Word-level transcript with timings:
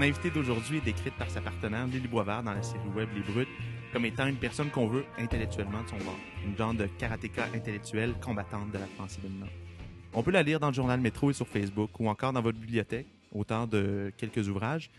Mon 0.00 0.06
invité 0.06 0.30
d'aujourd'hui 0.30 0.78
est 0.78 0.80
décrite 0.80 1.12
par 1.18 1.28
sa 1.28 1.42
partenaire 1.42 1.86
Lily 1.86 2.08
Boisvert 2.08 2.42
dans 2.42 2.54
la 2.54 2.62
série 2.62 2.88
web 2.96 3.10
Les 3.14 3.20
Brutes 3.20 3.50
comme 3.92 4.06
étant 4.06 4.26
une 4.26 4.38
personne 4.38 4.70
qu'on 4.70 4.86
veut 4.86 5.04
intellectuellement 5.18 5.82
de 5.82 5.88
son 5.88 5.98
bord. 5.98 6.16
Une 6.42 6.56
genre 6.56 6.72
de 6.72 6.86
karatéka 6.86 7.44
intellectuelle 7.54 8.14
combattante 8.18 8.72
de 8.72 8.78
la 8.78 8.86
pensée 8.96 9.20
dominante. 9.20 9.50
On 10.14 10.22
peut 10.22 10.30
la 10.30 10.42
lire 10.42 10.58
dans 10.58 10.68
le 10.68 10.72
journal 10.72 10.98
Métro 11.02 11.28
et 11.28 11.34
sur 11.34 11.46
Facebook 11.46 12.00
ou 12.00 12.08
encore 12.08 12.32
dans 12.32 12.40
votre 12.40 12.58
bibliothèque, 12.58 13.08
auteur 13.30 13.68
de 13.68 14.10
quelques 14.16 14.48
ouvrages. 14.48 14.90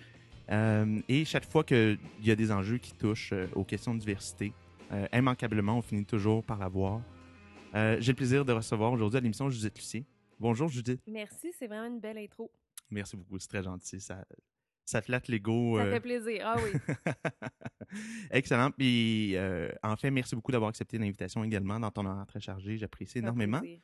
Euh, 0.51 1.01
et 1.09 1.25
chaque 1.25 1.49
fois 1.49 1.63
qu'il 1.63 1.97
y 2.21 2.29
a 2.29 2.35
des 2.35 2.51
enjeux 2.51 2.77
qui 2.77 2.93
touchent 2.93 3.33
euh, 3.33 3.47
aux 3.55 3.63
questions 3.63 3.95
de 3.95 3.99
diversité, 3.99 4.53
euh, 4.91 5.07
immanquablement, 5.11 5.79
on 5.79 5.81
finit 5.81 6.05
toujours 6.05 6.43
par 6.43 6.59
la 6.59 6.67
voir. 6.67 7.01
J'ai 7.73 8.11
le 8.11 8.15
plaisir 8.15 8.45
de 8.45 8.53
recevoir 8.53 8.91
aujourd'hui 8.91 9.17
à 9.17 9.21
l'émission 9.21 9.49
Judith 9.49 9.75
Lucier. 9.75 10.05
Bonjour 10.39 10.67
Judith. 10.67 11.01
Merci, 11.07 11.51
c'est 11.57 11.65
vraiment 11.65 11.87
une 11.87 11.99
belle 11.99 12.19
intro. 12.19 12.51
Merci 12.91 13.17
beaucoup, 13.17 13.39
c'est 13.39 13.47
très 13.47 13.63
gentil. 13.63 13.99
Ça, 13.99 14.23
ça 14.85 15.01
flatte 15.01 15.27
l'ego. 15.27 15.77
Ça 15.77 15.83
euh, 15.85 15.91
fait 15.91 15.99
plaisir. 15.99 16.41
Ah 16.45 16.55
oui. 16.63 16.79
Excellent. 18.31 18.71
Puis, 18.71 19.35
euh, 19.35 19.69
en 19.83 19.95
fait, 19.95 20.11
merci 20.11 20.35
beaucoup 20.35 20.51
d'avoir 20.51 20.69
accepté 20.69 20.97
l'invitation 20.97 21.43
également 21.43 21.79
dans 21.79 21.91
ton 21.91 22.05
horaire 22.05 22.25
très 22.25 22.39
chargé. 22.39 22.77
J'apprécie 22.77 23.19
énormément. 23.19 23.59
plaisir. 23.59 23.79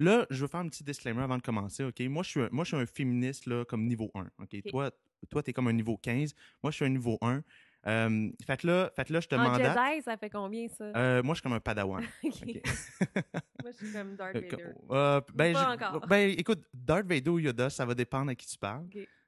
Là, 0.00 0.26
je 0.30 0.40
veux 0.40 0.48
faire 0.48 0.60
un 0.60 0.68
petit 0.68 0.82
disclaimer 0.82 1.22
avant 1.22 1.36
de 1.36 1.42
commencer. 1.42 1.84
OK? 1.84 2.00
Moi, 2.00 2.22
je 2.22 2.28
suis 2.28 2.40
un, 2.40 2.48
moi, 2.50 2.64
je 2.64 2.68
suis 2.68 2.76
un 2.76 2.86
féministe 2.86 3.46
là, 3.46 3.64
comme 3.64 3.86
niveau 3.86 4.10
1. 4.14 4.26
OK? 4.42 4.62
Toi, 4.68 4.90
toi 5.30 5.42
tu 5.42 5.50
es 5.50 5.52
comme 5.52 5.68
un 5.68 5.72
niveau 5.72 5.96
15. 5.96 6.34
Moi, 6.62 6.70
je 6.70 6.76
suis 6.76 6.84
un 6.84 6.90
niveau 6.90 7.18
1. 7.20 7.42
Euh, 7.86 8.30
fait 8.44 8.56
que 8.56 8.66
là, 8.66 8.90
fait 8.96 9.04
que 9.04 9.12
là, 9.12 9.20
je 9.20 9.28
te 9.28 9.34
En 9.34 9.44
demande. 9.44 9.62
Jedi, 9.62 10.02
ça 10.02 10.16
fait 10.16 10.30
combien 10.30 10.68
ça? 10.68 10.84
Euh, 10.84 11.22
moi, 11.22 11.34
je 11.34 11.38
suis 11.38 11.42
comme 11.42 11.52
un 11.52 11.60
padawan. 11.60 12.02
Moi, 12.22 13.72
je 13.72 13.86
suis 13.86 13.92
comme 13.92 14.16
Darth 14.16 14.34
Vader. 14.34 14.56
euh, 14.90 15.20
ben, 15.34 15.52
Pas 15.52 15.72
encore. 15.72 16.06
ben, 16.06 16.34
écoute, 16.36 16.62
Darth 16.72 17.06
Vader 17.06 17.30
ou 17.30 17.38
Yoda, 17.38 17.70
ça 17.70 17.84
va 17.84 17.94
dépendre 17.94 18.30
à 18.30 18.34
qui 18.34 18.46
tu 18.46 18.58
parles. 18.58 18.86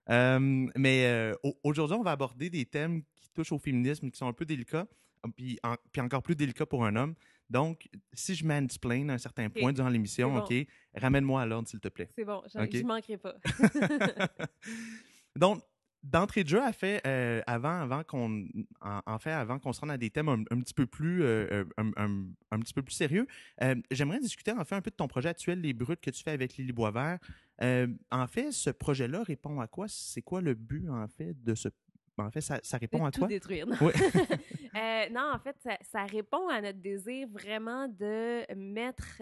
Euh, 0.09 0.67
mais 0.77 1.07
euh, 1.07 1.35
au- 1.43 1.59
aujourd'hui, 1.63 1.97
on 1.99 2.03
va 2.03 2.13
aborder 2.13 2.51
des 2.51 2.65
thèmes 2.65 3.03
qui 3.17 3.29
touchent 3.35 3.53
au 3.53 3.59
féminisme, 3.59 4.11
qui 4.11 4.19
sont 4.19 4.27
un 4.27 4.33
peu 4.33 4.45
délicats, 4.45 4.87
puis, 5.37 5.59
en- 5.63 5.77
puis 5.93 6.01
encore 6.01 6.23
plus 6.23 6.35
délicats 6.35 6.67
pour 6.67 6.85
un 6.85 6.97
homme. 6.97 7.15
Donc, 7.49 7.89
si 8.13 8.35
je 8.35 8.45
mansplain 8.47 9.09
à 9.09 9.15
un 9.15 9.19
certain 9.19 9.51
point 9.51 9.73
durant 9.73 9.89
l'émission, 9.89 10.33
bon. 10.33 10.39
OK, 10.45 10.67
ramène-moi 10.95 11.43
à 11.43 11.47
l'ordre, 11.47 11.69
s'il 11.69 11.81
te 11.81 11.89
plaît. 11.89 12.09
C'est 12.17 12.25
bon, 12.25 12.43
je 12.53 12.83
manquerai 12.85 13.19
pas. 13.19 13.35
Donc, 15.37 15.63
d'entrée 16.03 16.45
de 16.45 16.49
jeu, 16.49 16.63
a 16.63 16.73
fait, 16.73 17.01
euh, 17.07 17.43
avant, 17.47 17.81
avant 17.81 18.03
qu'on, 18.05 18.47
en, 18.81 19.01
en 19.07 19.19
fait, 19.19 19.31
avant 19.33 19.59
qu'on 19.59 19.73
se 19.73 19.81
rende 19.81 19.91
à 19.91 19.99
des 19.99 20.11
thèmes 20.11 20.29
un, 20.29 20.41
un 20.51 20.61
petit 20.61 20.73
peu 20.75 20.87
plus, 20.87 21.23
euh, 21.23 21.47
euh, 21.53 21.65
un, 21.77 21.91
un- 21.97 22.27
un 22.51 22.59
petit 22.61 22.73
peu 22.73 22.83
plus 22.83 22.95
sérieux, 22.95 23.27
euh, 23.63 23.75
j'aimerais 23.91 24.19
discuter 24.21 24.53
en 24.53 24.65
fait 24.65 24.75
un 24.75 24.81
peu 24.81 24.91
de 24.91 24.97
ton 24.97 25.09
projet 25.09 25.29
actuel, 25.29 25.61
les 25.61 25.73
brutes 25.75 26.01
que 26.01 26.11
tu 26.11 26.23
fais 26.23 26.31
avec 26.31 26.57
Lily 26.57 26.73
Boisvert. 26.73 27.19
En 28.11 28.27
fait, 28.27 28.53
ce 28.53 28.71
projet-là 28.71 29.23
répond 29.23 29.61
à 29.61 29.67
quoi? 29.67 29.87
C'est 29.89 30.23
quoi 30.23 30.41
le 30.41 30.55
but 30.55 30.89
en 30.89 31.07
fait 31.09 31.35
de 31.43 31.55
ce 31.55 31.69
En 32.17 32.31
fait, 32.31 32.41
ça, 32.41 32.59
ça 32.63 32.79
répond 32.79 33.01
de 33.03 33.09
à 33.09 33.11
tout 33.11 33.21
quoi? 33.21 33.29
détruire. 33.29 33.67
Non? 33.67 33.77
Oui. 33.83 33.93
Non, 35.13 35.33
en 35.35 35.39
fait, 35.39 35.57
ça, 35.63 35.77
ça 35.83 36.05
répond 36.05 36.49
à 36.49 36.61
notre 36.63 36.79
désir 36.79 37.29
vraiment 37.29 37.89
de 37.89 38.45
mettre. 38.55 39.19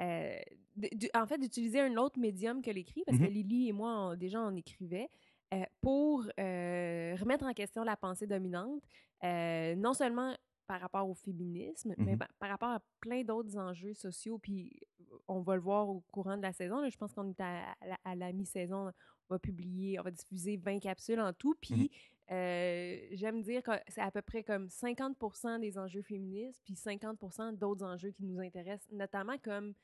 de- 0.00 1.08
en 1.18 1.26
fait, 1.26 1.38
d'utiliser 1.38 1.80
un 1.80 1.96
autre 1.96 2.18
médium 2.18 2.62
que 2.62 2.70
l'écrit, 2.70 3.02
parce 3.06 3.18
Mhm. 3.18 3.26
que 3.26 3.30
Lily 3.32 3.68
et 3.68 3.72
moi, 3.72 4.10
on- 4.10 4.16
déjà, 4.16 4.40
on 4.40 4.54
écrivait, 4.56 5.08
euh, 5.52 5.62
pour 5.80 6.24
euh, 6.38 7.16
remettre 7.20 7.44
en 7.44 7.52
question 7.52 7.84
la 7.84 7.96
pensée 7.96 8.26
dominante, 8.26 8.82
euh, 9.24 9.74
non 9.76 9.92
seulement 9.94 10.34
par 10.66 10.80
rapport 10.80 11.08
au 11.08 11.14
féminisme, 11.14 11.94
mais 11.98 12.12
Mhm. 12.12 12.18
pa- 12.18 12.28
par 12.38 12.48
rapport 12.50 12.70
à 12.70 12.80
plein 13.00 13.22
d'autres 13.24 13.58
enjeux 13.58 13.94
sociaux. 13.94 14.38
Puis 14.38 14.80
on 15.28 15.40
va 15.40 15.56
le 15.56 15.60
voir 15.60 15.88
au 15.88 16.00
courant 16.12 16.36
de 16.36 16.42
la 16.42 16.52
saison. 16.52 16.80
là. 16.80 16.88
je 16.88 16.96
pense 16.96 17.12
qu'on 17.12 17.28
est 17.28 17.40
à, 17.40 17.72
à 17.80 17.86
la, 17.86 17.98
à 18.04 18.14
la 18.14 18.32
mi-saison. 18.32 18.88
On 19.28 19.34
va 19.34 19.38
publier, 19.38 19.98
on 19.98 20.02
va 20.02 20.10
diffuser 20.10 20.56
20 20.56 20.78
capsules 20.78 21.20
en 21.20 21.32
tout. 21.32 21.54
Puis 21.60 21.90
euh, 22.30 22.96
j'aime 23.12 23.42
dire 23.42 23.62
que 23.62 23.72
c'est 23.88 24.00
à 24.00 24.10
peu 24.10 24.22
près 24.22 24.42
comme 24.42 24.68
50 24.70 25.60
des 25.60 25.76
enjeux 25.78 26.02
féministes, 26.02 26.60
puis 26.64 26.74
50 26.76 27.58
d'autres 27.58 27.84
enjeux 27.84 28.10
qui 28.12 28.24
nous 28.24 28.40
intéressent, 28.40 28.90
notamment 28.92 29.36
comme, 29.38 29.74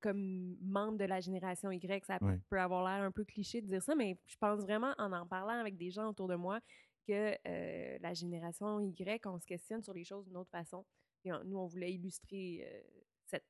comme 0.00 0.56
membre 0.60 0.98
de 0.98 1.04
la 1.04 1.20
génération 1.20 1.70
Y. 1.72 2.04
Ça 2.04 2.18
peut 2.50 2.60
avoir 2.60 2.84
l'air 2.84 3.04
un 3.04 3.10
peu 3.10 3.24
cliché 3.24 3.60
de 3.62 3.66
dire 3.66 3.82
ça, 3.82 3.94
mais 3.94 4.18
je 4.26 4.36
pense 4.36 4.60
vraiment, 4.60 4.94
en 4.98 5.12
en 5.12 5.26
parlant 5.26 5.58
avec 5.60 5.76
des 5.76 5.90
gens 5.90 6.08
autour 6.10 6.28
de 6.28 6.36
moi, 6.36 6.60
que 7.06 7.36
euh, 7.46 7.98
la 8.00 8.14
génération 8.14 8.80
Y, 8.80 9.26
on 9.26 9.38
se 9.38 9.46
questionne 9.46 9.82
sur 9.82 9.92
les 9.94 10.04
choses 10.04 10.24
d'une 10.26 10.36
autre 10.36 10.50
façon. 10.50 10.84
Et 11.24 11.32
on- 11.32 11.44
nous, 11.44 11.56
on 11.58 11.66
voulait 11.66 11.92
illustrer 11.92 12.64
euh, 12.66 12.80
cette, 13.26 13.46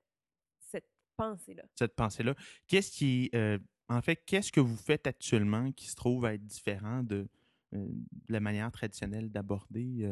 cette 0.59 0.88
pensée-là. 1.16 1.65
cette 1.75 1.94
pensée-là 1.94 2.34
Qu'est-ce 2.66 2.91
qui, 2.91 3.31
euh, 3.34 3.59
en 3.88 4.03
fait, 4.03 4.16
qu'est-ce 4.27 4.53
que 4.53 4.60
vous 4.60 4.77
faites 4.77 5.06
actuellement 5.06 5.72
qui 5.72 5.87
se 5.87 5.97
trouve 5.97 6.25
à 6.27 6.34
être 6.34 6.44
différent 6.44 7.03
de, 7.03 7.28
de 7.72 7.88
la 8.28 8.41
manière 8.41 8.71
traditionnelle 8.72 9.31
d'aborder 9.31 10.06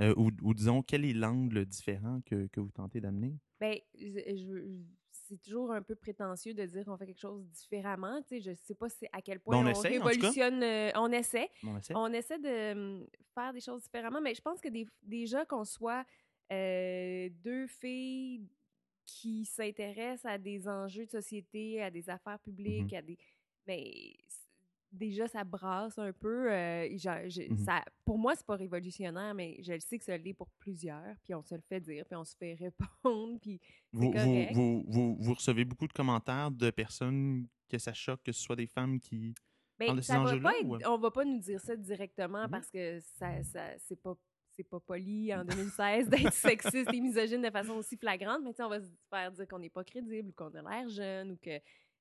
ou, 0.00 0.30
ou 0.42 0.54
disons 0.54 0.82
quel 0.82 1.04
est 1.04 1.12
l'angle 1.12 1.64
différent 1.66 2.20
que, 2.24 2.46
que 2.48 2.60
vous 2.60 2.70
tentez 2.70 3.00
d'amener? 3.00 3.36
Je- 3.60 4.36
je- 4.36 4.82
c'est 5.28 5.40
toujours 5.42 5.72
un 5.72 5.82
peu 5.82 5.94
prétentieux 5.94 6.54
de 6.54 6.64
dire 6.66 6.84
qu'on 6.84 6.96
fait 6.96 7.06
quelque 7.06 7.20
chose 7.20 7.44
différemment. 7.50 8.20
Tu 8.22 8.28
sais, 8.28 8.40
je 8.40 8.54
sais 8.54 8.74
pas 8.74 8.86
à 9.12 9.20
quel 9.22 9.40
point 9.40 9.56
on 9.58 9.64
cas. 9.64 9.88
révolutionne. 9.88 10.62
euh, 10.62 10.90
on 10.96 11.10
essaie. 11.12 11.48
On 11.64 11.76
essaie? 11.78 11.94
On 11.94 12.12
essaie 12.12 12.38
de 12.38 12.72
hum, 12.72 13.06
faire 13.34 13.52
des 13.52 13.60
choses 13.60 13.82
différemment, 13.82 14.20
mais 14.20 14.34
je 14.34 14.40
pense 14.42 14.60
que 14.60 14.68
des- 14.68 14.88
déjà 15.02 15.44
qu'on 15.44 15.64
soit 15.64 16.04
euh, 16.52 17.28
deux 17.44 17.66
filles 17.66 18.48
qui 19.04 19.44
s'intéressent 19.44 20.30
à 20.30 20.38
des 20.38 20.68
enjeux 20.68 21.06
de 21.06 21.10
société, 21.10 21.82
à 21.82 21.90
des 21.90 22.08
affaires 22.10 22.38
publiques, 22.40 22.92
Mm-hmm. 22.92 22.98
à 22.98 23.02
des. 23.02 23.18
Mais 23.66 24.16
déjà, 24.92 25.28
ça 25.28 25.44
brasse 25.44 25.98
un 25.98 26.12
peu. 26.12 26.50
euh, 26.52 26.88
Mhm. 26.88 27.56
ça, 27.58 27.84
pour 28.04 28.18
moi, 28.18 28.34
c'est 28.34 28.46
pas 28.46 28.56
révolutionnaire, 28.56 29.34
mais 29.34 29.56
je 29.62 29.72
le 29.72 29.80
sais 29.80 29.98
que 29.98 30.04
ça 30.04 30.16
l'est 30.16 30.34
pour 30.34 30.48
plusieurs. 30.58 31.14
Puis 31.24 31.34
on 31.34 31.42
se 31.42 31.54
le 31.54 31.60
fait 31.68 31.80
dire, 31.80 32.04
puis 32.06 32.16
on 32.16 32.24
se 32.24 32.36
fait 32.36 32.54
répondre. 32.54 33.38
Puis 33.42 33.60
Vous, 33.92 34.06
vous, 34.06 34.12
correct. 34.12 34.52
vous, 34.54 34.84
vous, 34.88 35.16
vous 35.20 35.34
recevez 35.34 35.64
beaucoup 35.64 35.86
de 35.86 35.92
commentaires 35.92 36.50
de 36.50 36.70
personnes 36.70 37.46
que 37.68 37.78
ça 37.78 37.92
choque, 37.92 38.22
que 38.22 38.32
ce 38.32 38.40
soit 38.42 38.56
des 38.56 38.66
femmes 38.66 38.98
qui. 38.98 39.34
Ben, 39.78 39.94
de 39.94 40.00
ça 40.00 40.18
va 40.18 40.36
pas 40.40 40.58
être- 40.58 40.64
ou- 40.66 40.78
on 40.86 40.98
va 40.98 41.10
pas 41.12 41.24
nous 41.24 41.38
dire 41.38 41.60
ça 41.60 41.76
directement 41.76 42.44
Mhm. 42.44 42.50
parce 42.50 42.68
que 42.70 42.98
ça, 43.00 43.42
ça 43.44 43.78
c'est 43.78 44.00
pas 44.02 44.14
c'est 44.50 44.64
pas 44.64 44.80
poli 44.80 45.32
en 45.32 45.44
2016 45.44 46.08
d'être 46.08 46.32
sexiste 46.32 46.92
et 46.92 47.00
misogyne 47.00 47.42
de 47.42 47.50
façon 47.50 47.74
aussi 47.74 47.96
flagrante, 47.96 48.40
mais 48.42 48.50
on 48.60 48.68
va 48.68 48.80
se 48.80 48.88
faire 49.08 49.30
dire 49.30 49.46
qu'on 49.46 49.60
n'est 49.60 49.70
pas 49.70 49.84
crédible 49.84 50.30
ou 50.30 50.32
qu'on 50.32 50.52
a 50.52 50.62
l'air 50.62 50.88
jeune 50.88 51.30
ou 51.30 51.36
que 51.36 51.60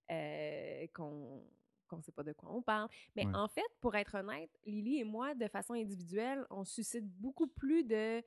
euh, 0.09 0.87
qu'on 0.95 1.43
qu'on 1.87 2.01
sait 2.01 2.11
pas 2.11 2.23
de 2.23 2.33
quoi 2.33 2.49
on 2.53 2.61
parle. 2.61 2.89
Mais 3.15 3.25
Ouais. 3.25 3.35
en 3.35 3.47
fait, 3.47 3.61
pour 3.81 3.95
être 3.95 4.15
honnête, 4.15 4.49
Lily 4.65 4.99
et 4.99 5.03
moi, 5.03 5.33
de 5.35 5.47
façon 5.47 5.73
individuelle, 5.73 6.45
on 6.49 6.63
suscite 6.65 7.05
beaucoup 7.19 7.47
plus 7.47 7.83
de 7.83 8.21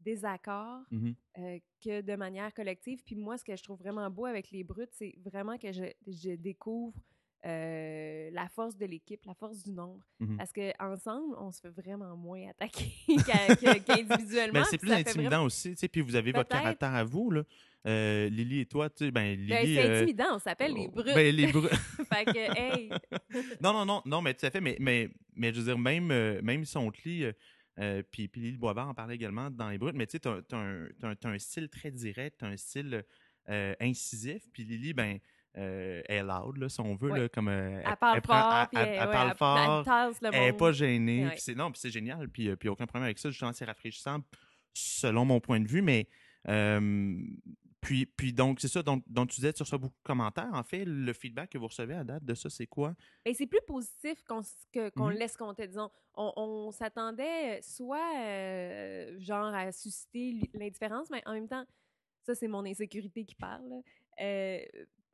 désaccords 0.00 0.80
Mhm. 0.90 1.14
euh, 1.38 1.58
que 1.84 2.00
de 2.00 2.16
manière 2.16 2.52
collective. 2.54 3.02
Puis 3.04 3.16
moi, 3.16 3.36
ce 3.36 3.44
que 3.44 3.54
je 3.54 3.62
trouve 3.62 3.78
vraiment 3.78 4.08
beau 4.10 4.24
avec 4.26 4.50
les 4.50 4.64
brutes, 4.64 4.92
c'est 4.92 5.14
vraiment 5.24 5.58
que 5.58 5.72
je, 5.72 5.84
je 6.06 6.30
découvre 6.36 6.94
euh, 7.46 8.30
la 8.32 8.48
force 8.48 8.76
de 8.76 8.84
l'équipe, 8.84 9.24
la 9.24 9.34
force 9.34 9.62
du 9.64 9.72
nombre. 9.72 10.04
Mhm. 10.20 10.36
Parce 10.36 10.52
qu'ensemble, 10.52 11.34
on 11.38 11.50
se 11.50 11.60
fait 11.60 11.70
vraiment 11.70 12.14
moins 12.16 12.48
attaquer 12.50 12.92
qu'individuellement. 13.86 14.60
Ben, 14.60 14.64
c'est 14.68 14.78
plus 14.78 14.92
intimidant 14.92 15.28
vraiment- 15.30 15.44
aussi, 15.44 15.70
tu 15.70 15.76
sais, 15.78 15.88
puis 15.88 16.00
vous 16.02 16.16
avez 16.16 16.32
votre 16.32 16.48
caractère 16.50 16.94
à 16.94 17.04
vous, 17.04 17.30
là. 17.30 17.42
Euh, 17.86 18.28
Lily 18.28 18.60
et 18.60 18.66
toi, 18.66 18.90
tu 18.90 19.06
sais, 19.06 19.10
ben, 19.10 19.34
Lily. 19.36 19.48
Ben, 19.48 19.64
c'est 19.66 19.88
euh, 19.88 19.96
intimidant, 20.02 20.34
on 20.34 20.38
s'appelle 20.38 20.74
les 20.74 20.86
oh, 20.88 20.90
brutes. 20.90 21.14
ben, 21.14 21.34
les 21.34 21.46
brutes. 21.46 21.70
fait 22.12 22.24
que, 22.26 22.58
hey! 22.58 22.90
Non, 23.62 23.72
non, 23.72 23.86
non, 23.86 24.02
non, 24.04 24.20
mais 24.20 24.34
tout 24.34 24.44
à 24.44 24.50
fait, 24.50 24.60
mais, 24.60 24.76
mais, 24.78 25.08
mais 25.34 25.52
je 25.52 25.60
veux 25.60 25.64
dire, 25.64 25.78
même, 25.78 26.10
euh, 26.10 26.40
même 26.42 26.64
si 26.66 26.76
on 26.76 26.90
te 26.90 27.00
lit, 27.08 27.24
euh, 27.78 28.02
puis, 28.10 28.28
puis 28.28 28.40
Lily 28.42 28.58
Boisvert 28.58 28.88
en 28.88 28.92
parlait 28.94 29.14
également 29.14 29.50
dans 29.50 29.70
les 29.70 29.78
brutes, 29.78 29.94
mais 29.96 30.06
tu 30.06 30.12
sais, 30.12 30.20
tu 30.20 30.28
as, 30.28 30.32
un, 30.32 30.42
t'as 30.98 31.08
un- 31.08 31.14
t'as 31.14 31.30
un 31.30 31.38
style 31.38 31.70
très 31.70 31.90
direct, 31.90 32.38
tu 32.40 32.44
as 32.44 32.48
un 32.48 32.56
style 32.56 33.02
incisif, 33.80 34.42
puis 34.52 34.64
Lily, 34.64 34.92
ben, 34.92 35.18
elle 35.54 36.04
est 36.06 36.22
loud, 36.22 36.58
là, 36.58 36.68
si 36.68 36.80
on 36.80 36.94
veut, 36.94 37.10
Ouais. 37.12 37.20
là, 37.20 37.28
comme... 37.30 37.48
Elle 37.48 37.82
parle 37.98 38.20
fort, 38.24 38.54
elle- 38.60 38.68
puis 38.68 38.78
elle- 38.78 38.88
elle, 38.88 38.94
elle 38.94 39.06
ouais, 39.06 39.12
parle 39.12 39.36
fort, 39.36 39.78
elle 39.78 39.84
tasse 39.84 40.20
le 40.20 40.28
elle 40.34 40.40
n'est 40.42 40.52
pas 40.52 40.72
gênée, 40.72 41.24
Ouais. 41.24 41.30
puis 41.30 41.40
c'est, 41.40 41.54
non, 41.54 41.72
puis 41.72 41.80
c'est 41.80 41.90
génial, 41.90 42.28
puis 42.28 42.50
a 42.50 42.52
aucun 42.70 42.86
problème 42.86 43.04
avec 43.04 43.18
ça, 43.18 43.30
justement, 43.30 43.52
c'est 43.54 43.64
rafraîchissant, 43.64 44.18
selon 44.74 45.24
mon 45.24 45.40
point 45.40 45.58
de 45.60 45.66
vue, 45.66 45.80
mais... 45.82 46.06
euh, 46.48 47.18
puis, 47.80 48.06
puis 48.06 48.32
donc, 48.32 48.60
c'est 48.60 48.68
ça, 48.68 48.82
donc, 48.82 49.02
donc 49.06 49.30
tu 49.30 49.36
disais, 49.36 49.52
tu 49.52 49.62
reçois 49.62 49.78
beaucoup 49.78 49.96
de 49.96 50.02
commentaires. 50.04 50.50
En 50.52 50.62
fait, 50.62 50.84
le 50.84 51.12
feedback 51.12 51.50
que 51.50 51.58
vous 51.58 51.66
recevez 51.68 51.94
à 51.94 52.04
date 52.04 52.24
de 52.24 52.34
ça, 52.34 52.50
c'est 52.50 52.66
quoi? 52.66 52.94
Ben, 53.24 53.34
c'est 53.34 53.46
plus 53.46 53.60
positif 53.66 54.22
qu'on 54.24 54.42
que- 54.72 54.90
qu'on 54.90 55.08
Mhm. 55.10 55.16
laisse 55.16 55.36
compter, 55.36 55.66
disons. 55.66 55.90
On, 56.14 56.32
on 56.36 56.70
s'attendait 56.72 57.60
soit, 57.62 58.14
euh, 58.18 59.18
genre, 59.18 59.54
à 59.54 59.72
susciter 59.72 60.40
l'indifférence, 60.54 61.08
mais 61.10 61.22
en 61.26 61.32
même 61.32 61.48
temps, 61.48 61.64
ça, 62.22 62.34
c'est 62.34 62.48
mon 62.48 62.64
insécurité 62.66 63.24
qui 63.24 63.34
parle, 63.34 63.82
euh, 64.20 64.60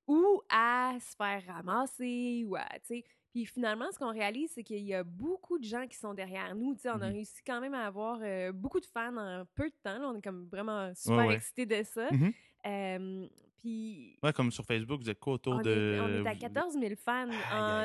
ou 0.08 0.42
à 0.48 0.96
se 1.00 1.14
faire 1.16 1.42
ramasser, 1.46 2.44
ou 2.46 2.56
à, 2.56 2.64
tu 2.80 2.86
sais... 2.86 3.04
Puis 3.32 3.44
finalement, 3.44 3.84
ce 3.92 3.98
qu'on 3.98 4.12
réalise, 4.12 4.50
c'est 4.54 4.64
qu'il 4.64 4.78
y 4.82 4.94
a 4.94 5.04
beaucoup 5.04 5.58
de 5.58 5.64
gens 5.64 5.86
qui 5.86 5.98
sont 5.98 6.14
derrière 6.14 6.54
nous. 6.54 6.74
Tu 6.74 6.80
sais, 6.80 6.88
on 6.88 6.94
a 7.02 7.08
Mhm. 7.08 7.16
réussi 7.16 7.42
quand 7.46 7.60
même 7.60 7.74
à 7.74 7.86
avoir 7.86 8.18
euh, 8.22 8.50
beaucoup 8.50 8.80
de 8.80 8.86
fans 8.86 9.14
en 9.14 9.44
peu 9.54 9.68
de 9.68 9.74
temps. 9.82 9.98
là. 9.98 10.08
on 10.08 10.16
est 10.16 10.22
comme 10.22 10.48
vraiment 10.48 10.90
super 10.94 11.18
Ouais, 11.18 11.26
ouais. 11.26 11.34
excités 11.34 11.66
de 11.66 11.82
ça. 11.82 12.10
Mhm. 12.12 12.32
Euh, 12.66 13.26
puis 13.58 14.18
Ouais, 14.22 14.32
comme 14.32 14.50
sur 14.52 14.64
Facebook, 14.64 15.00
vous 15.00 15.10
êtes 15.10 15.18
quoi 15.20 15.34
autour 15.34 15.54
on, 15.54 15.60
de. 15.62 15.70
est, 15.70 16.00
on 16.00 16.24
est 16.24 16.28
à 16.28 16.32
vous- 16.34 16.38
14 16.40 16.74
000 16.74 16.94
fans. 16.96 17.28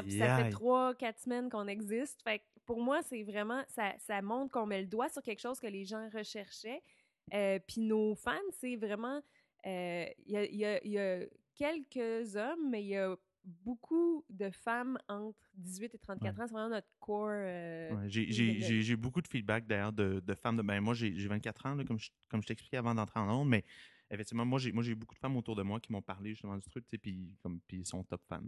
puis 0.04 0.18
ça 0.18 0.38
fait 0.38 0.44
aïe. 0.44 0.51
3-4 0.51 1.18
semaines 1.19 1.50
qu'on 1.50 1.68
existe. 1.68 2.22
Fait 2.24 2.39
que 2.39 2.44
pour 2.66 2.81
moi, 2.81 3.01
c'est 3.04 3.24
vraiment. 3.24 3.63
Ça, 3.68 3.94
ça 4.00 4.22
montre 4.22 4.51
qu'on 4.51 4.66
met 4.66 4.81
le 4.81 4.88
doigt 4.88 5.10
sur 5.10 5.22
quelque 5.22 5.42
chose 5.42 5.60
que 5.60 5.68
les 5.68 5.86
gens 5.86 6.10
recherchaient. 6.13 6.81
Euh, 7.33 7.60
puis 7.68 7.81
nos 7.81 8.16
fans, 8.16 8.31
c'est 8.51 8.75
vraiment. 8.75 9.22
euh, 9.66 10.06
Il 10.25 10.31
y, 10.33 10.38
a, 10.38 10.45
y 10.51 10.66
a- 10.66 10.86
y 10.88 10.98
a 10.98 11.19
quelques 11.56 12.36
hommes, 12.36 12.69
mais 12.69 12.81
il 12.84 12.88
y 12.89 12.98
a 12.98 13.16
beaucoup 13.63 14.24
de 14.30 14.50
femmes 14.51 14.98
entre 15.07 15.39
18 15.56 15.95
et 15.95 15.98
34 15.98 16.39
ans. 16.39 16.44
C'est 16.48 16.54
vraiment 16.54 16.69
notre 16.69 16.88
core. 17.00 17.30
euh, 17.31 17.92
Ouais, 17.95 18.06
j'ai- 18.07 18.95
beaucoup 18.95 19.22
de 19.22 19.27
feedback 19.27 19.66
d'ailleurs 19.66 19.94
de, 19.94 20.19
de 20.19 20.34
femmes. 20.36 20.57
De, 20.57 20.62
ben, 20.62 20.80
moi, 20.81 20.94
j'ai 20.94 21.13
j'ai 21.16 21.27
24 21.27 21.66
ans, 21.66 21.75
là, 21.75 21.84
comme 21.84 21.98
je, 22.00 22.10
comme 22.30 22.42
je 22.42 22.48
t'expliquais 22.48 22.77
avant 22.77 22.94
d'entrer 22.94 23.19
en 23.19 23.30
ondes, 23.42 23.50
mais 23.50 23.63
effectivement, 24.12 24.46
moi, 24.46 24.60
j'ai 24.60 24.72
moi, 24.72 24.84
j'ai 24.84 24.94
beaucoup 24.96 25.16
de 25.16 25.19
femmes 25.19 25.36
autour 25.38 25.56
de 25.56 25.63
moi 25.63 25.80
qui 25.80 25.92
m'ont 25.92 26.02
parlé 26.02 26.31
justement 26.31 26.58
du 26.58 26.69
truc, 26.69 26.86
tu 26.86 26.92
sais, 26.92 26.98
puis 26.98 27.36
comme- 27.42 27.60
puis 27.68 27.78
ils 27.80 27.86
sont 27.86 28.04
top 28.04 28.22
fans. 28.28 28.42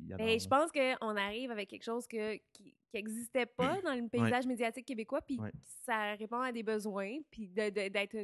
ils 0.00 0.16
Ben, 0.16 0.38
je 0.40 0.48
pense 0.48 0.70
qu'on 0.72 1.16
arrive 1.16 1.50
avec 1.50 1.68
quelque 1.68 1.84
chose 1.84 2.06
que, 2.06 2.36
qui 2.52 2.76
n'existait 2.94 3.46
pas 3.46 3.58
dans 3.84 3.94
le 3.94 4.08
paysage 4.08 4.46
médiatique 4.46 4.86
québécois, 4.86 5.20
puis 5.22 5.38
Ouais. 5.38 5.52
ça 5.84 6.14
répond 6.14 6.40
à 6.40 6.52
des 6.52 6.62
besoins, 6.62 7.18
puis 7.30 7.48
d'être. 7.48 8.16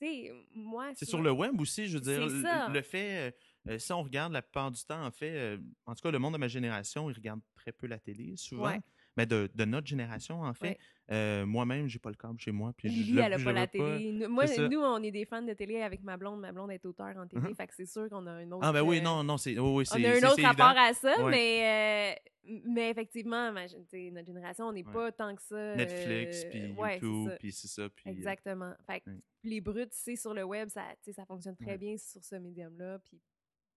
Tu 0.00 0.06
sais, 0.06 0.32
moi. 0.54 0.92
C'est 0.94 1.06
sur 1.06 1.20
le 1.20 1.32
web 1.32 1.60
aussi, 1.60 1.86
je 1.88 1.94
veux 1.98 2.02
dire. 2.02 2.20
Le-. 2.26 2.72
Le 2.72 2.82
fait, 2.82 3.28
euh, 3.28 3.72
euh, 3.72 3.78
si 3.78 3.92
on 3.92 4.02
regarde 4.02 4.32
la 4.32 4.42
plupart 4.42 4.70
du 4.70 4.82
temps, 4.84 5.04
en 5.04 5.10
fait, 5.10 5.32
euh, 5.34 5.58
en 5.86 5.94
tout 5.94 6.02
cas, 6.02 6.10
le 6.12 6.18
monde 6.20 6.34
de 6.34 6.38
ma 6.38 6.46
génération, 6.48 7.10
il 7.10 7.14
regarde 7.14 7.40
très 7.56 7.72
peu 7.72 7.86
la 7.88 7.98
télé, 7.98 8.36
souvent. 8.36 8.66
Ouais. 8.68 8.80
Mais 9.18 9.26
de, 9.26 9.50
de 9.54 9.64
notre 9.66 9.86
génération, 9.86 10.40
en 10.42 10.54
fait. 10.54 10.68
Ouais. 10.68 10.78
Euh, 11.10 11.44
Moi-même, 11.44 11.88
j'ai 11.88 11.98
pas 11.98 12.08
le 12.10 12.14
câble 12.16 12.38
chez 12.38 12.52
moi. 12.52 12.72
Puis 12.76 12.88
je 12.88 12.94
Lily, 12.94 13.12
le- 13.12 13.22
elle 13.22 13.32
a 13.34 13.38
je 13.38 13.44
pas 13.44 13.52
la 13.52 13.60
veux 13.62 13.66
pas. 13.66 13.98
télé. 13.98 14.12
Nous, 14.12 14.28
moi, 14.28 14.44
nous, 14.70 14.78
on 14.80 15.02
est 15.02 15.10
des 15.10 15.24
fans 15.26 15.42
de 15.42 15.52
télé 15.54 15.82
avec 15.82 16.02
ma 16.02 16.16
blonde. 16.16 16.40
Ma 16.40 16.52
blonde 16.52 16.70
est 16.70 16.84
auteur 16.86 17.16
en 17.16 17.26
télé, 17.26 17.42
Mhm. 17.48 17.54
fait 17.56 17.66
que 17.66 17.74
c'est 17.74 17.86
sûr 17.86 18.08
qu'on 18.08 18.26
a 18.26 18.30
un 18.32 18.50
autre. 18.52 18.64
Ah, 18.64 18.72
ben 18.72 18.82
oui, 18.82 18.98
euh, 18.98 19.02
non, 19.02 19.24
non, 19.24 19.36
c'est. 19.36 19.58
oui, 19.58 19.70
oui, 19.74 19.84
On 19.90 20.04
a 20.04 20.08
un 20.08 20.30
autre 20.30 20.42
rapport 20.42 20.70
évident. 20.70 20.88
à 20.90 20.94
ça, 20.94 21.24
Ouais. 21.24 21.30
mais, 21.32 22.14
euh, 22.46 22.60
mais 22.66 22.90
effectivement, 22.90 23.52
ma- 23.52 23.66
notre 23.66 24.26
génération, 24.26 24.66
on 24.66 24.72
n'est 24.72 24.86
Ouais. 24.86 24.92
pas 24.92 25.10
tant 25.12 25.34
que 25.34 25.42
ça. 25.42 25.74
Netflix, 25.74 26.44
euh, 26.44 26.50
puis 26.50 26.72
ouais, 26.72 26.94
YouTube, 26.94 27.30
puis 27.40 27.52
c'est 27.52 27.68
ça. 27.68 27.82
Euh, 27.82 27.88
Exactement. 28.06 28.72
Fait 28.86 29.00
que 29.00 29.10
Ouais. 29.10 29.16
les 29.44 29.60
brutes, 29.60 29.92
c'est 29.94 30.16
sur 30.16 30.32
le 30.32 30.44
web, 30.44 30.68
ça, 30.68 30.84
ça 31.12 31.24
fonctionne 31.26 31.56
très 31.56 31.76
bien 31.76 31.96
sur 31.96 32.22
ce 32.22 32.36
médium-là. 32.36 32.98
Puis 33.00 33.18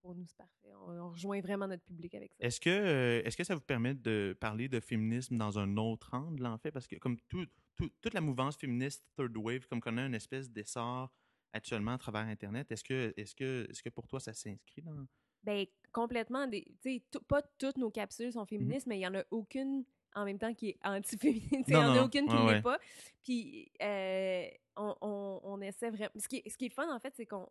pour 0.02 0.14
nous, 0.14 0.26
c'est 0.26 0.36
parfait. 0.36 0.68
On, 0.86 0.90
on 0.98 1.10
rejoint 1.10 1.40
vraiment 1.40 1.66
notre 1.68 1.84
public 1.84 2.14
avec 2.14 2.32
ça. 2.34 2.44
Est-ce 2.46 2.60
que, 2.60 2.68
euh, 2.70 3.22
est-ce 3.24 3.36
que 3.36 3.44
ça 3.44 3.54
vous 3.54 3.60
permet 3.62 3.94
de 3.94 4.36
parler 4.38 4.68
de 4.68 4.80
féminisme 4.80 5.36
dans 5.38 5.58
un 5.58 5.76
autre 5.76 6.12
angle, 6.14 6.44
en 6.46 6.58
fait? 6.58 6.70
Parce 6.72 6.86
que 6.86 6.96
comme 6.96 7.18
tout, 7.28 7.46
tout- 7.76 7.90
toute 8.00 8.12
la 8.14 8.20
mouvance 8.20 8.56
féministe 8.56 9.04
Third 9.16 9.36
Wave, 9.36 9.66
comme 9.68 9.80
qu'on 9.80 9.96
a 9.96 10.04
une 10.06 10.14
espèce 10.14 10.50
d'essor 10.50 11.10
actuellement 11.52 11.92
à 11.92 11.98
travers 11.98 12.22
Internet, 12.22 12.70
est-ce 12.72 12.84
que, 12.84 13.14
est-ce 13.16 13.34
que, 13.34 13.66
est-ce 13.70 13.82
que 13.82 13.88
pour 13.90 14.06
toi, 14.08 14.20
ça 14.20 14.32
s'inscrit 14.34 14.82
dans... 14.82 15.06
Ben, 15.44 15.66
complètement. 15.92 16.46
Des, 16.46 16.64
tu 16.82 16.94
sais, 16.94 17.02
tout- 17.10 17.22
pas 17.22 17.42
toutes 17.58 17.76
nos 17.78 17.90
capsules 17.90 18.26
Mhm. 18.26 18.32
sont 18.32 18.46
féministes, 18.46 18.86
mais 18.86 18.98
il 18.98 19.02
y 19.02 19.06
en 19.06 19.14
a 19.14 19.24
aucune 19.30 19.84
en 20.14 20.24
même 20.26 20.38
temps 20.38 20.52
qui 20.54 20.68
est 20.70 20.78
anti-féministe. 20.84 21.64
Il 21.68 21.72
Non, 21.74 21.80
y 21.80 21.84
en 21.84 21.94
a 21.94 22.02
aucune 22.04 22.26
qui 22.28 22.34
ne 22.34 22.40
l'est 22.40 22.54
ouais. 22.56 22.62
pas. 22.62 22.78
Puis, 23.22 23.70
euh, 23.82 24.46
on, 24.76 24.94
on, 25.00 25.40
on 25.42 25.60
essaie 25.62 25.90
vraiment. 25.90 26.12
Ce 26.16 26.28
qui, 26.28 26.36
est, 26.44 26.48
ce 26.48 26.56
qui 26.56 26.66
est 26.66 26.70
fun, 26.74 26.94
en 26.94 27.00
fait, 27.00 27.14
c'est 27.16 27.26
qu'on 27.26 27.48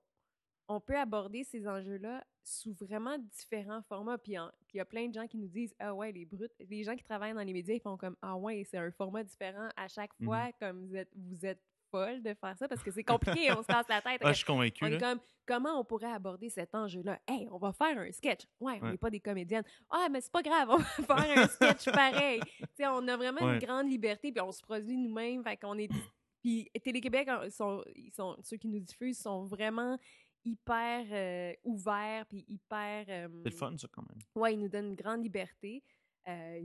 on 0.76 0.80
peut 0.80 0.98
aborder 0.98 1.44
ces 1.44 1.68
enjeux-là 1.68 2.24
sous 2.44 2.74
vraiment 2.74 3.18
différents 3.18 3.82
formats. 3.84 4.18
Puis 4.18 4.34
il 4.74 4.78
y 4.78 4.80
a 4.80 4.86
plein 4.86 5.08
de 5.08 5.14
gens 5.14 5.28
qui 5.28 5.38
nous 5.38 5.48
disent 5.48 5.76
Ah 5.80 5.94
ouais, 5.94 6.12
les 6.12 6.26
brutes. 6.26 6.54
Les 6.70 6.84
gens 6.84 6.96
qui 6.96 7.04
travaillent 7.04 7.34
dans 7.34 7.44
les 7.44 7.54
médias, 7.54 7.74
ils 7.76 7.82
font 7.82 7.98
comme 7.98 8.16
Ah 8.22 8.36
ouais, 8.38 8.64
c'est 8.70 8.78
un 8.78 8.92
format 8.92 9.24
différent 9.24 9.70
à 9.76 9.88
chaque 9.88 10.12
Mhm. 10.20 10.26
fois. 10.26 10.52
Comme 10.60 10.88
vous 10.88 10.96
êtes, 10.96 11.10
vous 11.16 11.46
êtes 11.46 11.62
folle 11.92 12.22
de 12.24 12.34
faire 12.34 12.58
ça 12.58 12.70
parce 12.70 12.82
que 12.82 12.90
c'est 12.90 13.04
compliqué, 13.04 13.52
on 13.52 13.62
se 13.62 13.68
casse 13.68 13.88
la 13.90 14.02
tête. 14.02 14.22
Ah, 14.24 14.32
je 14.32 14.38
suis 14.38 14.46
convaincu, 14.46 14.86
On 14.86 14.88
est 14.88 14.92
là. 14.92 14.98
comme, 15.00 15.20
comment 15.46 15.78
on 15.78 15.84
pourrait 15.84 16.12
aborder 16.14 16.48
cet 16.50 16.74
enjeu-là? 16.74 17.20
Hey, 17.28 17.50
on 17.52 17.58
va 17.58 17.74
faire 17.74 17.98
un 17.98 18.10
sketch. 18.14 18.48
Ouais, 18.62 18.80
on 18.82 18.86
Ouais. 18.86 18.92
n'est 18.92 18.98
pas 18.98 19.10
des 19.10 19.20
comédiennes. 19.20 19.66
Ah, 19.90 20.08
mais 20.10 20.22
c'est 20.22 20.32
pas 20.32 20.42
grave, 20.42 20.70
on 20.70 20.78
va 20.78 20.84
faire 21.26 21.38
un 21.44 21.48
sketch 21.48 21.92
pareil. 21.94 22.40
Tu 22.60 22.68
sais, 22.78 22.88
on 22.88 23.06
a 23.10 23.18
vraiment 23.18 23.42
Ouais. 23.42 23.56
une 23.56 23.60
grande 23.60 23.90
liberté, 23.92 24.32
puis 24.32 24.42
on 24.42 24.54
se 24.54 24.62
produit 24.62 24.96
nous-mêmes. 24.98 25.44
Fait 25.44 25.58
qu'on 25.58 25.78
est. 25.78 25.90
Puis 26.42 26.70
Télé-Québec, 26.82 27.30
sont, 27.52 27.84
ils 27.96 28.12
sont, 28.14 28.36
ceux 28.42 28.58
qui 28.58 28.68
nous 28.70 28.80
diffusent 28.80 29.20
sont 29.20 29.46
vraiment 29.46 29.96
hyper 30.46 31.06
euh, 31.12 31.54
ouverts, 31.64 32.26
puis 32.28 32.44
hyper. 32.48 33.06
euh, 33.10 33.28
C'est 33.44 33.50
le 33.52 33.56
fun, 33.56 33.78
ça, 33.78 33.88
quand 33.92 34.04
même. 34.08 34.20
Ouais, 34.36 34.54
ils 34.54 34.60
nous 34.60 34.70
donnent 34.70 34.90
une 34.90 34.96
grande 34.96 35.24
liberté. 35.24 35.84
Euh, 36.28 36.60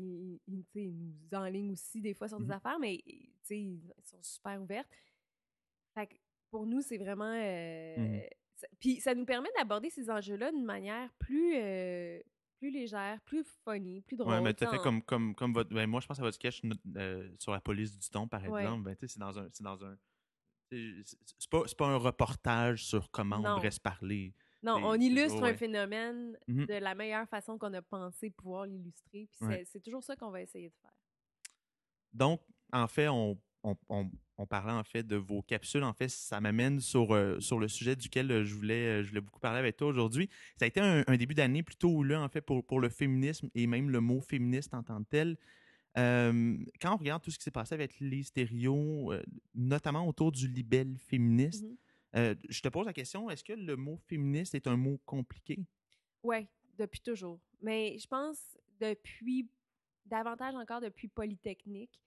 tu 0.46 0.62
sais, 0.73 0.84
ils 0.84 0.93
nous 0.94 1.38
enlignent 1.38 1.73
aussi 1.73 2.00
des 2.00 2.14
fois 2.14 2.28
sur 2.28 2.38
des 2.38 2.44
Mhm. 2.46 2.50
affaires, 2.52 2.78
mais 2.78 3.02
ils 3.06 3.81
sont 4.02 4.23
super 4.23 4.61
ouvertes. 4.61 4.88
Fait 5.94 6.06
que 6.08 6.14
pour 6.50 6.67
nous, 6.67 6.81
c'est 6.82 6.99
vraiment. 6.99 7.32
euh, 7.34 7.96
Mhm. 7.96 8.23
ça- 8.55 8.67
Puis 8.81 9.00
ça 9.00 9.14
nous 9.14 9.25
permet 9.25 9.49
d'aborder 9.56 9.90
ces 9.90 10.11
enjeux-là 10.11 10.50
d'une 10.52 10.64
manière 10.64 11.12
plus, 11.19 11.55
euh, 11.56 12.20
plus 12.58 12.70
légère, 12.70 13.20
plus 13.22 13.44
funny, 13.64 14.00
plus 14.02 14.17
drôle. 14.17 14.32
Ouais, 14.34 14.40
mais 14.40 14.55
tout 14.55 14.64
à 14.64 14.69
fait 14.70 14.79
comme, 14.79 15.02
comme, 15.02 15.34
comme 15.34 15.52
votre. 15.52 15.70
ben, 15.75 15.87
moi, 15.87 16.00
je 16.00 16.06
pense 16.06 16.19
à 16.19 16.22
votre 16.22 16.34
sketch 16.37 16.62
euh, 16.96 17.31
sur 17.38 17.52
la 17.52 17.61
police 17.61 17.99
du 17.99 18.08
ton, 18.08 18.26
par 18.29 18.43
Ouais. 18.43 18.61
exemple. 18.62 18.82
Ben, 18.84 18.94
tu 18.96 19.00
sais, 19.00 19.14
c'est 19.14 19.20
dans 19.20 19.38
un. 19.38 19.49
C'est 19.52 19.62
dans 19.64 19.82
un. 19.84 19.96
C'est- 20.70 21.48
pas, 21.50 21.62
pas 21.76 21.86
un 21.86 21.96
reportage 21.96 22.84
sur 22.84 23.10
comment 23.10 23.38
Non. 23.38 23.50
on 23.52 23.54
devrait 23.56 23.70
se 23.70 23.80
parler. 23.80 24.32
Non, 24.62 24.80
on 24.82 24.94
illustre 24.94 25.40
ouais. 25.42 25.50
un 25.50 25.54
phénomène 25.54 26.36
Mhm. 26.48 26.66
de 26.66 26.74
la 26.74 26.94
meilleure 26.94 27.28
façon 27.28 27.56
qu'on 27.58 27.72
a 27.74 27.82
pensé 27.82 28.30
pouvoir 28.30 28.66
l'illustrer. 28.66 29.28
Puis 29.30 29.46
Ouais. 29.46 29.64
c'est- 29.70 29.80
toujours 29.80 30.02
ça 30.02 30.16
qu'on 30.16 30.30
va 30.30 30.42
essayer 30.42 30.70
de 30.70 30.74
faire. 30.82 30.90
Donc, 32.12 32.40
en 32.72 32.88
fait, 32.88 33.08
on, 33.08 33.38
on, 33.62 33.76
on- 33.88 34.10
on 34.38 34.46
parlait 34.46 34.72
en 34.72 34.84
fait 34.84 35.02
de 35.02 35.16
vos 35.16 35.42
capsules. 35.42 35.82
En 35.82 35.92
fait, 35.92 36.08
ça 36.08 36.40
m'amène 36.40 36.80
sur, 36.80 37.14
euh, 37.14 37.38
sur 37.40 37.58
le 37.58 37.69
sujet 37.69 37.96
duquel 37.96 38.30
euh, 38.30 38.44
je 38.44 38.54
voulais, 38.54 39.00
euh, 39.00 39.02
je 39.02 39.08
voulais 39.10 39.20
beaucoup 39.20 39.40
parler 39.40 39.58
avec 39.58 39.76
toi 39.76 39.88
aujourd'hui. 39.88 40.28
Ça 40.58 40.64
a 40.64 40.69
été 40.69 40.80
un, 40.80 41.04
un 41.06 41.16
début 41.16 41.34
d'année 41.34 41.62
plutôt 41.62 41.90
houleux, 41.90 42.16
en 42.16 42.28
fait, 42.28 42.40
pour, 42.40 42.64
pour 42.64 42.80
le 42.80 42.88
féminisme 42.88 43.48
et 43.54 43.66
même 43.66 43.90
le 43.90 44.00
mot 44.00 44.20
féministe 44.20 44.74
en 44.74 44.82
tant 44.82 45.02
que 45.02 45.08
tel. 45.08 45.36
Euh, 45.98 46.58
quand 46.81 46.94
on 46.94 46.96
regarde 46.96 47.22
tout 47.22 47.31
ce 47.31 47.38
qui 47.38 47.44
s'est 47.44 47.50
passé 47.50 47.74
avec 47.74 47.98
les 48.00 48.22
stéréos, 48.22 49.12
euh, 49.12 49.22
notamment 49.55 50.06
autour 50.06 50.31
du 50.31 50.46
libelle 50.46 50.96
féministe, 50.98 51.65
euh, 52.15 52.34
je 52.48 52.60
te 52.60 52.69
pose 52.69 52.86
la 52.86 52.93
question, 52.93 53.31
est-ce 53.31 53.44
que 53.44 53.55
le 53.55 53.76
mot 53.76 53.96
féministe 53.96 54.55
est 54.55 54.67
un 54.67 54.76
mot 54.76 55.00
compliqué? 55.05 55.58
Oui, 56.22 56.46
depuis 56.79 57.00
toujours. 57.00 57.41
Mais 57.62 57.96
je 57.98 58.06
pense 58.06 58.38
depuis, 58.81 59.48
davantage 60.05 60.55
encore 60.55 60.81
depuis 60.81 61.08
Polytechnique, 61.08 62.00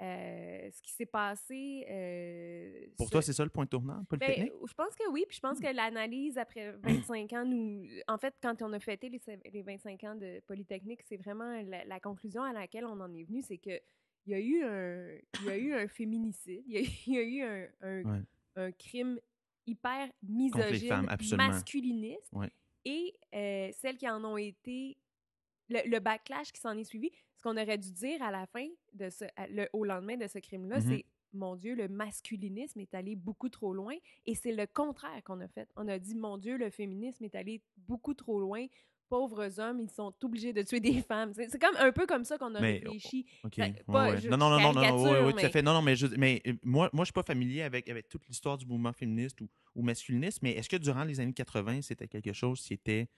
euh, 0.00 0.70
ce 0.70 0.82
qui 0.82 0.92
s'est 0.92 1.06
passé. 1.06 1.86
euh, 1.88 2.86
Pour 2.96 3.10
toi, 3.10 3.22
c'est 3.22 3.32
ça 3.32 3.44
le 3.44 3.50
point 3.50 3.66
tournant, 3.66 3.98
Ben, 3.98 4.06
Polytechnique? 4.06 4.52
je 4.66 4.74
pense 4.74 4.94
que 4.94 5.08
oui, 5.10 5.24
puis 5.28 5.36
je 5.36 5.40
pense 5.40 5.58
Hmm. 5.58 5.62
que 5.62 5.74
l'analyse 5.74 6.36
après 6.38 6.72
25 6.82 7.32
ans 7.32 7.44
nous. 7.44 7.86
En 8.08 8.18
fait, 8.18 8.34
quand 8.42 8.60
on 8.62 8.72
a 8.72 8.78
fêté 8.80 9.08
les, 9.08 9.20
les 9.52 9.62
25 9.62 10.04
ans 10.04 10.14
de 10.14 10.40
Polytechnique, 10.46 11.00
c'est 11.08 11.16
vraiment 11.16 11.60
la, 11.62 11.84
la 11.84 12.00
conclusion 12.00 12.42
à 12.42 12.52
laquelle 12.52 12.84
on 12.84 13.00
en 13.00 13.12
est 13.14 13.24
venu, 13.24 13.42
c'est 13.42 13.58
que 13.58 13.80
il 14.26 14.32
y 14.32 14.34
a 14.34 14.40
eu 14.40 14.62
un, 14.64 15.18
il 15.38 15.44
y 15.44 15.50
a 15.50 15.56
eu 15.56 15.72
un 15.74 15.86
féminicide, 15.88 16.62
il 16.66 16.72
y 16.72 16.78
a, 16.78 16.80
il 17.06 17.12
y 17.14 17.18
a 17.18 17.22
eu 17.22 17.42
un, 17.42 17.68
un, 17.82 18.02
Ouais. 18.04 18.22
un 18.56 18.72
crime 18.72 19.18
hyper 19.66 20.08
misogyne, 20.22 20.88
femmes, 20.88 21.36
masculiniste, 21.36 22.32
Ouais. 22.32 22.50
et 22.84 23.14
euh, 23.34 23.70
celles 23.72 23.96
qui 23.96 24.08
en 24.08 24.24
ont 24.24 24.36
été, 24.36 24.96
le, 25.68 25.80
le 25.88 25.98
backlash 26.00 26.52
qui 26.52 26.60
s'en 26.60 26.76
est 26.76 26.84
suivi, 26.84 27.10
ce 27.36 27.42
qu'on 27.42 27.56
aurait 27.56 27.78
dû 27.78 27.92
dire 27.92 28.22
à 28.22 28.30
la 28.30 28.46
fin, 28.46 28.66
de 28.94 29.10
ce, 29.10 29.24
à- 29.36 29.46
le, 29.48 29.68
au 29.72 29.84
lendemain 29.84 30.16
de 30.16 30.26
ce 30.26 30.38
crime-là, 30.38 30.80
Mhm. 30.80 30.88
c'est 30.88 31.04
mon 31.32 31.54
Dieu, 31.56 31.74
le 31.74 31.88
masculinisme 31.88 32.80
est 32.80 32.94
allé 32.94 33.14
beaucoup 33.14 33.48
trop 33.50 33.74
loin. 33.74 33.94
Et 34.24 34.34
c'est 34.34 34.52
le 34.52 34.66
contraire 34.66 35.22
qu'on 35.24 35.40
a 35.40 35.48
fait. 35.48 35.68
On 35.76 35.86
a 35.88 35.98
dit, 35.98 36.14
mon 36.14 36.38
Dieu, 36.38 36.56
le 36.56 36.70
féminisme 36.70 37.24
est 37.24 37.34
allé 37.34 37.60
beaucoup 37.76 38.14
trop 38.14 38.40
loin. 38.40 38.64
Pauvres 39.08 39.60
hommes, 39.60 39.80
ils 39.80 39.90
sont 39.90 40.12
obligés 40.24 40.52
de 40.52 40.62
tuer 40.62 40.80
des 40.80 41.00
femmes. 41.08 41.32
C'est 41.34 41.60
comme 41.60 41.76
un 41.76 41.92
peu 41.92 42.06
comme 42.06 42.24
ça 42.24 42.38
qu'on 42.38 42.54
a 42.54 42.60
Mais, 42.60 42.78
réfléchi. 42.84 43.26
OK. 43.44 43.52
Ben, 43.58 43.72
ouais, 43.72 43.82
pas- 43.86 44.10
ouais. 44.12 44.20
je- 44.20 44.28
non, 44.30 44.36
non, 44.38 44.50
non, 44.50 44.60
non, 44.60 44.72
non, 44.72 45.02
ouais, 45.04 45.10
ouais, 45.26 45.32
tout 45.32 45.38
à 45.38 45.42
mais- 45.42 45.50
fait. 45.50 45.62
Non, 45.62 45.74
non, 45.74 45.82
mais, 45.82 45.94
je, 45.94 46.06
mais 46.16 46.42
euh, 46.46 46.54
moi, 46.64 46.88
moi, 46.92 47.04
je 47.04 47.08
suis 47.08 47.12
pas 47.12 47.22
familier 47.22 47.62
avec, 47.62 47.88
avec 47.88 48.08
toute 48.08 48.26
l'histoire 48.26 48.56
du 48.56 48.64
mouvement 48.66 48.92
féministe 48.92 49.40
ou, 49.42 49.48
ou 49.74 49.82
masculiniste, 49.82 50.40
mais 50.42 50.52
est-ce 50.52 50.68
que 50.68 50.76
durant 50.76 51.04
les 51.04 51.20
années 51.20 51.34
80, 51.34 51.82
c'était 51.82 52.08
quelque 52.08 52.32
chose 52.32 52.62
qui 52.62 52.72
était, 52.74 53.08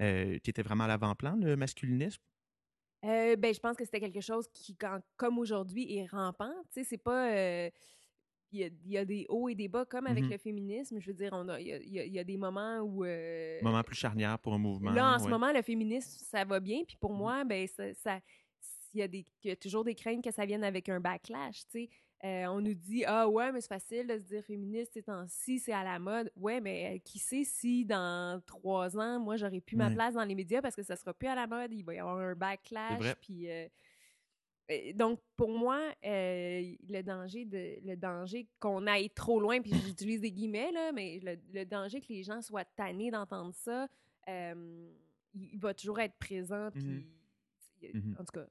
euh, 0.00 0.38
qui 0.38 0.48
était 0.50 0.62
vraiment 0.62 0.84
à 0.84 0.88
l'avant-plan, 0.88 1.36
le 1.40 1.56
masculinisme? 1.56 2.22
Euh, 3.04 3.36
ben, 3.36 3.52
je 3.54 3.60
pense 3.60 3.76
que 3.76 3.84
c'était 3.84 4.00
quelque 4.00 4.20
chose 4.20 4.48
qui, 4.52 4.74
quand- 4.76 5.00
comme 5.16 5.38
aujourd'hui, 5.38 5.96
est 5.98 6.06
rampant. 6.06 6.52
Tu 6.72 6.80
sais, 6.80 6.84
c'est 6.84 6.98
pas. 7.02 7.30
euh, 7.32 7.70
Il 8.52 8.60
y, 8.60 8.64
a, 8.64 8.66
il 8.68 8.92
y 8.92 8.98
a 8.98 9.04
des 9.04 9.26
hauts 9.28 9.48
et 9.48 9.56
des 9.56 9.66
bas, 9.66 9.84
comme 9.84 10.06
avec 10.06 10.22
Mhm. 10.24 10.30
le 10.30 10.38
féminisme. 10.38 11.00
Je 11.00 11.08
veux 11.08 11.12
dire, 11.14 11.30
on 11.32 11.48
a, 11.48 11.60
il, 11.60 11.66
y 11.66 11.72
a, 11.72 11.78
il 11.78 11.92
y 11.92 11.98
a- 11.98 12.04
il 12.04 12.12
y 12.12 12.18
a 12.20 12.24
des 12.24 12.36
moments 12.36 12.78
où. 12.78 13.04
euh, 13.04 13.58
Moment 13.62 13.82
plus 13.82 13.96
charnière 13.96 14.38
pour 14.38 14.54
un 14.54 14.58
mouvement. 14.58 14.92
Là, 14.92 15.16
en 15.16 15.18
ce 15.18 15.28
moment, 15.28 15.50
le 15.52 15.60
féminisme, 15.62 16.24
ça 16.30 16.44
va 16.44 16.60
bien. 16.60 16.84
Puis 16.86 16.96
pour 17.00 17.10
Mhm. 17.12 17.18
moi, 17.18 17.42
ben, 17.44 17.66
ça, 17.66 17.92
ça- 17.94 18.20
il, 18.94 19.00
y 19.00 19.02
a 19.02 19.08
des, 19.08 19.24
il 19.42 19.48
y 19.48 19.50
a 19.50 19.56
toujours 19.56 19.84
des 19.84 19.94
craintes 19.94 20.22
que 20.24 20.30
ça 20.30 20.46
vienne 20.46 20.64
avec 20.64 20.88
un 20.88 21.00
backlash. 21.00 21.66
tu 21.66 21.70
sais. 21.70 21.88
Euh, 22.24 22.46
on 22.46 22.60
nous 22.62 22.72
dit 22.74 23.04
Ah 23.06 23.28
ouais, 23.28 23.52
mais 23.52 23.60
c'est 23.60 23.68
facile 23.68 24.06
de 24.06 24.16
se 24.18 24.22
dire 24.24 24.42
féministe 24.44 24.92
ces 24.94 25.02
temps-ci, 25.02 25.58
c'est 25.58 25.72
à 25.74 25.84
la 25.84 25.98
mode. 25.98 26.30
Ouais, 26.36 26.58
mais 26.60 26.94
euh, 26.94 26.98
qui 27.04 27.18
sait 27.18 27.44
si 27.44 27.84
dans 27.84 28.40
trois 28.46 28.96
ans, 28.96 29.20
moi, 29.20 29.36
j'aurais 29.36 29.60
plus 29.60 29.76
ma 29.76 29.88
place 29.94 30.14
dans 30.14 30.24
les 30.24 30.34
médias 30.34 30.62
parce 30.62 30.74
que 30.74 30.82
ça 30.82 30.96
sera 30.96 31.12
plus 31.12 31.28
à 31.28 31.34
la 31.34 31.46
mode, 31.46 31.72
il 31.74 31.82
va 31.84 31.94
y 31.94 31.98
avoir 31.98 32.16
un 32.18 32.34
backlash. 32.34 32.98
Puis. 33.20 33.50
euh, 33.50 33.66
donc, 34.94 35.20
pour 35.36 35.50
moi, 35.50 35.78
le 36.02 37.02
danger 37.02 37.44
de 37.44 37.76
le 37.84 37.96
danger 37.96 38.48
qu'on 38.58 38.86
aille 38.86 39.10
trop 39.10 39.38
loin, 39.38 39.60
puis 39.60 39.72
j'utilise 39.84 40.22
des 40.22 40.32
guillemets, 40.32 40.72
là, 40.72 40.90
mais 40.92 41.20
le, 41.22 41.36
le 41.52 41.66
danger 41.66 42.00
que 42.00 42.06
les 42.08 42.22
gens 42.22 42.40
soient 42.40 42.64
tannés 42.64 43.10
d'entendre 43.10 43.52
ça, 43.54 43.86
il, 44.26 44.94
il 45.34 45.58
va 45.58 45.74
toujours 45.74 46.00
être 46.00 46.16
présent. 46.18 46.70
Puis, 46.72 46.82
Mhm. 46.86 47.04
a- 47.82 47.98
Mhm. 47.98 48.16
en 48.18 48.24
tout 48.24 48.32
cas. 48.40 48.46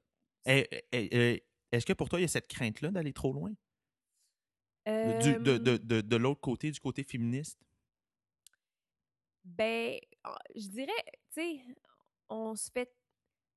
Eh, 0.46 0.66
eh, 0.92 1.08
eh, 1.12 1.44
Est-ce 1.72 1.86
que 1.86 1.92
pour 1.92 2.08
toi, 2.08 2.18
il 2.20 2.22
y 2.22 2.24
a 2.24 2.28
cette 2.28 2.48
crainte-là 2.48 2.90
d'aller 2.90 3.12
trop 3.12 3.32
loin? 3.32 3.52
Du- 5.04 5.36
de, 5.38 5.56
euh, 5.56 5.58
de, 5.58 5.76
de, 5.76 6.00
de 6.00 6.16
l'autre 6.16 6.40
côté, 6.40 6.72
du 6.72 6.80
côté 6.80 7.04
féministe? 7.04 7.60
Ben, 9.44 9.98
ah, 10.24 10.38
je 10.56 10.68
dirais, 10.68 11.04
tu 11.32 11.40
sais, 11.42 11.60
on 12.28 12.56
se 12.56 12.70
fait. 12.72 12.90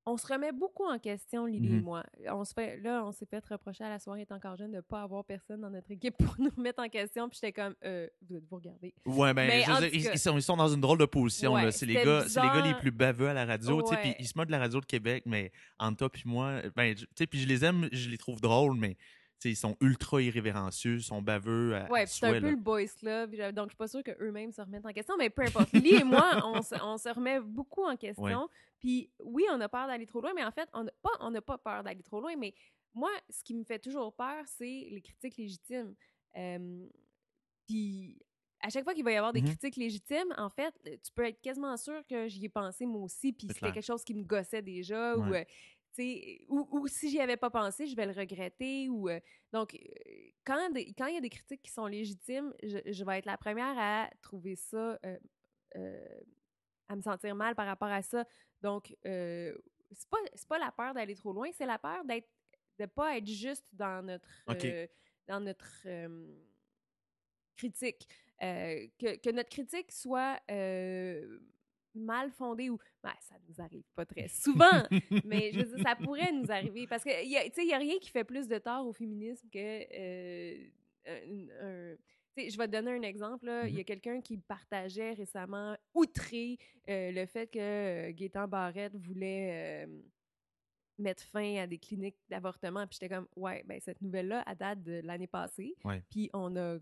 On 0.09 0.15
se 0.17 0.25
remet 0.25 0.53
beaucoup 0.53 0.85
en 0.85 0.97
question, 0.99 1.45
Lily 1.45 1.67
et 1.67 1.69
Mhm. 1.71 1.81
moi. 1.83 2.03
On 2.31 2.45
se 2.45 2.53
fait, 2.53 2.77
là, 2.77 3.03
on 3.05 3.11
s'est 3.11 3.25
fait 3.25 3.45
reprocher 3.45 3.83
à 3.83 3.89
la 3.89 3.99
soirée 3.99 4.21
est 4.21 4.31
encore 4.31 4.55
jeune 4.55 4.71
de 4.71 4.77
ne 4.77 4.81
pas 4.81 5.01
avoir 5.01 5.25
personne 5.25 5.59
dans 5.59 5.69
notre 5.69 5.91
équipe 5.91 6.15
pour 6.35 6.35
nous 6.39 6.49
remettre 6.55 6.81
en 6.81 6.87
question. 6.87 7.27
Puis 7.27 7.39
j'étais 7.41 7.51
comme, 7.51 7.75
euh, 7.83 8.07
vous 8.27 8.37
êtes-vous 8.37 8.55
regardez. 8.55 8.93
Ouais, 9.05 9.33
ben, 9.33 9.47
Mais 9.47 9.61
je 9.63 9.67
veux 9.69 9.75
en 9.75 9.79
dire, 9.81 9.89
tout 9.89 9.95
ils, 9.95 10.17
sont, 10.19 10.37
ils 10.37 10.41
sont 10.41 10.55
dans 10.57 10.69
une 10.69 10.79
drôle 10.79 10.97
de 10.99 11.05
position. 11.05 11.53
Ouais, 11.53 11.71
c'est 11.71 11.85
les 11.85 11.95
gars, 11.95 12.23
les 12.25 12.33
gars 12.35 12.61
les 12.65 12.73
plus 12.75 12.91
baveux 12.91 13.27
à 13.27 13.33
la 13.33 13.45
radio, 13.45 13.83
puis 13.83 13.97
Ouais. 13.97 14.15
ils 14.19 14.27
se 14.27 14.37
moquent 14.37 14.47
de 14.47 14.51
la 14.53 14.59
radio 14.59 14.79
de 14.79 14.85
Québec, 14.85 15.23
mais 15.25 15.51
entre 15.77 15.97
toi 15.97 16.09
puis 16.09 16.23
moi, 16.25 16.61
ben, 16.75 16.95
tu 16.95 17.05
sais, 17.15 17.27
puis 17.27 17.39
je 17.39 17.47
les 17.47 17.65
aime, 17.65 17.89
je 17.91 18.09
les 18.09 18.17
trouve 18.17 18.39
drôles, 18.39 18.77
mais 18.77 18.95
ils 19.45 19.55
sont 19.55 19.77
ultra 19.81 20.21
irrévérencieux, 20.21 20.95
ils 20.97 21.03
sont 21.03 21.21
baveux 21.21 21.75
à, 21.75 21.89
Ouais, 21.91 22.05
c'est 22.07 22.25
un 22.25 22.33
peu 22.33 22.39
là. 22.39 22.49
le 22.51 22.55
boys 22.57 22.85
club. 22.97 23.35
Donc, 23.53 23.67
je 23.67 23.69
suis 23.71 23.77
pas 23.77 23.87
sûre 23.87 24.03
qu'eux-mêmes 24.03 24.51
se 24.51 24.61
remettent 24.61 24.85
en 24.85 24.93
question. 24.93 25.15
Mais 25.17 25.29
peu 25.29 25.43
importe. 25.43 25.71
Lily 25.73 25.95
et 25.95 26.03
moi, 26.03 26.41
on 26.45 26.61
se, 26.61 26.75
on 26.83 26.97
se 26.97 27.09
remet 27.09 27.39
beaucoup 27.39 27.83
en 27.83 27.95
question. 27.95 28.49
Puis 28.79 29.09
oui, 29.23 29.43
on 29.51 29.59
a 29.61 29.69
peur 29.69 29.87
d'aller 29.87 30.05
trop 30.05 30.21
loin, 30.21 30.33
mais 30.35 30.43
en 30.43 30.51
fait, 30.51 30.67
on 30.73 30.83
n'a 30.83 30.91
pas, 31.01 31.09
on 31.19 31.31
n'a 31.31 31.41
pas 31.41 31.57
peur 31.57 31.83
d'aller 31.83 32.03
trop 32.03 32.19
loin. 32.21 32.35
Mais 32.37 32.53
moi, 32.93 33.09
ce 33.29 33.43
qui 33.43 33.53
me 33.53 33.63
fait 33.63 33.79
toujours 33.79 34.13
peur, 34.13 34.43
c'est 34.47 34.87
les 34.91 35.01
critiques 35.01 35.37
légitimes. 35.37 35.93
Euh, 36.35 36.85
puis 37.67 38.17
à 38.61 38.69
chaque 38.69 38.83
fois 38.83 38.93
qu'il 38.95 39.03
va 39.03 39.11
y 39.11 39.15
avoir 39.17 39.33
des 39.33 39.41
Mhm. 39.41 39.47
critiques 39.49 39.75
légitimes, 39.75 40.33
en 40.37 40.49
fait, 40.49 40.73
tu 40.83 41.11
peux 41.13 41.25
être 41.25 41.39
quasiment 41.41 41.77
sûr 41.77 42.01
que 42.09 42.27
j'y 42.27 42.45
ai 42.45 42.49
pensé 42.49 42.85
moi 42.87 43.01
aussi, 43.03 43.31
puis 43.31 43.47
c'était 43.47 43.71
quelque 43.71 43.85
chose 43.85 44.03
qui 44.03 44.15
me 44.15 44.23
gossait 44.23 44.63
déjà, 44.63 45.15
ou, 45.15 45.31
euh, 45.33 45.43
ou, 46.47 46.67
ou 46.71 46.87
si 46.87 47.09
j'y 47.09 47.19
avais 47.19 47.37
pas 47.37 47.49
pensé, 47.49 47.87
je 47.87 47.95
vais 47.95 48.05
le 48.05 48.13
regretter. 48.13 48.89
Ou, 48.89 49.09
euh, 49.09 49.19
donc, 49.51 49.75
euh, 49.75 50.29
quand 50.45 50.69
il 50.75 51.13
y 51.13 51.17
a 51.17 51.21
des 51.21 51.29
critiques 51.29 51.61
qui 51.61 51.71
sont 51.71 51.85
légitimes, 51.87 52.53
je, 52.63 52.77
je 52.85 53.03
vais 53.03 53.19
être 53.19 53.25
la 53.25 53.37
première 53.37 53.77
à 53.77 54.09
trouver 54.21 54.55
ça, 54.55 54.99
euh, 55.05 55.17
euh, 55.75 56.19
à 56.87 56.95
me 56.95 57.01
sentir 57.01 57.35
mal 57.35 57.55
par 57.55 57.65
rapport 57.65 57.89
à 57.89 58.01
ça. 58.01 58.25
Donc, 58.61 58.95
c'est 59.03 60.09
pas, 60.09 60.17
pas 60.49 60.59
la 60.59 60.71
peur 60.71 60.93
d'aller 60.93 61.15
trop 61.15 61.33
loin, 61.33 61.49
c'est 61.53 61.65
la 61.65 61.79
peur 61.79 62.03
d'être 62.05 62.29
de 62.79 62.85
pas 62.85 63.17
être 63.17 63.27
juste 63.27 63.65
dans 63.73 64.05
notre 64.05 64.27
dans 65.27 65.39
notre 65.39 65.87
critique. 67.55 68.07
Que, 68.39 69.17
que 69.17 69.31
notre 69.31 69.49
critique 69.49 69.91
soit 69.91 70.39
mal 71.97 72.31
fondée 72.31 72.69
ou 72.69 72.77
ben, 73.03 73.13
ça 73.21 73.35
nous 73.47 73.61
arrive 73.61 73.83
pas 73.95 74.05
très 74.05 74.27
souvent, 74.27 74.83
mais 75.25 75.51
je 75.53 75.59
veux 75.59 75.75
dire, 75.75 75.83
ça 75.85 75.95
pourrait 75.95 76.31
nous 76.31 76.49
arriver 76.51 76.87
parce 76.87 77.03
que 77.03 77.23
il 77.23 77.29
y 77.31 77.37
a, 77.37 77.49
tu 77.49 77.61
il 77.61 77.67
y 77.69 77.73
a 77.73 77.77
rien 77.77 77.97
qui 77.99 78.09
fait 78.09 78.23
plus 78.23 78.47
de 78.47 78.57
tort 78.57 78.85
au 78.87 78.93
féminisme 78.93 79.47
que 79.49 79.57
euh, 79.57 80.67
un- 81.61 81.95
je 82.37 82.55
vais 82.55 82.67
te 82.67 82.71
donner 82.71 82.91
un 82.91 83.01
exemple. 83.01 83.49
Il 83.67 83.73
y 83.75 83.79
a 83.79 83.83
quelqu'un 83.83 84.21
qui 84.21 84.37
partageait 84.37 85.13
récemment, 85.13 85.75
outré, 85.95 86.59
euh, 86.87 87.11
le 87.11 87.25
fait 87.25 87.47
que 87.47 87.57
euh, 87.59 88.11
Gaétan 88.13 88.47
Barrette 88.47 88.95
voulait 88.95 89.85
euh, 89.87 90.01
mettre 90.99 91.23
fin 91.23 91.55
à 91.57 91.65
des 91.65 91.79
cliniques 91.79 92.17
d'avortement. 92.29 92.85
Puis 92.85 92.99
j'étais 93.01 93.15
comme, 93.15 93.27
ouais, 93.35 93.63
ben 93.65 93.79
cette 93.81 94.01
nouvelle-là, 94.01 94.43
à 94.45 94.53
date 94.53 94.83
de 94.83 95.01
l'année 95.03 95.25
passée. 95.27 95.75
Puis 96.11 96.29
on 96.33 96.55
a, 96.57 96.77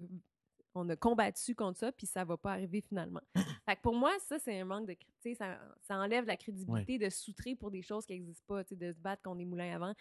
on 0.77 0.87
a 0.89 0.95
combattu 0.95 1.55
contre 1.55 1.79
ça, 1.79 1.91
puis 1.91 2.05
ça 2.05 2.23
va 2.25 2.37
pas 2.37 2.51
arriver 2.51 2.81
finalement. 2.81 3.21
fait 3.65 3.75
que 3.77 3.81
pour 3.81 3.95
moi, 3.95 4.11
ça, 4.19 4.37
c'est 4.39 4.59
un 4.59 4.65
manque 4.65 4.87
de... 4.87 4.95
Ça, 5.35 5.57
ça 5.81 5.95
enlève 5.97 6.25
la 6.25 6.37
crédibilité 6.37 6.97
de 6.99 7.09
soutrer 7.09 7.55
pour 7.55 7.71
des 7.71 7.81
choses 7.81 8.05
qui 8.05 8.13
n'existent 8.13 8.43
pas, 8.47 8.63
de 8.63 8.91
se 8.93 8.99
battre 8.99 9.23
contre 9.23 9.37
des 9.37 9.45
moulins 9.45 9.73
à 9.75 9.79
vent. 9.79 9.93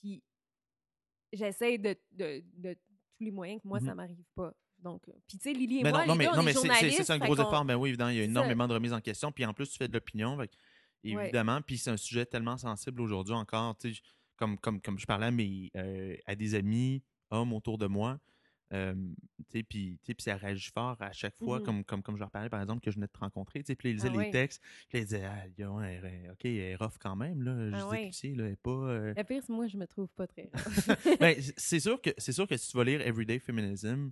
Puis 0.00 0.22
j'essaie 1.32 1.78
de, 1.78 1.96
de, 2.12 2.42
de 2.56 2.74
tous 2.74 3.24
les 3.24 3.30
moyens 3.30 3.60
que 3.62 3.68
moi, 3.68 3.80
ça 3.80 3.86
Mhm. 3.90 3.94
m'arrive 3.96 4.24
pas. 4.34 4.54
Donc, 4.78 5.08
euh, 5.08 5.12
puis 5.26 5.38
tu 5.38 5.42
sais, 5.44 5.52
Lily 5.52 5.80
et 5.80 5.82
Mais 5.82 5.90
moi, 5.90 6.06
non, 6.06 6.12
les 6.12 6.18
mais, 6.18 6.24
gars, 6.26 6.42
mais 6.42 6.52
c'est- 6.52 7.10
un 7.10 7.18
gros 7.18 7.34
effort. 7.34 7.64
Ben 7.64 7.74
oui, 7.76 7.88
évidemment, 7.88 8.10
il 8.10 8.16
y 8.18 8.20
a 8.20 8.24
ça. 8.24 8.30
énormément 8.30 8.68
de 8.68 8.74
remise 8.74 8.92
en 8.92 9.00
question. 9.00 9.32
Puis 9.32 9.44
en 9.44 9.52
plus, 9.52 9.68
tu 9.70 9.76
fais 9.76 9.88
de 9.88 9.92
l'opinion. 9.92 10.36
que 10.36 10.42
Ouais. 11.04 11.24
Évidemment, 11.24 11.60
puis 11.62 11.78
c'est 11.78 11.90
un 11.90 11.96
sujet 11.96 12.26
tellement 12.26 12.56
sensible 12.56 13.00
aujourd'hui 13.00 13.34
encore. 13.34 13.76
Comme, 14.36 14.58
comme, 14.58 14.80
comme 14.80 14.98
je 14.98 15.06
parlais 15.06 15.26
à, 15.26 15.30
mes, 15.32 15.70
euh, 15.76 16.16
à 16.26 16.34
des 16.36 16.54
amis, 16.54 17.02
hommes 17.30 17.52
autour 17.52 17.76
de 17.78 17.86
moi, 17.86 18.18
puis 19.50 19.98
ça 20.18 20.36
réagit 20.36 20.70
fort 20.70 20.96
à 21.00 21.12
chaque 21.12 21.36
fois, 21.36 21.58
Mhm. 21.58 21.64
comme, 21.64 21.84
comme, 21.84 22.02
comme 22.02 22.14
je 22.16 22.20
leur 22.20 22.30
parlais, 22.30 22.48
par 22.50 22.60
exemple, 22.60 22.80
que 22.84 22.90
je 22.90 22.96
venais 22.96 23.06
de 23.06 23.12
te 23.12 23.18
rencontrer. 23.18 23.62
Puis 23.62 23.76
ils 23.84 23.92
lisaient 23.94 24.10
Ah 24.12 24.22
les 24.22 24.30
textes. 24.30 24.62
Puis 24.88 24.98
ils 24.98 25.04
disaient, 25.04 25.24
ah, 25.24 25.44
là, 25.56 25.72
ouais, 25.72 26.00
elle 26.02 26.30
OK, 26.32 26.44
elle 26.44 26.56
est 26.56 26.76
rough 26.76 26.98
quand 27.00 27.16
même. 27.16 27.42
Là. 27.42 27.70
Je 27.70 27.74
Ah 27.76 27.78
dis, 27.84 27.90
ouais. 27.90 28.06
tu 28.10 28.12
sais, 28.12 28.28
là, 28.34 28.44
elle 28.46 28.52
est 28.52 28.56
pas. 28.56 28.70
euh, 28.70 29.14
pire, 29.24 29.42
c'est 29.42 29.52
moi, 29.52 29.66
je 29.66 29.76
me 29.76 29.86
trouve 29.86 30.08
pas 30.10 30.26
très. 30.26 30.50
ben, 31.20 31.34
c'est 31.56 31.80
sûr 31.80 32.00
que 32.00 32.10
c'est 32.18 32.32
sûr 32.32 32.46
que 32.46 32.56
si 32.56 32.70
tu 32.70 32.76
vas 32.76 32.84
lire 32.84 33.00
Everyday 33.00 33.38
Feminism, 33.38 34.10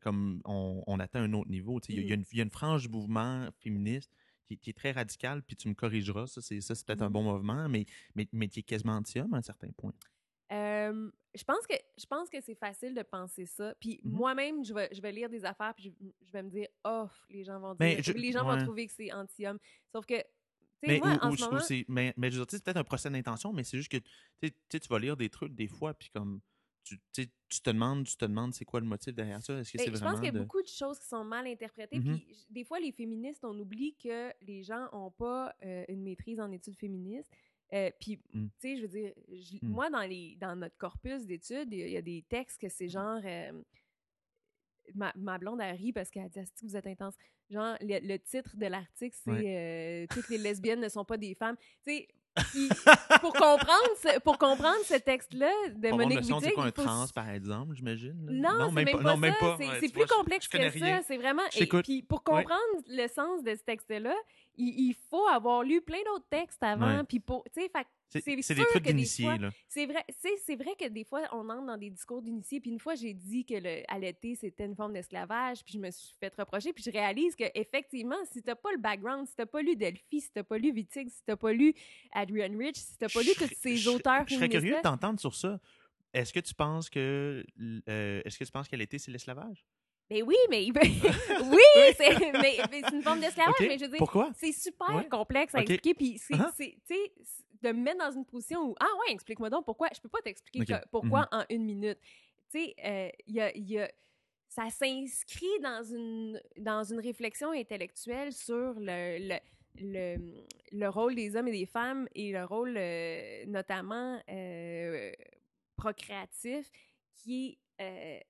comme 0.00 0.40
on, 0.44 0.82
on 0.86 0.98
atteint 1.00 1.22
un 1.22 1.32
autre 1.32 1.50
niveau. 1.50 1.80
Il 1.88 1.96
y, 1.96 1.98
a- 1.98 2.02
il 2.02 2.08
y 2.20 2.24
il 2.32 2.38
y 2.38 2.40
a 2.40 2.44
une 2.44 2.50
frange 2.50 2.82
du 2.82 2.88
mouvement 2.88 3.48
féministe 3.58 4.10
qui, 4.46 4.56
qui 4.56 4.70
est 4.70 4.74
très 4.74 4.92
radicale, 4.92 5.42
puis 5.42 5.56
tu 5.56 5.68
me 5.68 5.74
corrigeras, 5.74 6.26
ça 6.28 6.40
c'est 6.40 6.60
ça, 6.60 6.74
c'est 6.74 6.86
peut-être 6.86 7.02
un 7.02 7.06
Mhm. 7.08 7.12
bon 7.12 7.22
mouvement, 7.24 7.68
mais, 7.68 7.86
mais, 8.14 8.28
mais 8.32 8.48
qui 8.48 8.60
est 8.60 8.62
quasiment 8.64 8.94
anti-homme 8.96 9.34
à 9.34 9.38
un 9.38 9.42
certain 9.42 9.70
point. 9.76 9.92
Euh, 10.52 11.10
je 11.34 11.44
pense 11.44 11.64
que 11.66 11.74
je 11.96 12.06
pense 12.06 12.28
que 12.28 12.40
c'est 12.40 12.56
facile 12.56 12.94
de 12.94 13.02
penser 13.02 13.46
ça. 13.46 13.74
Puis 13.80 14.00
Mhm. 14.04 14.12
moi-même, 14.12 14.64
je 14.64 14.74
vais, 14.74 14.88
je 14.92 15.00
vais 15.00 15.12
lire 15.12 15.28
des 15.28 15.44
affaires 15.44 15.74
puis 15.74 15.84
je, 16.00 16.06
je 16.26 16.32
vais 16.32 16.42
me 16.42 16.50
dire 16.50 16.66
oh 16.84 17.06
les 17.28 17.44
gens 17.44 17.60
vont 17.60 17.74
dire 17.74 18.02
je- 18.02 18.12
les 18.12 18.32
gens 18.32 18.48
ouais. 18.48 18.56
vont 18.58 18.64
trouver 18.64 18.86
que 18.86 18.92
c'est 18.92 19.12
anti-homme. 19.12 19.58
Sauf 19.92 20.04
que 20.06 20.14
tu 20.14 20.20
sais 20.20 20.86
Mais, 20.88 20.98
moi 20.98 21.10
ou- 21.22 21.26
en 21.26 21.30
ou- 21.32 21.36
ce 21.36 21.44
moment 21.44 21.60
c'est- 21.60 21.84
mais, 21.88 22.12
mais 22.16 22.30
je 22.30 22.38
veux 22.40 22.44
dire, 22.46 22.50
c'est 22.50 22.64
peut-être 22.64 22.78
un 22.78 22.84
procès 22.84 23.10
d'intention, 23.10 23.52
mais 23.52 23.62
c'est 23.62 23.76
juste 23.76 23.92
que 23.92 23.98
tu 23.98 24.52
sais, 24.72 24.80
tu 24.80 24.88
vas 24.88 24.98
lire 24.98 25.16
des 25.16 25.28
trucs 25.30 25.54
des 25.54 25.68
fois, 25.68 25.94
puis 25.94 26.08
comme 26.10 26.40
tu, 26.82 26.98
tu 27.12 27.28
te 27.62 27.70
demandes, 27.70 28.04
tu 28.06 28.16
te 28.16 28.24
demandes 28.24 28.52
c'est 28.54 28.64
quoi 28.64 28.80
le 28.80 28.86
motif 28.86 29.14
derrière 29.14 29.40
ça? 29.42 29.52
Est-ce 29.60 29.70
que 29.72 29.78
Ben, 29.78 29.84
c'est 29.84 29.90
je 29.92 29.96
vraiment 29.98 30.10
pense 30.12 30.20
qu'il 30.20 30.26
y 30.26 30.28
a 30.30 30.32
de- 30.32 30.38
beaucoup 30.40 30.62
de 30.62 30.66
choses 30.66 30.98
qui 30.98 31.06
sont 31.06 31.22
mal 31.22 31.46
interprétées. 31.46 31.98
Mhm. 32.00 32.18
Puis 32.18 32.46
des 32.48 32.64
fois, 32.64 32.80
les 32.80 32.90
féministes, 32.90 33.44
on 33.44 33.56
oublie 33.60 33.94
que 34.02 34.32
les 34.44 34.62
gens 34.64 34.88
n'ont 34.92 35.10
pas 35.12 35.54
euh, 35.62 35.84
une 35.88 36.02
maîtrise 36.02 36.40
en 36.40 36.50
études 36.50 36.76
féministes. 36.76 37.30
Euh, 37.72 37.90
puis, 38.00 38.18
Mm. 38.32 38.46
tu 38.46 38.50
sais, 38.60 38.76
je 38.76 38.82
veux 38.82 38.88
dire, 38.88 39.12
je- 39.28 39.64
Mm. 39.64 39.68
moi, 39.70 39.90
dans, 39.90 40.02
les, 40.02 40.36
dans 40.40 40.56
notre 40.56 40.76
corpus 40.76 41.24
d'études, 41.26 41.72
il 41.72 41.78
y, 41.78 41.82
a- 41.84 41.88
y 41.88 41.96
a 41.96 42.02
des 42.02 42.24
textes 42.28 42.60
que 42.60 42.68
c'est 42.68 42.88
genre. 42.88 43.20
euh, 43.24 43.52
ma, 44.94 45.12
ma 45.16 45.38
blonde, 45.38 45.60
elle 45.62 45.76
rit 45.76 45.92
parce 45.92 46.10
qu'elle 46.10 46.28
dit 46.28 46.40
Asti, 46.40 46.66
vous 46.66 46.76
êtes 46.76 46.86
intense. 46.86 47.14
Genre, 47.50 47.76
le, 47.80 47.98
le 48.06 48.18
titre 48.18 48.56
de 48.56 48.66
l'article, 48.66 49.16
c'est 49.24 49.30
euh, 50.02 50.06
Toutes 50.10 50.28
les 50.28 50.38
lesbiennes 50.68 50.80
ne 50.80 50.88
sont 50.88 51.04
pas 51.04 51.16
des 51.16 51.34
femmes. 51.34 51.56
Tu 51.84 51.92
sais, 51.92 52.08
pour 53.20 53.32
comprendre 53.32 53.90
ce, 54.02 54.20
pour 54.20 54.38
comprendre 54.38 54.78
ce 54.84 54.94
texte-là 54.94 55.50
de 55.70 55.86
avoir 55.88 55.98
Monique 55.98 56.18
notion 56.20 56.38
de 56.38 56.44
c'est 56.44 56.46
Wittig, 56.50 56.54
quoi 56.54 56.64
un 56.66 56.70
trans, 56.70 57.06
par 57.14 57.28
exemple, 57.30 57.74
j'imagine? 57.74 58.14
non, 58.30 58.68
c'est 58.68 58.74
même 58.74 58.84
même, 58.84 58.96
pas. 58.96 59.02
pas 59.02 59.10
non, 59.10 59.16
même 59.16 59.32
ça. 59.34 59.38
pas. 59.40 59.56
C'est 59.58 59.68
Ouais, 59.68 59.78
plus 59.80 59.92
vois, 59.92 60.06
complexe 60.06 60.46
je 60.50 60.58
que 60.58 60.78
ça. 60.78 61.02
C'est 61.06 61.16
vraiment. 61.16 61.42
Et 61.56 61.66
puis 61.66 62.02
pour 62.02 62.18
Ouais. 62.28 62.42
comprendre 62.44 62.82
le 62.88 63.08
sens 63.08 63.42
de 63.42 63.54
ce 63.54 63.62
texte-là, 63.64 64.14
il, 64.60 64.88
il 64.88 64.94
faut 65.08 65.26
avoir 65.28 65.62
lu 65.62 65.80
plein 65.80 65.98
d'autres 66.06 66.28
textes 66.28 66.62
avant. 66.62 67.04
Puis 67.04 67.20
pour, 67.20 67.44
tu 67.52 67.60
sais, 67.60 67.70
C'est 68.44 68.54
des 68.54 68.64
trucs 68.64 68.82
d'initiés, 68.84 69.38
là. 69.38 69.50
c'est 69.68 69.86
vrai, 69.86 70.04
c'est 70.18 70.36
c'est 70.44 70.56
vrai 70.56 70.74
que 70.78 70.88
des 70.88 71.04
fois 71.04 71.22
on 71.32 71.48
entre 71.48 71.66
dans 71.66 71.76
des 71.76 71.90
discours 71.90 72.20
d'initiés. 72.22 72.60
Puis 72.60 72.70
une 72.70 72.80
fois 72.80 72.94
j'ai 72.94 73.14
dit 73.14 73.44
que 73.44 73.54
le 73.54 73.82
allaiter 73.88 74.34
c'était 74.34 74.64
une 74.66 74.74
forme 74.74 74.92
d'esclavage, 74.92 75.62
puis 75.64 75.74
je 75.74 75.78
me 75.78 75.90
suis 75.90 76.14
fait 76.18 76.34
reprocher, 76.36 76.72
puis 76.72 76.82
je 76.84 76.90
réalise 76.90 77.36
que 77.36 77.44
effectivement, 77.54 78.16
si 78.32 78.42
t'as 78.42 78.56
pas 78.56 78.72
le 78.72 78.78
background, 78.78 79.26
si 79.26 79.34
t'as 79.36 79.46
pas 79.46 79.62
lu 79.62 79.76
Delphi, 79.76 80.20
si 80.20 80.30
t'as 80.32 80.42
pas 80.42 80.58
lu 80.58 80.72
Wittig, 80.72 81.08
si 81.08 81.22
t'as 81.24 81.36
pas 81.36 81.52
lu 81.52 81.72
Adrian 82.12 82.56
Rich, 82.58 82.76
si 82.76 82.98
t'as 82.98 83.08
pas 83.08 83.22
lu 83.22 83.30
tous 83.36 83.50
ces 83.60 83.88
auteurs 83.88 84.24
Je 84.26 84.34
serais 84.34 84.48
curieux 84.48 84.76
de 84.76 84.80
t'entendre 84.80 85.20
sur 85.20 85.34
ça. 85.34 85.60
Est-ce 86.12 86.32
que 86.32 86.40
tu 86.40 86.54
penses 86.54 86.90
que 86.90 87.44
euh, 87.88 88.22
est-ce 88.24 88.38
que 88.38 88.44
tu 88.44 88.50
penses 88.50 88.66
qu'elle 88.66 88.82
était 88.82 88.98
c'est 88.98 89.12
l'esclavage? 89.12 89.64
Ben 90.10 90.22
oui, 90.24 90.34
mais 90.50 90.64
il 90.66 90.72
oui, 91.44 91.60
c'est 91.96 92.18
mais, 92.32 92.56
mais 92.70 92.82
une 92.92 93.02
forme 93.02 93.20
d'esclavage, 93.20 93.54
mais 93.60 93.78
je 93.78 93.84
veux 93.84 93.90
dire, 93.90 93.98
Pourquoi? 93.98 94.30
c'est 94.36 94.52
super 94.52 94.94
Ouais. 94.96 95.08
complexe 95.08 95.54
à 95.54 95.60
expliquer. 95.60 95.94
Puis 95.94 96.18
c'est, 96.18 96.34
Uh-huh. 96.34 96.50
c'est- 96.56 96.76
tu 96.86 96.94
sais, 96.94 97.12
de 97.62 97.68
me 97.72 97.82
mettre 97.82 97.98
dans 97.98 98.10
une 98.10 98.24
position 98.24 98.60
où 98.70 98.74
ah 98.80 98.88
ouais, 99.00 99.12
explique-moi 99.14 99.50
donc 99.50 99.64
pourquoi. 99.64 99.88
Je 99.94 100.00
peux 100.00 100.08
pas 100.08 100.20
t'expliquer 100.22 100.64
que- 100.64 100.88
pourquoi 100.90 101.28
en 101.30 101.44
une 101.50 101.64
minute. 101.64 101.98
Tu 102.52 102.58
sais, 102.58 102.74
euh, 102.84 103.08
il 103.28 103.34
y 103.36 103.40
a, 103.40 103.56
y 103.56 103.78
a- 103.78 103.90
ça 104.48 104.68
s'inscrit 104.70 105.60
dans 105.62 105.84
une 105.84 106.40
dans 106.56 106.82
une 106.82 106.98
réflexion 107.00 107.52
intellectuelle 107.52 108.32
sur 108.32 108.74
le, 108.80 109.18
le 109.28 109.38
le, 109.76 110.16
le 110.72 110.88
rôle 110.88 111.14
des 111.14 111.36
hommes 111.36 111.46
et 111.46 111.52
des 111.52 111.66
femmes 111.66 112.08
et 112.16 112.32
le 112.32 112.44
rôle 112.44 112.74
euh, 112.76 113.44
notamment 113.46 114.20
euh, 114.28 115.12
procréatif 115.76 116.68
qui 117.14 117.56
est, 117.78 117.82
euh, 117.82 118.20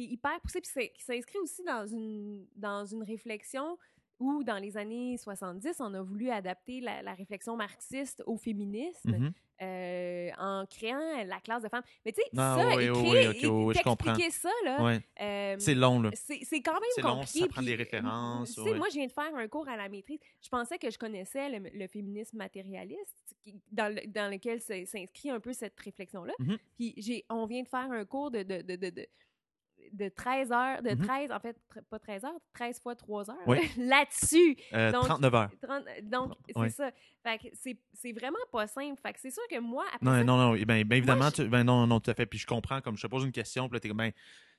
qui 0.00 0.10
est 0.10 0.12
hyper 0.14 0.40
poussé, 0.40 0.60
puis 0.60 0.90
qui 0.90 1.02
s'inscrit 1.02 1.38
aussi 1.38 1.62
dans 1.64 1.86
une, 1.86 2.46
dans 2.56 2.84
une 2.84 3.02
réflexion 3.02 3.76
où 4.18 4.44
dans 4.44 4.58
les 4.58 4.76
années 4.76 5.16
70, 5.16 5.76
on 5.80 5.94
a 5.94 6.02
voulu 6.02 6.28
adapter 6.28 6.80
la, 6.80 7.00
la 7.02 7.14
réflexion 7.14 7.56
marxiste 7.56 8.22
au 8.26 8.36
féminisme 8.36 9.12
Mhm. 9.12 9.32
euh, 9.62 10.30
en 10.38 10.66
créant 10.66 11.24
la 11.24 11.40
classe 11.40 11.62
de 11.62 11.68
femmes. 11.70 11.82
Mais 12.04 12.12
tu 12.12 12.20
sais, 12.20 12.28
Ah, 12.36 12.56
ça, 12.58 12.76
oui, 12.76 12.84
écrire, 12.84 12.94
oui, 13.02 13.46
oui, 13.46 13.74
comprends. 13.82 13.96
t'expliquer 14.12 14.30
ça, 14.30 14.50
là, 14.64 14.82
Ouais. 14.84 15.00
euh, 15.22 15.56
C'est 15.58 15.74
long, 15.74 16.02
là. 16.02 16.10
c'est 16.14 16.60
quand 16.60 16.74
même 16.74 16.82
C'est 16.94 17.00
long, 17.02 17.14
compliqué. 17.20 17.40
ça 17.40 17.46
prend 17.48 17.62
des 17.62 17.68
puis, 17.76 17.82
références, 17.82 18.48
tu 18.48 18.54
sais, 18.62 18.70
ouais. 18.70 18.76
Moi, 18.76 18.88
je 18.90 18.94
viens 18.96 19.06
de 19.06 19.12
faire 19.12 19.34
un 19.34 19.48
cours 19.48 19.68
à 19.70 19.76
la 19.78 19.88
maîtrise. 19.88 20.18
Je 20.42 20.48
pensais 20.50 20.76
que 20.78 20.90
je 20.90 20.98
connaissais 20.98 21.48
le, 21.58 21.70
le 21.72 21.86
féminisme 21.86 22.36
matérialiste, 22.36 23.16
qui- 23.42 23.58
dans, 23.72 23.88
le- 23.94 24.06
dans 24.06 24.30
lequel 24.30 24.60
s'inscrit 24.60 25.30
un 25.30 25.40
peu 25.40 25.54
cette 25.54 25.78
réflexion-là. 25.80 26.34
Mhm. 26.40 26.58
Puis 26.76 26.92
j'ai- 26.98 27.24
on 27.30 27.46
vient 27.46 27.62
de 27.62 27.68
faire 27.68 27.90
un 27.90 28.04
cours 28.04 28.30
de, 28.30 28.42
de, 28.42 28.60
de, 28.60 28.76
de, 28.76 29.06
de- 29.92 30.04
de 30.04 30.08
13 30.08 30.52
heures, 30.52 30.82
de 30.82 30.90
Mhm. 30.90 31.06
13, 31.06 31.30
en 31.32 31.38
fait, 31.40 31.56
pas 31.90 31.98
13 31.98 32.24
heures, 32.24 32.38
13 32.52 32.80
fois 32.80 32.94
3 32.94 33.30
heures, 33.30 33.48
Ouais. 33.48 33.60
là-dessus. 33.78 34.56
Euh, 34.72 34.92
Donc, 34.92 35.04
39 35.04 35.34
heures. 35.34 35.50
30 35.62 35.84
donc, 36.02 36.32
c'est 36.56 36.70
ça. 36.70 36.90
Fait 37.22 37.38
que 37.38 37.48
c'est 37.94 38.12
vraiment 38.12 38.38
pas 38.52 38.66
simple. 38.66 39.00
Fait 39.02 39.12
que 39.12 39.20
c'est 39.20 39.30
sûr 39.30 39.42
que 39.50 39.58
moi, 39.58 39.84
après 39.92 40.04
Non, 40.06 40.12
ça, 40.18 40.24
non, 40.24 40.36
non. 40.36 40.52
Ben, 40.64 40.84
ben 40.84 40.96
évidemment, 40.96 41.28
je- 41.30 41.42
tu- 41.42 41.48
ben 41.48 41.64
non, 41.64 41.86
non, 41.86 42.00
tout 42.00 42.10
à 42.10 42.14
fait. 42.14 42.26
Puis 42.26 42.38
je 42.38 42.46
comprends, 42.46 42.80
comme 42.80 42.96
je 42.96 43.02
te 43.02 43.06
pose 43.06 43.24
une 43.24 43.32
question, 43.32 43.68
puis 43.68 43.76
là, 43.76 43.80
t'es 43.80 43.88
comme, 43.88 43.98
ben, 43.98 44.12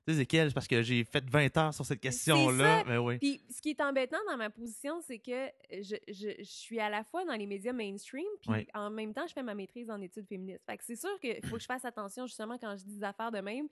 tu 0.07 0.15
sais, 0.15 0.25
c'est 0.27 0.53
parce 0.55 0.67
que 0.67 0.81
j'ai 0.81 1.03
fait 1.03 1.23
20 1.29 1.55
heures 1.57 1.73
sur 1.75 1.85
cette 1.85 1.99
question-là. 1.99 2.83
Ben 2.85 2.97
oui. 2.97 3.19
Puis 3.19 3.39
ce 3.51 3.61
qui 3.61 3.69
est 3.69 3.81
embêtant 3.81 4.17
dans 4.29 4.35
ma 4.37 4.49
position, 4.49 4.99
c'est 5.01 5.19
que 5.19 5.47
je, 5.71 5.95
je, 6.07 6.29
je 6.39 6.43
suis 6.43 6.79
à 6.79 6.89
la 6.89 7.03
fois 7.03 7.23
dans 7.23 7.35
les 7.35 7.45
médias 7.45 7.71
mainstream, 7.71 8.25
puis 8.41 8.67
en 8.73 8.89
même 8.89 9.13
temps, 9.13 9.27
je 9.27 9.33
fais 9.33 9.43
ma 9.43 9.53
maîtrise 9.53 9.91
en 9.91 10.01
études 10.01 10.27
féministes. 10.27 10.63
Fait 10.65 10.77
que 10.77 10.83
c'est 10.83 10.95
sûr 10.95 11.19
qu'il 11.19 11.45
faut 11.45 11.57
que 11.57 11.61
je 11.61 11.67
fasse 11.67 11.85
attention 11.85 12.25
justement 12.25 12.57
quand 12.57 12.75
je 12.77 12.83
dis 12.83 12.95
des 12.97 13.03
affaires 13.03 13.31
de 13.31 13.41
même, 13.41 13.67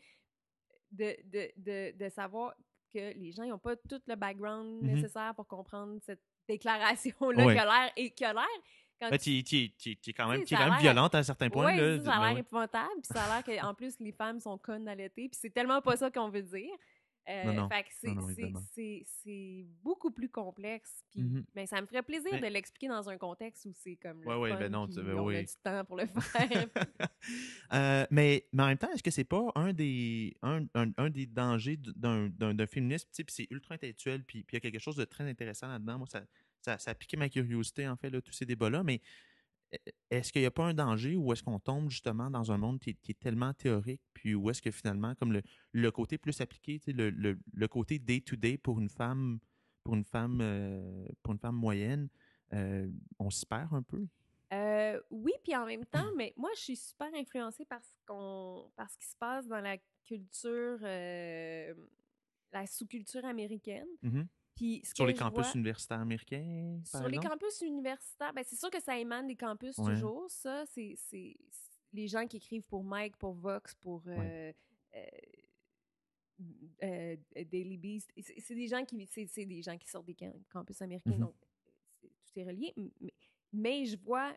de, 0.92 1.16
de, 1.26 1.52
de, 1.58 1.98
de 1.98 2.10
savoir 2.10 2.54
que 2.94 3.14
les 3.18 3.32
gens 3.32 3.44
n'ont 3.46 3.60
pas 3.60 3.76
tout 3.76 4.02
le 4.08 4.16
background 4.16 4.82
Mhm. 4.82 4.94
nécessaire 4.96 5.34
pour 5.36 5.48
comprendre 5.48 6.00
cette 6.06 6.22
déclaration-là 6.48 7.44
qui 7.54 7.60
a 7.60 7.66
l'air 7.66 7.92
et 7.96 8.10
qui 8.12 8.26
a 8.26 8.34
l'air 8.34 8.48
quand 9.00 9.10
Ben, 9.10 9.18
tu- 9.18 9.44
tu 9.44 9.70
tu- 9.70 9.76
tu- 9.78 9.98
tu 9.98 10.10
es 10.10 10.14
quand 10.14 10.28
même, 10.28 10.44
quand 10.46 10.60
même 10.70 10.80
violente 10.80 11.16
à 11.16 11.20
un 11.20 11.24
certain 11.24 11.50
point. 11.50 11.66
Ouais, 11.68 11.78
là. 11.98 12.04
ça, 12.04 12.12
a 12.14 12.18
Ben 12.20 12.26
l'air 12.26 12.34
oui. 12.34 12.40
épouvantable. 12.42 12.90
Puis 13.02 13.14
ça 13.14 13.24
a 13.24 13.42
l'air 13.42 13.62
qu'en 13.62 13.74
plus, 13.74 13.98
les 14.00 14.12
femmes 14.12 14.40
sont 14.42 14.58
connes 14.58 14.86
d'allaiter. 14.86 15.30
Puis 15.30 15.40
c'est 15.40 15.52
tellement 15.54 15.82
pas 15.82 15.96
ça 15.96 16.12
qu'on 16.12 16.30
veut 16.30 16.42
dire. 16.42 16.70
Euh, 17.28 17.44
Non, 17.44 17.54
non. 17.54 17.70
C'est- 18.74 19.66
beaucoup 19.84 20.10
plus 20.12 20.30
complexe. 20.30 21.04
Puis 21.12 21.22
Mhm. 21.22 21.46
ben, 21.54 21.68
ça 21.68 21.80
me 21.82 21.86
ferait 21.86 22.02
plaisir 22.02 22.32
Mais- 22.34 22.42
de 22.42 22.48
l'expliquer 22.48 22.88
dans 22.88 23.08
un 23.10 23.18
contexte 23.18 23.66
où 23.66 23.74
c'est 23.74 23.96
comme 23.98 24.22
le 24.24 24.28
Ouais, 24.28 24.36
ouais, 24.36 24.58
ben 24.58 24.72
non, 24.72 24.88
tu- 24.88 25.02
ben 25.02 25.14
on 25.16 25.26
oui. 25.26 25.36
a 25.36 25.44
du 25.44 25.54
temps 25.64 25.86
pour 25.86 25.98
le 25.98 26.06
faire. 26.68 26.68
Euh, 27.74 28.06
mais, 28.10 28.48
mais 28.54 28.64
en 28.64 28.68
même 28.68 28.78
temps, 28.78 28.90
est-ce 28.92 29.04
que 29.04 29.12
c'est 29.12 29.24
pas 29.24 29.52
un 29.56 29.74
des, 29.74 30.36
un, 30.42 30.66
un- 30.74 30.92
un 30.98 31.10
des 31.10 31.26
dangers 31.28 31.78
d'un, 31.78 32.30
féminisme? 32.68 33.08
Puis 33.14 33.26
c'est 33.30 33.48
ultra 33.52 33.76
intellectuel, 33.76 34.24
puis 34.24 34.46
il 34.50 34.54
y 34.54 34.58
a 34.58 34.60
quelque 34.60 34.80
chose 34.80 34.96
de 34.96 35.06
très 35.06 35.24
intéressant 35.30 35.68
là-dedans? 35.68 36.00
Moi, 36.00 36.08
ça, 36.08 36.24
ça, 36.62 36.78
ça 36.80 36.92
a 36.92 36.96
piqué 36.96 37.16
ma 37.18 37.30
curiosité, 37.30 37.88
en 37.88 37.96
fait, 37.96 38.10
là, 38.10 38.22
tous 38.22 38.34
ces 38.34 38.46
débats-là. 38.46 38.84
Mais 38.84 39.02
est-ce 40.10 40.32
qu'il 40.32 40.42
n'y 40.42 40.48
a 40.48 40.52
pas 40.52 40.66
un 40.66 40.74
danger 40.74 41.16
ou 41.16 41.32
est-ce 41.34 41.44
qu'on 41.44 41.60
tombe 41.60 41.90
justement 41.90 42.30
dans 42.30 42.52
un 42.52 42.58
monde 42.58 42.80
qui 42.80 42.92
est, 42.92 42.94
qui 42.96 43.12
est 43.12 43.20
tellement 43.20 43.54
théorique, 43.54 44.02
puis 44.14 44.36
où 44.36 44.50
est-ce 44.50 44.62
que 44.62 44.72
finalement, 44.72 45.14
comme 45.16 45.32
le, 45.34 45.42
le 45.72 45.92
côté 45.92 46.18
plus 46.18 46.42
appliqué, 46.42 46.82
le, 46.88 47.10
le, 47.10 47.40
le 47.54 47.68
côté 47.68 48.00
day-to-day 48.00 48.58
pour 48.58 48.80
une 48.80 48.90
femme, 48.90 49.40
pour 49.84 49.96
une 49.96 50.04
femme, 50.04 50.40
euh, 50.42 51.08
pour 51.22 51.34
une 51.34 51.40
femme 51.40 51.56
moyenne, 51.56 52.10
euh, 52.54 52.90
on 53.20 53.30
s'y 53.30 53.46
perd 53.46 53.74
un 53.74 53.84
peu? 53.84 54.08
Euh, 54.52 55.00
oui, 55.12 55.34
puis 55.44 55.56
en 55.56 55.66
même 55.66 55.86
temps, 55.86 56.00
mais 56.18 56.34
moi, 56.36 56.50
je 56.56 56.62
suis 56.62 56.76
super 56.76 57.14
influencée 57.14 57.66
par 57.66 57.84
ce, 57.84 57.92
qu'on, 58.08 58.72
par 58.76 58.90
ce 58.90 58.98
qui 58.98 59.06
se 59.08 59.16
passe 59.18 59.48
dans 59.48 59.62
la 59.62 59.78
culture, 60.06 60.80
la 60.82 62.66
sous-culture 62.66 63.26
américaine. 63.26 63.88
Mhm. 64.02 64.28
Puis 64.60 64.82
Sur 64.94 65.06
les 65.06 65.14
campus 65.14 65.44
vois- 65.46 65.54
universitaires 65.56 66.02
américains, 66.02 66.82
par 66.92 67.02
Sur 67.02 67.10
les 67.10 67.18
campus 67.18 67.62
universitaires, 67.62 68.34
ben 68.34 68.44
c'est 68.46 68.58
sûr 68.58 68.70
que 68.70 68.82
ça 68.82 68.98
émane 69.00 69.26
des 69.28 69.36
campus 69.38 69.78
Ouais. 69.78 69.94
toujours, 69.94 70.30
ça. 70.30 70.66
C'est 70.66 70.98
les 71.94 72.08
gens 72.08 72.28
qui 72.28 72.38
écrivent 72.38 72.64
pour 72.64 72.84
Mike, 72.84 73.16
pour 73.18 73.34
Vox, 73.34 73.74
pour 73.76 74.04
euh, 74.08 74.52
euh, 74.96 75.02
euh, 76.84 77.16
Daily 77.52 77.78
Beast. 77.78 78.12
C'est 78.40 78.56
des 78.56 78.68
gens 78.68 78.84
qui 78.86 79.06
c'est 79.08 79.28
c'est 79.28 79.46
des 79.46 79.62
gens 79.62 79.78
qui 79.78 79.88
sortent 79.90 80.06
des 80.06 80.14
cam- 80.16 80.34
campus 80.52 80.82
américains, 80.82 81.12
Mhm. 81.12 81.20
donc 81.20 81.36
tout 82.02 82.40
est 82.40 82.44
relié. 82.44 82.74
Mais, 82.78 83.14
mais 83.54 83.86
je 83.86 83.98
vois 83.98 84.36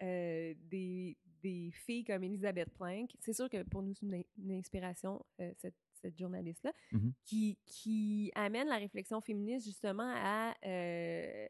des, 0.00 1.16
des 1.42 1.70
filles 1.72 2.04
comme 2.04 2.24
Elisabeth 2.24 2.70
Plank. 2.70 3.10
C'est 3.20 3.34
sûr 3.34 3.48
que 3.50 3.62
pour 3.64 3.82
nous, 3.82 3.94
c'est 3.94 4.06
une, 4.06 4.24
une 4.38 4.52
inspiration, 4.52 5.24
cette, 5.58 5.74
cette 6.00 6.18
journaliste-là, 6.18 6.72
Mhm. 6.92 7.12
qui, 7.24 7.58
qui 7.66 8.32
amène 8.34 8.68
la 8.68 8.76
réflexion 8.78 9.20
féministe 9.20 9.66
justement 9.66 10.12
à. 10.16 10.54
euh, 10.66 11.46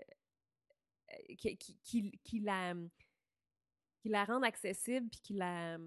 euh, 1.13 1.35
qui, 1.39 1.57
qui, 1.57 1.77
qui- 1.83 2.19
qui 2.23 2.41
la, 2.41 2.75
qui 4.01 4.09
la 4.09 4.25
rende 4.25 4.45
accessible 4.45 5.09
puis 5.11 5.21
qui 5.21 5.35
la, 5.35 5.79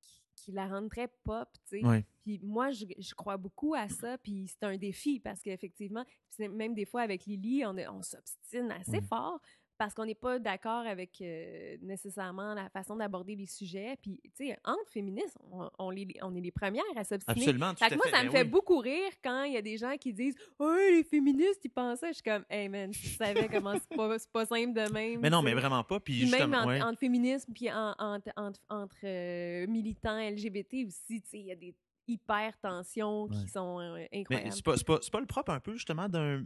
qui, 0.00 0.22
qui 0.34 0.52
la 0.52 0.66
rende 0.68 0.90
très 0.90 1.08
pop, 1.24 1.48
tu 1.68 1.80
sais. 1.80 1.84
Ouais. 1.86 2.04
Puis 2.22 2.38
moi, 2.42 2.70
je, 2.70 2.84
je 2.98 3.14
crois 3.14 3.36
beaucoup 3.36 3.74
à 3.74 3.88
ça, 3.88 4.18
puis 4.18 4.46
c'est 4.48 4.62
un 4.64 4.76
défi 4.76 5.18
parce 5.20 5.40
qu'effectivement, 5.42 6.04
même 6.38 6.74
des 6.74 6.84
fois 6.84 7.02
avec 7.02 7.24
Lily, 7.24 7.64
on, 7.64 7.76
on 7.76 8.02
s'obstine 8.02 8.70
assez 8.70 8.90
Ouais. 8.98 9.02
fort 9.02 9.40
parce 9.78 9.94
qu'on 9.94 10.04
n'est 10.04 10.14
pas 10.16 10.38
d'accord 10.40 10.84
avec 10.86 11.20
euh, 11.20 11.76
nécessairement 11.82 12.52
la 12.54 12.68
façon 12.68 12.96
d'aborder 12.96 13.36
les 13.36 13.46
sujets. 13.46 13.96
Puis, 14.02 14.20
tu 14.36 14.46
sais, 14.48 14.58
entre 14.64 14.90
féministes, 14.90 15.38
on, 15.52 15.70
on, 15.78 15.90
les- 15.90 16.08
on 16.20 16.34
est 16.34 16.40
les 16.40 16.50
premières 16.50 16.82
à 16.96 17.04
s'obstiner. 17.04 17.40
Absolument, 17.42 17.70
tout 17.70 17.76
Fait 17.84 17.90
que 17.90 17.94
moi, 17.94 18.04
fait. 18.06 18.10
ça 18.10 18.18
ben 18.22 18.26
me 18.26 18.30
fait 18.32 18.44
beaucoup 18.44 18.78
rire 18.78 19.12
quand 19.22 19.44
il 19.44 19.52
y 19.52 19.56
a 19.56 19.62
des 19.62 19.78
gens 19.78 19.96
qui 19.96 20.12
disent 20.12 20.34
«Oh, 20.58 20.74
les 20.90 21.04
féministes, 21.04 21.60
ils 21.64 21.70
pensent 21.70 22.00
ça.» 22.00 22.08
Je 22.10 22.14
suis 22.14 22.22
comme 22.22 22.44
«Hey, 22.50 22.68
man, 22.68 22.90
tu 22.90 23.06
savais 23.08 23.48
comment 23.48 23.74
c'est 23.74 23.96
pas, 23.96 24.16
pas 24.32 24.46
simple 24.46 24.72
de 24.72 24.92
même.» 24.92 25.20
Mais 25.22 25.30
non, 25.30 25.42
mais 25.42 25.54
vraiment 25.54 25.84
pas. 25.84 26.00
Puis, 26.00 26.14
Puis 26.22 26.30
même 26.30 26.40
justement, 26.40 26.56
entre, 26.58 26.68
ouais. 26.68 26.82
entre 26.82 26.98
féminisme 26.98 27.52
puis 27.54 27.70
en- 27.70 27.94
entre, 27.98 28.28
entre, 28.36 28.60
entre, 28.68 28.96
euh, 29.04 29.66
militants 29.68 30.18
LGBT 30.18 30.84
aussi, 30.86 31.22
tu 31.22 31.28
sais, 31.30 31.38
il 31.38 31.46
y 31.46 31.52
a 31.52 31.56
des 31.56 31.74
hyper 32.08 32.58
tensions 32.58 33.24
Ouais. 33.24 33.36
qui 33.36 33.48
sont 33.48 33.78
euh, 33.80 33.94
Mais 33.96 34.08
incroyables. 34.20 34.52
c'est 34.52 34.64
pas, 34.64 34.74
pas, 34.84 34.98
c'est 35.02 35.12
pas 35.12 35.20
le 35.20 35.26
propre 35.26 35.52
un 35.52 35.60
peu, 35.60 35.74
justement, 35.74 36.08
d'un. 36.08 36.42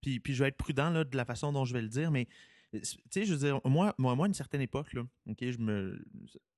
Puis, 0.00 0.20
puis 0.20 0.34
je 0.34 0.42
vais 0.42 0.48
être 0.48 0.56
prudent 0.56 0.90
là, 0.90 1.04
de 1.04 1.16
la 1.16 1.24
façon 1.24 1.52
dont 1.52 1.64
je 1.64 1.72
vais 1.72 1.82
le 1.82 1.88
dire, 1.88 2.10
mais 2.10 2.26
tu 2.72 2.80
sais, 3.10 3.24
je 3.24 3.32
veux 3.34 3.38
dire, 3.38 3.60
moi, 3.64 3.94
moi, 3.98 4.14
moi, 4.14 4.26
à 4.26 4.28
une 4.28 4.34
certaine 4.34 4.60
époque, 4.60 4.92
là, 4.92 5.02
OK, 5.28 5.38
je 5.40 5.58
me. 5.58 6.04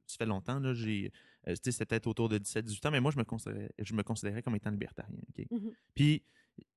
Ça 0.07 0.19
fait 0.19 0.27
longtemps, 0.27 0.59
là, 0.61 0.75
j'ai. 0.75 1.11
euh, 1.49 1.55
tu 1.55 1.61
sais, 1.65 1.73
c'était 1.73 1.87
peut-être 1.87 2.07
autour 2.07 2.29
de 2.29 2.39
17-18 2.39 2.87
ans, 2.87 2.91
mais 2.91 3.01
moi, 3.01 3.11
je 3.13 3.19
me 3.19 3.25
considérais, 3.25 3.71
je 3.79 3.95
me 3.95 4.03
considérais 4.03 4.43
comme 4.43 4.55
étant 4.57 4.71
libertarien, 4.71 5.19
OK? 5.31 5.47
Mhm. 5.51 5.73
Puis, 5.95 6.23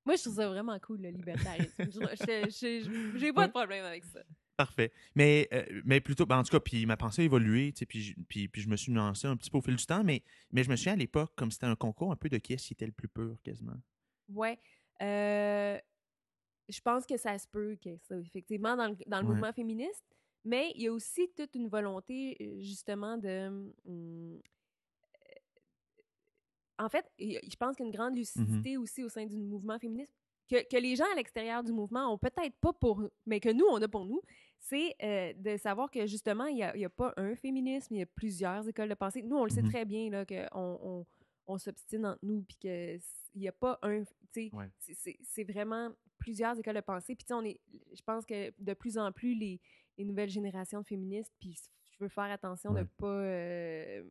Moi, 0.06 0.16
je 0.16 0.22
trouve 0.22 0.36
ça 0.36 0.48
vraiment 0.48 0.78
cool, 0.80 1.02
le 1.02 1.10
libertarisme. 1.10 1.84
J'ai 3.16 3.32
pas 3.32 3.46
de 3.46 3.52
problème 3.52 3.84
avec 3.84 4.04
ça. 4.04 4.20
Parfait. 4.56 4.90
Mais, 5.14 5.46
euh, 5.52 5.82
mais 5.84 6.00
plutôt, 6.00 6.24
ben, 6.24 6.38
en 6.38 6.42
tout 6.42 6.50
cas, 6.50 6.60
puis 6.60 6.86
ma 6.86 6.96
pensée 6.96 7.20
a 7.22 7.24
évolué, 7.26 7.72
tu 7.72 7.80
sais, 7.80 7.86
puis, 7.86 8.00
je- 8.02 8.14
puis, 8.26 8.48
puis 8.48 8.62
je 8.62 8.68
me 8.70 8.76
suis 8.76 8.90
nuancé 8.90 9.26
un 9.26 9.36
petit 9.36 9.50
peu 9.50 9.58
au 9.58 9.60
fil 9.60 9.76
du 9.76 9.84
temps, 9.84 10.02
mais, 10.02 10.22
mais 10.50 10.62
je 10.64 10.70
me 10.70 10.76
souviens 10.76 10.94
à 10.94 10.96
l'époque, 10.96 11.30
comme 11.36 11.50
c'était 11.50 11.66
un 11.66 11.76
concours 11.76 12.10
un 12.10 12.16
peu 12.16 12.30
de 12.30 12.38
qui 12.38 12.54
est-ce 12.54 12.68
qui 12.68 12.72
était 12.72 12.86
le 12.86 12.92
plus 12.92 13.08
pur, 13.08 13.36
quasiment. 13.44 13.76
Ouais. 14.30 14.58
Euh, 15.02 15.78
je 16.68 16.80
pense 16.80 17.06
que 17.06 17.16
ça 17.16 17.38
se 17.38 17.46
peut, 17.48 17.76
que 17.82 17.96
ça, 17.98 18.16
effectivement, 18.18 18.76
dans 18.76 18.88
le, 18.88 18.96
dans 19.06 19.20
le 19.20 19.26
Ouais. 19.26 19.34
mouvement 19.34 19.52
féministe. 19.52 20.04
Mais 20.44 20.70
il 20.76 20.82
y 20.82 20.86
a 20.88 20.92
aussi 20.92 21.28
toute 21.36 21.54
une 21.56 21.68
volonté, 21.68 22.36
euh, 22.40 22.60
justement, 22.60 23.16
de. 23.18 23.48
hum, 23.48 23.72
euh, 23.88 24.40
en 26.78 26.88
fait, 26.88 27.06
je 27.18 27.56
pense 27.56 27.76
qu'il 27.76 27.84
y 27.84 27.88
a 27.88 27.90
une 27.90 27.96
grande 27.96 28.16
lucidité 28.16 28.76
aussi 28.76 29.02
au 29.02 29.08
sein 29.08 29.24
du 29.26 29.36
mouvement 29.36 29.78
féministe 29.78 30.12
que, 30.48 30.62
que 30.68 30.76
les 30.76 30.94
gens 30.94 31.10
à 31.10 31.16
l'extérieur 31.16 31.64
du 31.64 31.72
mouvement 31.72 32.12
ont 32.12 32.18
peut-être 32.18 32.54
pas 32.60 32.72
pour 32.74 33.02
mais 33.24 33.40
que 33.40 33.48
nous, 33.48 33.64
on 33.70 33.80
a 33.82 33.88
pour 33.88 34.04
nous, 34.04 34.20
c'est 34.58 34.94
euh, 35.02 35.32
de 35.34 35.56
savoir 35.56 35.90
que 35.90 36.06
justement, 36.06 36.44
il 36.46 36.56
n'y 36.56 36.62
a, 36.62 36.72
a 36.74 36.88
pas 36.90 37.12
un 37.16 37.34
féminisme, 37.34 37.94
il 37.94 37.98
y 37.98 38.02
a 38.02 38.06
plusieurs 38.06 38.68
écoles 38.68 38.88
de 38.90 38.94
pensée. 38.94 39.22
Nous, 39.22 39.36
on 39.36 39.44
le 39.44 39.50
sait 39.50 39.62
Mhm. 39.62 39.70
très 39.70 39.84
bien, 39.84 40.10
là, 40.10 40.24
qu'on 40.26 40.46
on, 40.82 41.06
on 41.48 41.58
s'obstine 41.58 42.06
entre 42.06 42.18
nous, 42.22 42.42
puis 42.42 42.56
qu'il 42.58 43.00
n'y 43.36 43.48
a 43.48 43.52
pas 43.52 43.78
un. 43.82 44.04
tu 44.04 44.08
sais, 44.32 44.50
Ouais. 44.52 44.68
c'est- 44.78 44.94
c'est- 44.94 45.18
C'est 45.22 45.44
vraiment 45.44 45.90
plusieurs 46.18 46.58
écoles 46.58 46.76
de 46.76 46.80
pensée. 46.80 47.14
Puis, 47.14 47.26
on 47.32 47.44
est. 47.44 47.58
Je 47.94 48.02
pense 48.02 48.24
que 48.24 48.52
de 48.58 48.74
plus 48.74 48.98
en 48.98 49.12
plus, 49.12 49.34
les, 49.34 49.60
les 49.98 50.04
nouvelles 50.04 50.28
générations 50.30 50.80
de 50.80 50.86
féministes, 50.86 51.32
puis 51.40 51.56
je 51.92 52.04
veux 52.04 52.08
faire 52.08 52.24
attention 52.30 52.72
de 52.72 52.80
Ouais. 52.80 52.86
pas. 52.98 53.06
euh, 53.06 54.02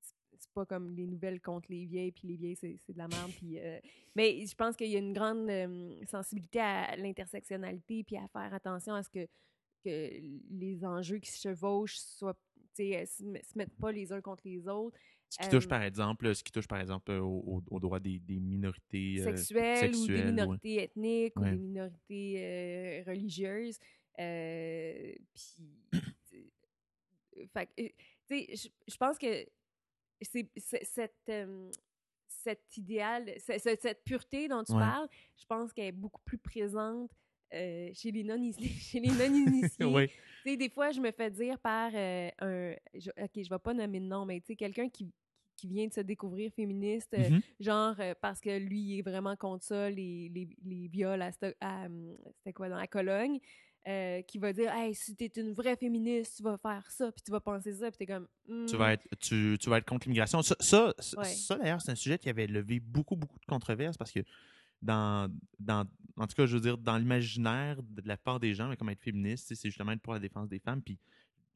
c'est- 0.00 0.14
pas 0.54 0.64
comme 0.66 0.90
les 0.90 1.06
nouvelles 1.06 1.40
contre 1.40 1.70
les 1.70 1.84
vieilles, 1.86 2.12
puis 2.12 2.26
les 2.28 2.36
vieilles, 2.36 2.56
c'est 2.56 2.92
de 2.92 2.98
la 2.98 3.06
merde. 3.08 3.30
Puis, 3.36 3.58
euh, 3.60 3.78
mais 4.16 4.44
je 4.46 4.54
pense 4.56 4.74
qu'il 4.74 4.88
y 4.88 4.96
a 4.96 4.98
une 4.98 5.12
grande 5.12 5.48
euh, 5.50 5.94
sensibilité 6.06 6.60
à 6.60 6.96
l'intersectionnalité, 6.96 8.02
puis 8.04 8.16
à 8.16 8.26
faire 8.28 8.52
attention 8.54 8.94
à 8.94 9.02
ce 9.02 9.10
que, 9.10 9.26
que 9.84 10.20
les 10.50 10.84
enjeux 10.84 11.18
qui 11.18 11.30
se 11.30 11.40
chevauchent 11.40 11.98
soient, 11.98 12.36
euh, 12.80 13.06
se, 13.06 13.22
se 13.22 13.58
mettent 13.58 13.76
pas 13.78 13.92
les 13.92 14.12
uns 14.12 14.20
contre 14.22 14.42
les 14.46 14.66
autres, 14.66 14.96
Ce 15.30 15.38
qui 15.38 15.48
touche, 15.48 15.64
Euh, 15.66 15.68
par 15.68 15.82
exemple, 15.82 16.34
ce 16.34 16.42
qui 16.42 16.50
touche, 16.52 16.66
par 16.66 16.80
exemple, 16.80 17.12
au, 17.12 17.28
au- 17.46 17.62
aux 17.70 17.80
droits 17.80 18.00
des, 18.00 18.18
des 18.18 18.40
minorités 18.40 19.20
euh, 19.20 19.24
sexuelles, 19.36 19.94
ou 19.94 20.06
des 20.06 20.12
ouais. 20.14 20.24
minorités 20.24 20.82
ethniques 20.82 21.36
ou 21.36 21.42
Ouais. 21.42 21.52
des 21.52 21.56
minorités 21.58 22.34
euh, 22.38 23.02
religieuses. 23.06 23.78
Puis, 28.26 28.56
je- 28.56 28.96
pense 28.96 29.18
que 29.18 29.46
c'est 30.20 30.50
cette, 30.56 31.30
cet 32.26 32.76
idéal, 32.76 33.32
ce- 33.38 33.58
ce- 33.58 33.76
cette 33.80 34.02
pureté 34.04 34.48
dont 34.48 34.62
tu 34.64 34.72
Ouais. 34.72 34.78
parles, 34.80 35.08
je 35.36 35.46
pense 35.46 35.72
qu'elle 35.72 35.86
est 35.86 35.92
beaucoup 35.92 36.20
plus 36.24 36.38
présente 36.38 37.10
euh, 37.52 37.90
chez 37.94 38.12
les 38.12 38.22
non 38.22 38.34
non-initiés. 38.38 39.00
Tu 40.44 40.50
sais, 40.50 40.56
des 40.56 40.68
fois, 40.70 40.90
je 40.92 41.00
me 41.00 41.10
fais 41.10 41.30
dire 41.30 41.58
par 41.58 41.90
euh, 41.94 42.30
un. 42.38 42.74
je- 42.94 43.10
ok, 43.10 43.30
je 43.42 43.48
vais 43.50 43.58
pas 43.58 43.74
nommer 43.74 43.98
de 44.00 44.04
nom, 44.06 44.24
mais 44.24 44.40
tu 44.40 44.46
sais, 44.48 44.56
quelqu'un 44.56 44.88
qui, 44.88 45.10
qui 45.60 45.68
vient 45.68 45.86
de 45.86 45.92
se 45.92 46.00
découvrir 46.00 46.50
féministe, 46.54 47.12
euh, 47.14 47.28
Mhm. 47.30 47.40
genre 47.60 47.94
euh, 48.00 48.14
parce 48.20 48.40
que 48.40 48.58
lui, 48.58 48.80
il 48.80 48.98
est 48.98 49.02
vraiment 49.02 49.36
contre 49.36 49.64
ça, 49.64 49.90
les, 49.90 50.30
les, 50.34 50.48
les 50.64 50.88
viols 50.88 51.20
à, 51.22 51.30
hum, 51.86 52.16
c'était 52.38 52.52
quoi, 52.54 52.68
dans 52.70 52.76
la 52.78 52.86
Cologne, 52.86 53.38
euh, 53.86 54.22
qui 54.22 54.38
va 54.38 54.52
dire 54.52 54.72
Hey, 54.72 54.94
si 54.94 55.14
t'es 55.16 55.26
une 55.36 55.52
vraie 55.52 55.76
féministe, 55.76 56.38
tu 56.38 56.42
vas 56.42 56.56
faire 56.58 56.90
ça, 56.90 57.12
puis 57.12 57.22
tu 57.22 57.30
vas 57.30 57.40
penser 57.40 57.74
ça, 57.74 57.90
puis 57.90 57.98
t'es 57.98 58.06
comme. 58.06 58.26
Tu 58.46 58.52
Hmm, 58.52 58.78
vas, 58.78 58.92
être, 58.94 59.06
tu, 59.20 59.56
tu 59.60 59.68
vas 59.70 59.78
être 59.78 59.86
contre 59.88 60.06
l'immigration. 60.06 60.42
Ça, 60.42 60.54
ça, 60.60 60.94
ça- 60.98 61.16
Ouais. 61.18 61.24
ça, 61.24 61.56
d'ailleurs, 61.58 61.80
c'est 61.82 61.90
un 61.92 61.94
sujet 61.96 62.18
qui 62.18 62.28
avait 62.28 62.46
levé 62.46 62.80
beaucoup, 62.80 63.16
beaucoup 63.16 63.38
de 63.38 63.46
controverses 63.46 63.96
parce 63.98 64.12
que 64.12 64.20
dans, 64.82 65.30
dans 65.58 65.84
en 66.16 66.26
tout 66.26 66.34
cas, 66.34 66.46
je 66.46 66.54
veux 66.54 66.60
dire, 66.60 66.76
dans 66.78 66.96
l'imaginaire 66.98 67.82
de 67.82 68.02
la 68.06 68.16
part 68.16 68.40
des 68.40 68.54
gens, 68.54 68.68
mais 68.68 68.76
comme 68.76 68.90
être 68.90 69.02
féministe, 69.02 69.52
c'est 69.54 69.68
justement 69.68 69.92
être 69.92 70.02
pour 70.02 70.12
la 70.14 70.18
défense 70.18 70.48
des 70.48 70.58
femmes. 70.58 70.82
Puis, 70.82 70.98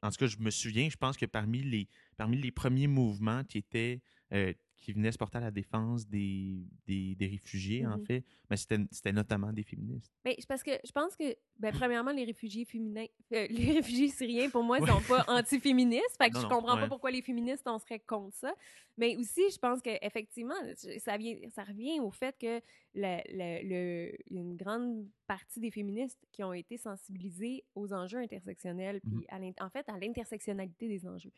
en 0.01 0.09
tout 0.11 0.17
cas, 0.17 0.27
je 0.27 0.37
me 0.37 0.51
souviens, 0.51 0.89
je 0.89 0.97
pense 0.97 1.17
que 1.17 1.25
parmi 1.25 1.63
les, 1.63 1.87
parmi 2.17 2.37
les 2.37 2.51
premiers 2.51 2.87
mouvements 2.87 3.43
qui 3.43 3.57
étaient 3.57 4.01
euh, 4.33 4.53
qui 4.77 4.91
venaient 4.93 5.11
se 5.11 5.17
porter 5.17 5.37
à 5.37 5.41
la 5.41 5.51
défense 5.51 6.05
des, 6.07 6.67
des, 6.85 7.15
des 7.15 7.27
réfugiés, 7.27 7.85
en 7.87 7.97
Mhm. 7.97 8.05
fait, 8.05 8.23
mais 8.49 8.57
c'était 8.57 9.11
notamment 9.13 9.51
des 9.53 9.63
féministes. 9.63 10.11
C'est 10.25 10.45
parce 10.47 10.61
que 10.63 10.71
je 10.85 10.91
pense 10.91 11.15
que, 11.15 11.35
ben, 11.57 11.73
premièrement, 11.73 12.11
les 12.11 12.25
réfugiés 12.25 12.65
féminins, 12.65 13.05
euh, 13.33 13.47
les 13.49 13.71
réfugiés 13.71 14.09
syriens, 14.09 14.49
pour 14.49 14.63
moi, 14.63 14.79
Ouais. 14.79 14.89
sont 14.89 15.01
pas 15.07 15.23
anti-féministes. 15.27 16.17
Fait 16.21 16.29
que 16.29 16.35
Non, 16.35 16.41
je 16.41 16.45
non, 16.47 16.55
comprends 16.55 16.75
ouais. 16.75 16.81
pas 16.81 16.87
pourquoi 16.89 17.09
les 17.11 17.21
féministes, 17.21 17.63
on 17.67 17.79
serait 17.79 17.99
contre 17.99 18.35
ça. 18.35 18.53
Mais 18.97 19.15
aussi, 19.17 19.41
je 19.51 19.57
pense 19.57 19.81
qu'effectivement, 19.81 20.53
ça, 20.99 21.17
vient, 21.17 21.35
ça 21.49 21.63
revient 21.63 21.99
au 21.99 22.11
fait 22.11 22.37
que 22.37 22.61
le, 22.93 23.17
le- 23.29 23.67
le- 23.67 24.17
il 24.27 24.35
y 24.35 24.37
a 24.37 24.41
une 24.41 24.55
grande 24.55 25.07
partie 25.27 25.59
des 25.59 25.71
féministes 25.71 26.19
qui 26.31 26.43
ont 26.43 26.53
été 26.53 26.77
sensibilisés 26.77 27.63
aux 27.75 27.91
enjeux 27.93 28.19
intersectionnels, 28.19 29.01
puis 29.01 29.25
Mhm. 29.31 29.53
à 29.57 29.65
en 29.65 29.69
fait, 29.69 29.87
à 29.89 29.97
l'intersectionnalité 29.99 30.87
des 30.87 31.07
enjeux. 31.07 31.31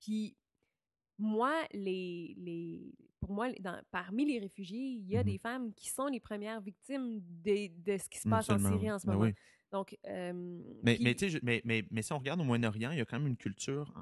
Puis 0.00 0.36
moi, 1.18 1.52
les, 1.72 2.34
les, 2.38 2.92
pour 3.20 3.32
moi, 3.32 3.50
dans, 3.60 3.80
parmi 3.90 4.24
les 4.26 4.38
réfugiés, 4.38 4.78
il 5.00 5.08
y 5.08 5.16
a 5.16 5.20
Mhm. 5.20 5.30
des 5.30 5.38
femmes 5.38 5.72
qui 5.74 5.88
sont 5.90 6.06
les 6.06 6.20
premières 6.20 6.60
victimes 6.60 7.20
de, 7.44 7.68
de 7.82 7.96
ce 7.98 8.08
qui 8.08 8.18
se 8.18 8.28
passe 8.28 8.50
en. 8.50 8.58
Syrie 8.58 8.90
en 8.90 8.98
ce 8.98 9.06
Ben 9.06 9.12
moment. 9.14 9.24
oui. 9.26 9.34
Donc, 9.72 9.96
euh, 10.06 10.32
Mais, 10.82 10.94
puis- 10.96 11.04
mais, 11.04 11.28
je- 11.28 11.38
mais, 11.42 11.62
mais, 11.64 11.84
mais 11.90 12.02
si 12.02 12.12
on 12.12 12.18
regarde 12.18 12.40
au 12.40 12.44
Moyen-Orient, 12.44 12.90
il 12.92 12.98
y 12.98 13.00
a 13.00 13.04
quand 13.04 13.18
même 13.18 13.28
une 13.28 13.36
culture. 13.36 13.92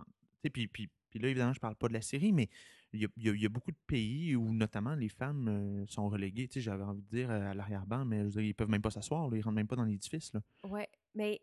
Puis, 0.52 0.66
puis, 0.68 0.88
puis 1.08 1.18
là, 1.18 1.28
évidemment, 1.28 1.52
je 1.52 1.60
parle 1.60 1.76
pas 1.76 1.88
de 1.88 1.92
la 1.94 2.02
Syrie, 2.02 2.32
mais 2.32 2.48
il 2.92 3.00
y 3.02 3.04
a, 3.04 3.08
il 3.16 3.22
y 3.24 3.28
a- 3.30 3.32
il 3.34 3.40
y 3.40 3.46
a 3.46 3.48
beaucoup 3.48 3.70
de 3.70 3.76
pays 3.86 4.34
où, 4.36 4.52
notamment, 4.52 4.94
les 4.94 5.08
femmes 5.08 5.48
euh, 5.48 5.86
sont 5.86 6.08
reléguées. 6.08 6.48
Tu 6.48 6.54
sais, 6.54 6.60
j'avais 6.60 6.82
envie 6.82 7.02
de 7.02 7.08
dire 7.08 7.30
euh, 7.30 7.50
à 7.50 7.54
l'arrière-ban, 7.54 8.04
mais 8.04 8.18
je 8.18 8.24
veux 8.24 8.30
dire, 8.30 8.42
ils 8.42 8.54
peuvent 8.54 8.68
même 8.68 8.82
pas 8.82 8.90
s'asseoir, 8.90 9.34
ils 9.34 9.40
rentrent 9.40 9.54
même 9.54 9.66
pas 9.68 9.76
dans 9.76 9.84
l'édifice. 9.84 10.32
ouais, 10.68 10.88
mais 11.14 11.40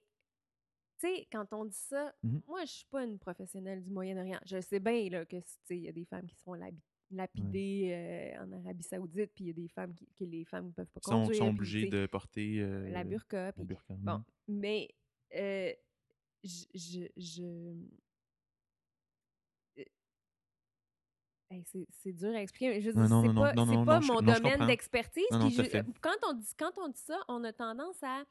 tu 1.00 1.08
sais, 1.08 1.28
quand 1.32 1.52
on 1.54 1.66
dit 1.66 1.78
ça, 1.78 2.14
Mhm. 2.24 2.42
moi, 2.48 2.62
je 2.66 2.72
suis 2.72 2.86
pas 2.92 3.04
une 3.06 3.18
professionnelle 3.20 3.82
du 3.84 3.90
Moyen-Orient. 3.90 4.40
Je 4.46 4.60
sais 4.62 4.80
bien 4.80 5.10
là, 5.10 5.26
que, 5.26 5.38
tu 5.38 5.44
sais, 5.66 5.78
il 5.78 5.84
y 5.84 5.88
a 5.90 5.92
des 5.92 6.06
femmes 6.06 6.28
qui 6.28 6.36
se 6.36 6.44
font 6.44 6.54
labi- 6.56 6.82
lapider 7.12 7.90
euh, 8.38 8.44
en 8.44 8.52
Arabie 8.52 8.84
Saoudite, 8.84 9.32
puis 9.34 9.46
il 9.46 9.48
y 9.48 9.50
a 9.52 9.54
des 9.54 9.68
femmes 9.70 9.94
qui, 9.96 10.08
que 10.16 10.24
les 10.26 10.46
femmes 10.46 10.68
ne 10.68 10.72
peuvent 10.72 10.86
pas 10.88 11.00
Ils 11.06 11.10
sont, 11.10 11.22
conduire. 11.24 11.38
sont 11.38 11.50
obligés 11.50 11.86
tu 11.86 11.92
sais, 11.92 12.02
de 12.02 12.06
porter 12.08 12.60
euh, 12.60 12.90
la 12.92 13.04
burqa. 13.04 13.46
la 13.48 13.52
puis- 13.54 13.64
burqa. 13.64 13.94
Bon, 13.98 14.24
mais 14.48 14.90
euh, 15.36 15.74
je, 16.44 16.66
je, 16.76 17.08
je- 17.18 17.74
euh, 19.80 19.84
hey, 21.50 21.64
c'est 21.92 22.14
dur 22.14 22.30
à 22.36 22.42
expliquer, 22.42 22.80
je 22.82 22.92
c'est 22.92 22.98
non, 22.98 23.34
pas, 23.34 23.54
non, 23.54 23.66
c'est 23.66 23.74
non, 23.74 23.86
pas 23.86 24.00
mon 24.02 24.22
domaine 24.22 24.68
d'expertise. 24.68 25.24
Quand, 25.32 25.46
on 26.28 26.34
dit, 26.34 26.50
quand 26.58 26.78
on 26.78 26.90
dit 26.90 27.00
ça, 27.02 27.20
on 27.28 27.44
a 27.44 27.54
tendance 27.54 28.02
à, 28.04 28.24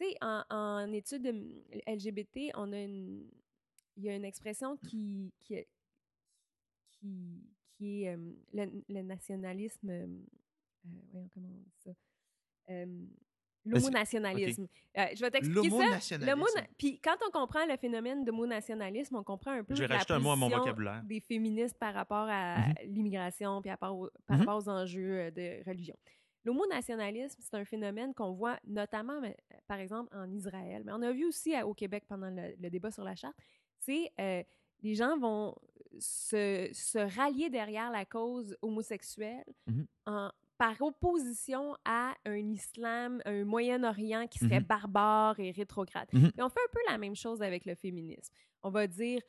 tu 0.00 0.06
sais, 0.06 0.16
en, 0.22 0.42
en 0.50 0.92
études 0.92 1.22
de 1.22 1.30
LGBT, 1.86 2.52
on 2.54 2.72
a 2.72 2.80
une, 2.80 3.28
il 3.96 4.04
y 4.04 4.08
a 4.08 4.14
une 4.16 4.24
expression 4.24 4.76
qui, 4.78 5.32
qui, 5.40 5.56
qui, 6.92 7.42
qui 7.76 8.04
est 8.04 8.14
euh, 8.16 8.32
le, 8.52 8.82
le 8.88 9.02
nationalisme, 9.02 9.90
euh, 9.90 10.06
voyons 11.12 11.28
comment 11.34 11.48
on 11.48 11.60
dit 11.62 11.72
ça, 11.84 11.90
euh, 12.70 13.04
l'homonationalisme. 13.64 14.66
Je 14.96 15.20
vais 15.20 15.30
t'expliquer 15.30 15.68
ça. 15.70 15.76
L'homonationalisme. 15.76 16.30
Le 16.30 16.36
mot 16.36 16.46
na- 16.56 16.66
Puis 16.78 16.98
quand 17.00 17.16
on 17.26 17.30
comprend 17.30 17.66
le 17.66 17.76
phénomène 17.76 18.24
d'homonationalisme, 18.24 19.16
on 19.16 19.24
comprend 19.24 19.52
un 19.52 19.64
peu 19.64 19.74
Je 19.74 19.82
vais 19.82 19.88
la 19.88 20.00
un 20.08 20.18
mot 20.18 20.30
à 20.30 20.36
mon 20.36 20.48
vocabulaire. 20.48 21.02
des 21.04 21.20
féministes 21.20 21.76
par 21.78 21.92
rapport 21.94 22.26
à 22.28 22.58
Mhm. 22.68 22.74
l'immigration 22.86 23.60
puis 23.60 23.70
à 23.70 23.76
par, 23.76 23.94
au- 23.96 24.10
par 24.26 24.36
Mhm. 24.38 24.46
rapport 24.46 24.56
aux 24.64 24.68
enjeux 24.70 25.20
euh, 25.20 25.30
de 25.30 25.62
religion. 25.68 25.96
L'homonationalisme, 26.44 27.40
c'est 27.42 27.54
un 27.54 27.64
phénomène 27.64 28.14
qu'on 28.14 28.32
voit 28.32 28.58
notamment, 28.66 29.20
mais, 29.20 29.36
euh, 29.52 29.56
par 29.66 29.78
exemple, 29.78 30.14
en 30.16 30.30
Israël, 30.30 30.82
mais 30.84 30.92
on 30.92 31.02
a 31.02 31.12
vu 31.12 31.24
aussi 31.26 31.54
à- 31.54 31.66
au 31.66 31.74
Québec 31.74 32.04
pendant 32.08 32.30
le, 32.30 32.54
le 32.58 32.70
débat 32.70 32.90
sur 32.90 33.04
la 33.04 33.14
charte. 33.14 33.36
C'est 33.78 34.10
euh, 34.20 34.42
les 34.82 34.94
gens 34.94 35.18
vont 35.18 35.54
se, 35.98 36.68
se 36.72 36.98
rallier 37.16 37.50
derrière 37.50 37.90
la 37.90 38.04
cause 38.04 38.56
homosexuelle 38.62 39.44
en, 40.06 40.30
par 40.56 40.80
opposition 40.82 41.76
à 41.84 42.14
un 42.26 42.50
islam, 42.52 43.20
un 43.24 43.44
Moyen-Orient 43.44 44.26
qui 44.26 44.38
serait 44.38 44.60
Mhm. 44.60 44.66
barbare 44.66 45.40
et 45.40 45.50
rétrograde. 45.50 46.08
Mhm. 46.12 46.30
Et 46.38 46.42
on 46.42 46.48
fait 46.48 46.60
un 46.60 46.72
peu 46.72 46.80
la 46.88 46.98
même 46.98 47.16
chose 47.16 47.42
avec 47.42 47.64
le 47.66 47.74
féminisme. 47.74 48.32
On 48.62 48.70
va 48.70 48.86
dire... 48.86 49.22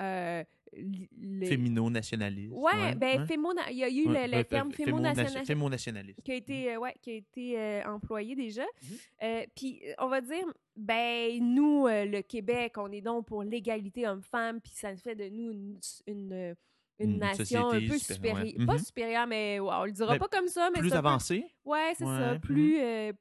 euh, 0.00 0.42
les- 0.74 1.46
Fémino-nationaliste. 1.46 2.52
Ouais, 2.54 2.94
ben, 2.94 3.26
il 3.70 3.76
y 3.76 3.84
a 3.84 3.88
eu 3.90 4.06
Ouais, 4.08 4.26
le, 4.26 4.30
le 4.30 4.36
ouais, 4.38 4.44
terme 4.44 4.72
fé- 4.72 4.84
fémonation- 4.84 5.44
fémonationaliste 5.44 6.22
qui 6.22 6.32
a 6.32 6.34
été, 6.34 6.72
euh, 6.74 6.78
ouais, 6.78 6.94
qui 7.00 7.10
a 7.10 7.14
été 7.14 7.58
euh, 7.58 7.82
employé 7.86 8.34
déjà. 8.34 8.62
Mhm. 8.62 8.96
Euh, 9.22 9.44
Puis, 9.54 9.82
on 9.98 10.08
va 10.08 10.20
dire, 10.20 10.44
ben, 10.76 11.38
nous, 11.42 11.86
euh, 11.86 12.04
le 12.06 12.22
Québec, 12.22 12.74
on 12.78 12.90
est 12.90 13.00
donc 13.02 13.26
pour 13.26 13.42
l'égalité 13.42 14.06
homme-femme, 14.08 14.60
puis 14.60 14.72
ça 14.74 14.96
fait 14.96 15.14
de 15.14 15.28
nous 15.28 15.50
une, 15.52 15.78
une, 16.06 16.54
une 16.98 17.18
nation 17.18 17.68
un 17.70 17.80
peu 17.80 17.98
supérieure, 17.98 18.44
ouais. 18.58 18.66
Pas 18.66 18.72
Mhm. 18.74 18.78
supérieure, 18.78 19.26
mais 19.26 19.60
ouais, 19.60 19.74
on 19.74 19.84
le 19.84 19.92
dira 19.92 20.12
Ben, 20.14 20.18
pas 20.18 20.28
comme 20.28 20.48
ça, 20.48 20.70
mais 20.72 20.80
Plus 20.80 20.90
c'est 20.90 20.96
un 20.96 21.02
peu- 21.02 21.08
avancé. 21.08 21.44
Ouais, 21.64 21.92
c'est 21.96 22.04
ça. 22.04 22.38
Plus, 22.40 22.78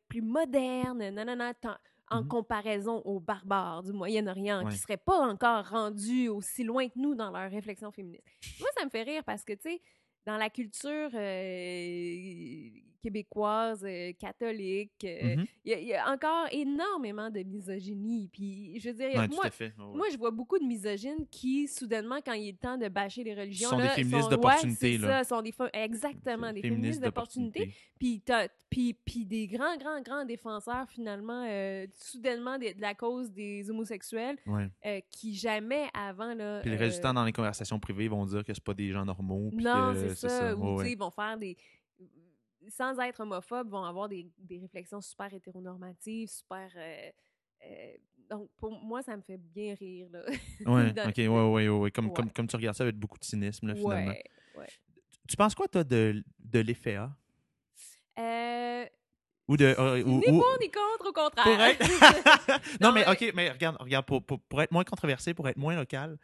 plus 0.08 0.22
moderne, 0.22 1.10
non, 1.10 1.26
non, 1.26 1.36
non, 1.36 1.52
en 2.12 2.22
Mhm. 2.22 2.28
comparaison 2.28 3.02
aux 3.06 3.20
barbares 3.20 3.84
du 3.84 3.94
Moyen-Orient 3.94 4.64
Ouais. 4.66 4.72
qui 4.72 4.78
seraient 4.78 4.98
pas 4.98 5.20
encore 5.28 5.66
rendus 5.70 6.28
aussi 6.30 6.64
loin 6.64 6.88
que 6.90 7.00
nous 7.00 7.16
dans 7.16 7.32
leur 7.32 7.50
réflexion 7.50 7.92
féministe. 7.92 8.24
Moi, 8.60 8.70
ça 8.78 8.86
me 8.86 8.90
fait 8.90 9.04
rire 9.04 9.24
parce 9.24 9.44
que, 9.44 9.54
tu 9.54 9.62
sais, 9.64 9.82
dans 10.26 10.38
la 10.38 10.50
culture 10.50 11.10
euh, 11.14 12.70
québécoise, 13.02 13.84
euh, 13.84 14.12
catholique, 14.20 14.92
euh, 15.04 15.36
Mhm. 15.38 15.46
il 15.66 15.72
y, 15.72 15.74
a- 15.76 15.80
il 15.80 15.88
y 15.88 15.94
a 15.94 16.10
encore 16.12 16.48
énormément 16.52 17.30
de 17.30 17.40
misogynie. 17.44 18.30
Puis, 18.32 18.80
je 18.80 18.90
veux 18.90 18.96
dire, 18.96 19.10
Ouais, 19.20 19.28
moi, 19.28 19.50
fait. 19.50 19.74
ouais, 19.78 19.96
moi, 19.96 20.06
je 20.12 20.18
vois 20.18 20.32
beaucoup 20.32 20.58
de 20.60 20.64
misogynes 20.66 21.26
qui, 21.30 21.68
soudainement, 21.68 22.20
quand 22.26 22.34
il 22.34 22.50
est 22.50 22.60
temps 22.60 22.78
de 22.78 22.88
bâcher 22.88 23.24
les 23.24 23.34
religions, 23.34 23.70
sont 23.70 23.78
des 23.78 23.88
féministes 23.90 24.30
d'opportunité, 24.30 25.00
ouais, 25.00 25.24
sont 25.24 25.42
des 25.42 25.54
exactement 25.74 26.54
des 26.54 26.62
féministes 26.62 27.02
d'opportunité. 27.04 27.74
Puis, 28.00 28.24
puis, 28.70 28.94
puis 28.94 29.26
des 29.26 29.48
grands, 29.48 29.78
grands, 29.78 30.02
grands 30.02 30.26
défenseurs, 30.26 30.90
finalement, 30.90 31.46
euh, 31.48 31.86
soudainement 31.94 32.58
de, 32.58 32.74
de 32.76 32.82
la 32.82 32.94
cause 32.96 33.32
des 33.32 33.70
homosexuels, 33.70 34.38
euh, 34.86 35.00
qui 35.12 35.36
jamais 35.36 35.88
avant, 35.94 36.34
là... 36.34 36.62
Puis 36.62 36.70
les 36.70 36.78
résultats 36.78 37.14
dans 37.14 37.26
les 37.26 37.34
conversations 37.34 37.80
privées 37.80 38.08
vont 38.08 38.26
dire 38.26 38.44
que 38.44 38.54
c'est 38.54 38.64
pas 38.64 38.74
des 38.74 38.92
gens 38.92 39.06
normaux. 39.06 39.50
non, 39.54 39.94
c'est 39.96 40.16
ça. 40.16 40.56
Ou, 40.56 40.82
ils 40.84 40.98
vont 40.98 41.12
faire 41.12 41.38
des... 41.38 41.58
Sans 42.70 42.98
être 43.00 43.22
homophobes, 43.22 43.70
vont 43.70 43.84
avoir 43.84 44.08
des, 44.10 44.30
des 44.38 44.60
réflexions 44.60 45.02
super 45.02 45.34
hétéronormatives, 45.34 46.30
super... 46.30 46.70
euh, 46.76 47.10
euh, 47.66 47.94
donc, 48.30 48.50
pour 48.58 48.72
moi, 48.72 49.02
ça 49.04 49.16
me 49.18 49.22
fait 49.22 49.38
bien 49.38 49.74
rire, 49.76 50.08
là. 50.12 50.22
Ouais, 50.66 50.94
Dans- 50.94 51.10
ok, 51.10 51.18
ouais, 51.18 51.28
ouais, 51.28 51.68
ouais. 51.70 51.92
Comme, 51.92 52.08
Ouais. 52.08 52.14
Comme, 52.14 52.32
comme 52.32 52.48
tu 52.48 52.56
regardes 52.56 52.78
ça 52.78 52.84
avec 52.84 52.96
beaucoup 52.96 53.18
de 53.20 53.24
cynisme, 53.26 53.68
là, 53.68 53.76
finalement. 53.76 54.12
ouais, 54.12 54.24
ouais. 54.56 54.68
Tu 55.28 55.36
penses 55.36 55.54
quoi, 55.56 55.68
toi, 55.68 55.84
de, 55.84 56.24
de 56.40 56.60
l'effet 56.60 56.96
A? 56.96 57.12
Euh, 58.20 58.86
Ou 59.48 59.58
de. 59.58 59.66
euh, 59.78 60.04
ou- 60.04 60.20
ni 60.20 60.28
ou- 60.28 60.40
pour 60.40 60.58
ni 60.60 60.70
contre, 60.72 61.10
au 61.10 61.14
contraire. 61.14 61.44
pour 61.44 61.60
être... 61.62 61.80
non, 62.82 62.90
Non, 62.90 62.94
mais 62.94 63.08
OK, 63.10 63.32
mais 63.36 63.50
regarde, 63.52 63.78
regarde 63.80 64.06
pour, 64.06 64.24
pour, 64.24 64.40
pour 64.42 64.62
être 64.62 64.72
moins 64.72 64.84
controversé, 64.84 65.34
pour 65.34 65.48
être 65.50 65.58
moins 65.58 65.76
local, 65.76 66.18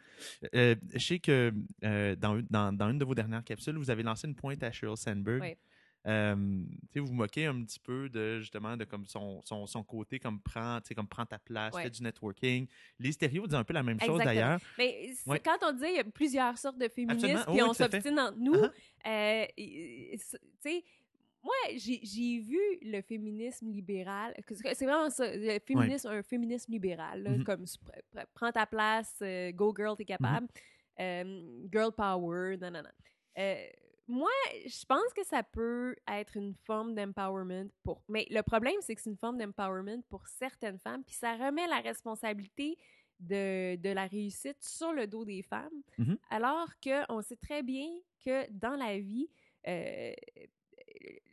euh, 0.54 0.74
je 0.94 0.98
sais 0.98 1.18
que 1.18 1.52
euh, 1.84 2.16
dans, 2.16 2.40
dans, 2.50 2.72
dans 2.72 2.90
une 2.90 2.98
de 2.98 3.04
vos 3.04 3.14
dernières 3.14 3.44
capsules, 3.44 3.76
vous 3.76 3.90
avez 3.90 4.02
lancé 4.02 4.26
une 4.28 4.34
pointe 4.34 4.62
à 4.62 4.70
Sheryl 4.72 4.96
Sandberg. 4.96 5.42
Oui. 5.42 5.56
Euh, 6.06 6.34
vous 6.94 7.06
vous 7.06 7.12
moquez 7.12 7.46
un 7.46 7.62
petit 7.64 7.80
peu 7.80 8.08
de 8.08 8.38
justement 8.40 8.76
de 8.76 8.84
comme 8.84 9.04
son, 9.06 9.42
son, 9.44 9.66
son 9.66 9.82
côté 9.82 10.18
comme 10.18 10.40
prend, 10.40 10.78
comme 10.94 11.08
prend 11.08 11.26
ta 11.26 11.38
place, 11.38 11.74
Ouais. 11.74 11.82
fait 11.82 11.90
du 11.90 12.02
networking. 12.02 12.66
Les 12.98 13.12
stéréos 13.12 13.46
disent 13.46 13.56
un 13.56 13.64
peu 13.64 13.74
la 13.74 13.82
même 13.82 14.00
chose 14.00 14.18
d'ailleurs. 14.22 14.60
Mais 14.78 15.10
Ouais. 15.26 15.40
quand 15.40 15.58
on 15.62 15.72
dit 15.72 15.84
il 15.88 15.96
y 15.96 15.98
a 15.98 16.04
plusieurs 16.04 16.56
sortes 16.56 16.78
de 16.78 16.88
féministes, 16.88 17.44
puis 17.46 17.54
Oui, 17.56 17.62
on 17.62 17.72
s'obstine 17.74 18.18
entre 18.18 18.38
nous, 18.38 18.54
Uh-huh. 18.54 18.72
euh, 19.06 19.46
tu 19.56 20.18
sais, 20.60 20.84
moi, 21.42 21.54
j'ai 21.76 22.38
vu 22.40 22.58
le 22.82 23.00
féminisme 23.02 23.68
libéral, 23.70 24.34
c'est 24.48 24.84
vraiment 24.86 25.10
ça, 25.10 25.36
le 25.36 25.58
féminisme, 25.60 26.08
un 26.08 26.22
féminisme 26.22 26.72
libéral, 26.72 27.22
là, 27.22 27.30
Mhm. 27.38 27.44
comme 27.44 27.64
prends 28.34 28.52
ta 28.52 28.66
place, 28.66 29.16
euh, 29.22 29.52
go 29.52 29.74
girl, 29.76 29.96
t'es 29.96 30.04
capable, 30.04 30.46
Mm-hmm. 30.46 31.00
euh, 31.00 31.68
girl 31.72 31.92
power, 31.92 32.56
non, 32.60 32.70
non, 32.70 32.82
non. 32.82 32.90
Euh, 33.38 33.66
moi, 34.08 34.30
je 34.66 34.84
pense 34.86 35.12
que 35.14 35.22
ça 35.24 35.42
peut 35.42 35.94
être 36.10 36.36
une 36.36 36.54
forme 36.54 36.94
d'empowerment 36.94 37.68
pour. 37.84 38.02
Mais 38.08 38.26
le 38.30 38.42
problème, 38.42 38.74
c'est 38.80 38.94
que 38.94 39.02
c'est 39.02 39.10
une 39.10 39.16
forme 39.18 39.38
d'empowerment 39.38 40.02
pour 40.08 40.26
certaines 40.26 40.78
femmes, 40.78 41.04
puis 41.04 41.14
ça 41.14 41.34
remet 41.36 41.66
la 41.68 41.80
responsabilité 41.80 42.76
de, 43.20 43.76
de 43.76 43.90
la 43.90 44.06
réussite 44.06 44.62
sur 44.62 44.92
le 44.92 45.06
dos 45.06 45.24
des 45.24 45.42
femmes, 45.42 45.82
Mhm. 45.98 46.16
alors 46.30 46.68
qu'on 46.82 47.20
sait 47.22 47.36
très 47.36 47.62
bien 47.62 47.88
que 48.24 48.50
dans 48.50 48.76
la 48.76 48.98
vie, 48.98 49.28
euh, 49.66 50.12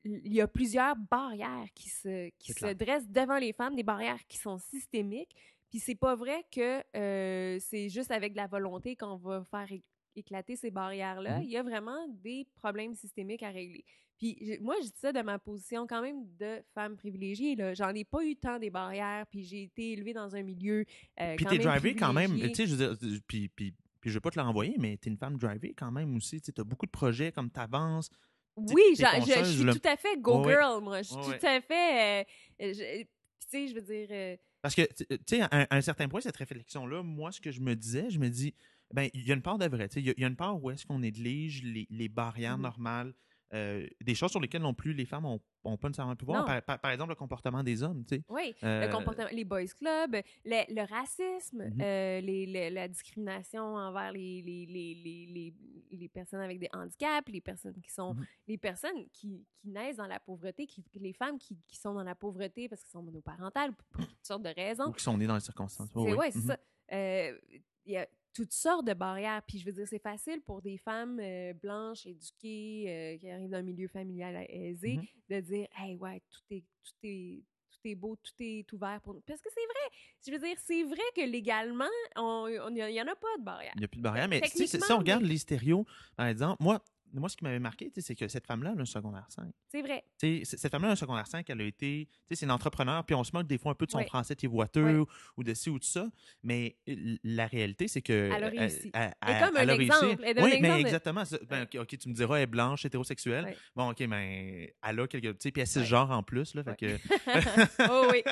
il 0.03 0.33
y 0.33 0.41
a 0.41 0.47
plusieurs 0.47 0.95
barrières 0.95 1.67
qui 1.73 1.89
se, 1.89 2.29
qui 2.37 2.53
se 2.53 2.73
dressent 2.73 3.07
devant 3.07 3.37
les 3.37 3.53
femmes, 3.53 3.75
des 3.75 3.83
barrières 3.83 4.23
qui 4.27 4.37
sont 4.37 4.57
systémiques. 4.59 5.35
Puis 5.69 5.79
c'est 5.79 5.95
pas 5.95 6.15
vrai 6.15 6.43
que 6.51 6.83
euh, 6.95 7.57
c'est 7.59 7.89
juste 7.89 8.11
avec 8.11 8.33
de 8.33 8.37
la 8.37 8.47
volonté 8.47 8.95
qu'on 8.95 9.15
va 9.17 9.43
faire 9.43 9.67
éclater 10.15 10.55
ces 10.55 10.71
barrières-là. 10.71 11.37
Mhm. 11.37 11.43
Il 11.43 11.49
y 11.49 11.57
a 11.57 11.63
vraiment 11.63 12.07
des 12.23 12.47
problèmes 12.55 12.93
systémiques 12.93 13.43
à 13.43 13.49
régler. 13.49 13.85
Puis 14.17 14.57
moi, 14.61 14.75
je 14.81 14.85
dis 14.85 14.99
ça 14.99 15.11
de 15.11 15.21
ma 15.21 15.39
position 15.39 15.85
quand 15.87 16.01
même 16.01 16.25
de 16.39 16.61
femme 16.73 16.95
privilégiée. 16.95 17.55
là. 17.55 17.73
J'en 17.73 17.89
ai 17.89 18.05
pas 18.05 18.23
eu 18.23 18.35
tant 18.35 18.59
des 18.59 18.69
barrières, 18.69 19.25
puis 19.27 19.43
j'ai 19.43 19.63
été 19.63 19.91
élevée 19.91 20.13
dans 20.13 20.35
un 20.35 20.41
milieu 20.41 20.85
euh, 21.19 21.35
Puis 21.35 21.45
t'es 21.45 21.57
même 21.57 21.67
drivé 21.67 21.95
quand 21.95 22.13
même, 22.13 22.39
tu 22.39 22.55
sais, 22.55 22.65
je 22.67 22.75
veux 22.75 22.95
dire, 22.95 23.19
puis, 23.27 23.49
puis, 23.49 23.73
puis 23.99 24.09
je 24.09 24.15
veux 24.15 24.21
pas 24.21 24.31
te 24.31 24.39
le 24.39 24.45
renvoyer, 24.45 24.75
mais 24.79 24.97
t'es 24.97 25.09
une 25.09 25.17
femme 25.17 25.37
drivée 25.37 25.73
quand 25.77 25.91
même 25.91 26.15
aussi. 26.15 26.39
Tu 26.39 26.51
as 26.57 26.63
beaucoup 26.63 26.85
de 26.85 26.91
projets 26.91 27.31
comme 27.31 27.49
t'avances. 27.49 28.09
Oui, 28.55 28.81
je, 28.97 29.43
suis 29.43 29.65
tout 29.65 29.87
à 29.87 29.97
fait 29.97 30.17
go 30.17 30.41
girl, 30.47 30.81
moi. 30.81 31.01
Je 31.01 31.09
suis 31.09 31.15
tout 31.17 31.45
à 31.45 31.59
fait. 31.59 32.25
euh, 32.61 32.73
tu 32.73 33.07
sais, 33.49 33.67
je 33.67 33.75
veux 33.75 33.81
dire. 33.81 34.07
euh, 34.11 34.37
Parce 34.61 34.75
que, 34.75 34.83
tu 34.83 35.17
sais, 35.25 35.41
à 35.41 35.67
un 35.69 35.81
certain 35.81 36.07
point, 36.07 36.21
cette 36.21 36.37
réflexion-là, 36.37 37.03
moi, 37.03 37.33
ce 37.33 37.41
que 37.41 37.51
je 37.51 37.59
me 37.59 37.75
disais, 37.75 38.09
je 38.09 38.17
me 38.17 38.29
dis, 38.29 38.53
ben, 38.93 39.09
il 39.13 39.25
y 39.27 39.31
a 39.31 39.35
une 39.35 39.41
part 39.41 39.57
de 39.57 39.65
vrai. 39.67 39.87
tu 39.89 39.95
sais, 39.95 39.99
Il 40.01 40.07
y, 40.07 40.09
a- 40.09 40.13
il 40.17 40.21
y 40.21 40.25
a 40.25 40.27
une 40.27 40.35
part 40.35 40.61
où 40.61 40.69
est-ce 40.71 40.85
qu'on 40.85 40.99
néglige 40.99 41.63
les, 41.63 41.87
les 41.89 42.09
barrières 42.09 42.57
Mhm. 42.57 42.63
normales, 42.63 43.13
euh, 43.53 43.87
des 44.03 44.15
choses 44.15 44.31
sur 44.31 44.39
lesquelles 44.41 44.61
non 44.63 44.73
plus 44.73 44.93
les 44.93 45.05
femmes 45.05 45.23
n'ont 45.23 45.77
pas 45.77 45.87
nécessairement 45.87 46.11
le 46.13 46.17
pouvoir. 46.17 46.45
Par, 46.45 46.61
par- 46.63 46.79
par 46.79 46.91
exemple, 46.91 47.09
le 47.11 47.15
comportement 47.15 47.63
des 47.63 47.83
hommes. 47.83 48.03
tu 48.05 48.15
sais. 48.15 48.23
oui, 48.27 48.53
Euh, 48.63 48.85
le 48.85 48.91
comportement, 48.91 49.27
les 49.31 49.45
boys 49.45 49.65
clubs, 49.67 50.15
le, 50.43 50.73
le 50.73 50.81
racisme, 50.89 51.63
Mhm. 51.63 51.81
euh, 51.81 52.21
les, 52.21 52.45
le- 52.47 52.73
la 52.73 52.87
discrimination 52.87 53.61
envers 53.75 54.11
les, 54.11 54.41
les, 54.41 54.65
les, 54.65 54.93
les, 54.95 55.25
les, 55.27 55.53
les 55.97 56.09
personnes 56.09 56.41
avec 56.41 56.59
des 56.59 56.69
handicaps, 56.73 57.29
les 57.29 57.39
personnes 57.41 57.79
qui 57.81 57.91
sont, 57.91 58.15
Mhm. 58.15 58.25
les 58.47 58.57
personnes 58.57 59.07
qui, 59.13 59.45
qui 59.55 59.69
naissent 59.69 59.97
dans 59.97 60.07
la 60.07 60.19
pauvreté, 60.19 60.65
qui, 60.65 60.83
les 60.95 61.13
femmes 61.13 61.37
qui, 61.37 61.55
qui 61.67 61.77
sont 61.77 61.93
dans 61.93 62.03
la 62.03 62.15
pauvreté 62.15 62.67
parce 62.67 62.81
qu'elles 62.81 62.91
sont 62.91 63.03
monoparentales 63.03 63.73
pour, 63.73 64.05
toutes 64.07 64.25
sortes 64.25 64.43
de 64.43 64.49
raisons. 64.55 64.87
Ou 64.89 64.91
qui 64.93 65.03
sont 65.03 65.17
nés 65.17 65.27
dans 65.27 65.35
les 65.35 65.39
circonstances. 65.41 65.89
Oui, 65.95 66.13
ouais, 66.13 66.31
c'est 66.31 66.41
ça. 66.41 66.57
Euh, 66.91 67.37
y 67.85 67.95
a 67.97 68.07
toutes 68.35 68.51
sortes 68.51 68.85
de 68.85 68.93
barrières. 68.93 69.41
Puis 69.47 69.57
je 69.59 69.65
veux 69.65 69.71
dire, 69.71 69.87
c'est 69.87 69.97
facile 70.01 70.41
pour 70.41 70.61
des 70.61 70.77
femmes 70.77 71.19
euh, 71.19 71.53
blanches, 71.53 72.05
éduquées, 72.05 72.85
euh, 72.87 73.17
qui 73.17 73.29
arrivent 73.31 73.49
d'un 73.49 73.61
milieu 73.63 73.87
familial 73.87 74.45
aisé, 74.49 74.97
Mhm. 74.97 75.05
de 75.29 75.39
dire 75.41 75.67
Hey, 75.77 75.95
ouais, 75.95 76.21
tout 76.29 76.41
est, 76.51 76.63
tout 76.83 76.93
est, 77.03 77.41
tout 77.71 77.79
est 77.89 77.95
beau, 77.95 78.15
tout 78.17 78.33
est 78.39 78.71
ouvert 78.73 78.99
pour 79.01 79.13
nous. 79.13 79.21
Parce 79.21 79.41
que 79.41 79.49
c'est 79.53 79.65
vrai. 79.65 79.97
Je 80.25 80.31
veux 80.31 80.39
dire, 80.39 80.57
c'est 80.63 80.83
vrai 80.83 81.01
que 81.15 81.21
légalement, 81.21 81.85
il 82.17 82.73
n'y 82.73 83.01
en 83.01 83.07
a 83.07 83.15
pas 83.15 83.37
de 83.39 83.43
barrière. 83.43 83.71
Il 83.75 83.79
n'y 83.79 83.85
a 83.85 83.87
plus 83.87 83.97
de 83.99 84.03
barrière. 84.03 84.27
Mais 84.27 84.41
tu 84.41 84.49
sais, 84.49 84.67
si- 84.67 84.79
si 84.81 84.91
on 84.91 84.97
regarde 84.99 85.21
mais- 85.23 85.29
les 85.29 85.37
stéréos, 85.37 85.85
par 86.15 86.27
exemple, 86.27 86.61
moi, 86.61 86.83
moi 87.13 87.29
ce 87.29 87.37
qui 87.37 87.43
m'avait 87.43 87.59
marqué, 87.59 87.91
c'est 87.97 88.15
que 88.15 88.27
cette 88.27 88.45
femme-là, 88.47 88.71
elle 88.73 88.79
a 88.79 88.81
un 88.81 88.85
secondaire 88.85 89.25
5. 89.29 89.45
C'est 89.69 89.81
vrai. 89.81 90.03
Cette 90.43 90.71
femme-là, 90.71 90.91
un 90.91 90.95
secondaire 90.95 91.27
5, 91.27 91.49
elle 91.49 91.61
a 91.61 91.63
été. 91.65 92.07
C'est 92.31 92.45
une 92.45 92.51
entrepreneur, 92.51 93.03
puis 93.05 93.15
on 93.15 93.23
se 93.23 93.31
moque 93.33 93.47
des 93.47 93.57
fois 93.57 93.71
un 93.71 93.75
peu 93.75 93.85
de 93.85 93.91
son 93.91 93.99
Ouais. 93.99 94.05
français 94.05 94.35
de 94.35 94.47
boiteux 94.47 95.05
ou 95.37 95.43
de 95.43 95.53
ci 95.53 95.69
ou 95.69 95.79
de 95.79 95.83
ça. 95.83 96.07
Mais 96.43 96.75
la 97.23 97.47
réalité, 97.47 97.87
c'est 97.87 98.01
que. 98.01 98.31
Elle 98.35 98.43
a 98.43 98.49
réussi. 98.49 98.91
Elle, 98.93 99.13
Elle 99.25 99.35
est 99.35 99.39
comme 99.39 99.57
un 99.57 99.59
a 99.69 99.73
réussi. 99.73 99.83
exemple. 99.85 100.23
Elle 100.25 100.39
un 100.39 100.43
Oui, 100.43 100.51
exemple 100.51 100.61
mais 100.61 100.81
de- 100.81 100.87
exactement. 100.87 101.23
ben, 101.49 101.63
OK, 101.63 101.75
ok, 101.81 101.97
tu 101.97 102.09
me 102.09 102.13
diras, 102.13 102.35
elle 102.37 102.43
est 102.43 102.47
blanche, 102.47 102.85
hétérosexuelle. 102.85 103.45
Ouais. 103.45 103.57
Bon, 103.75 103.89
OK, 103.91 103.99
mais 104.01 104.75
elle 104.83 104.99
a 104.99 105.03
sais, 105.39 105.51
puis 105.51 105.61
elle 105.61 105.67
sait 105.67 105.79
Ouais. 105.79 105.85
genre 105.85 106.11
en 106.11 106.23
plus, 106.23 106.53
là. 106.55 106.63
Fait 106.63 106.69
Ouais. 106.71 106.75
que. 106.75 106.97
oh 107.91 108.07
oui. 108.11 108.23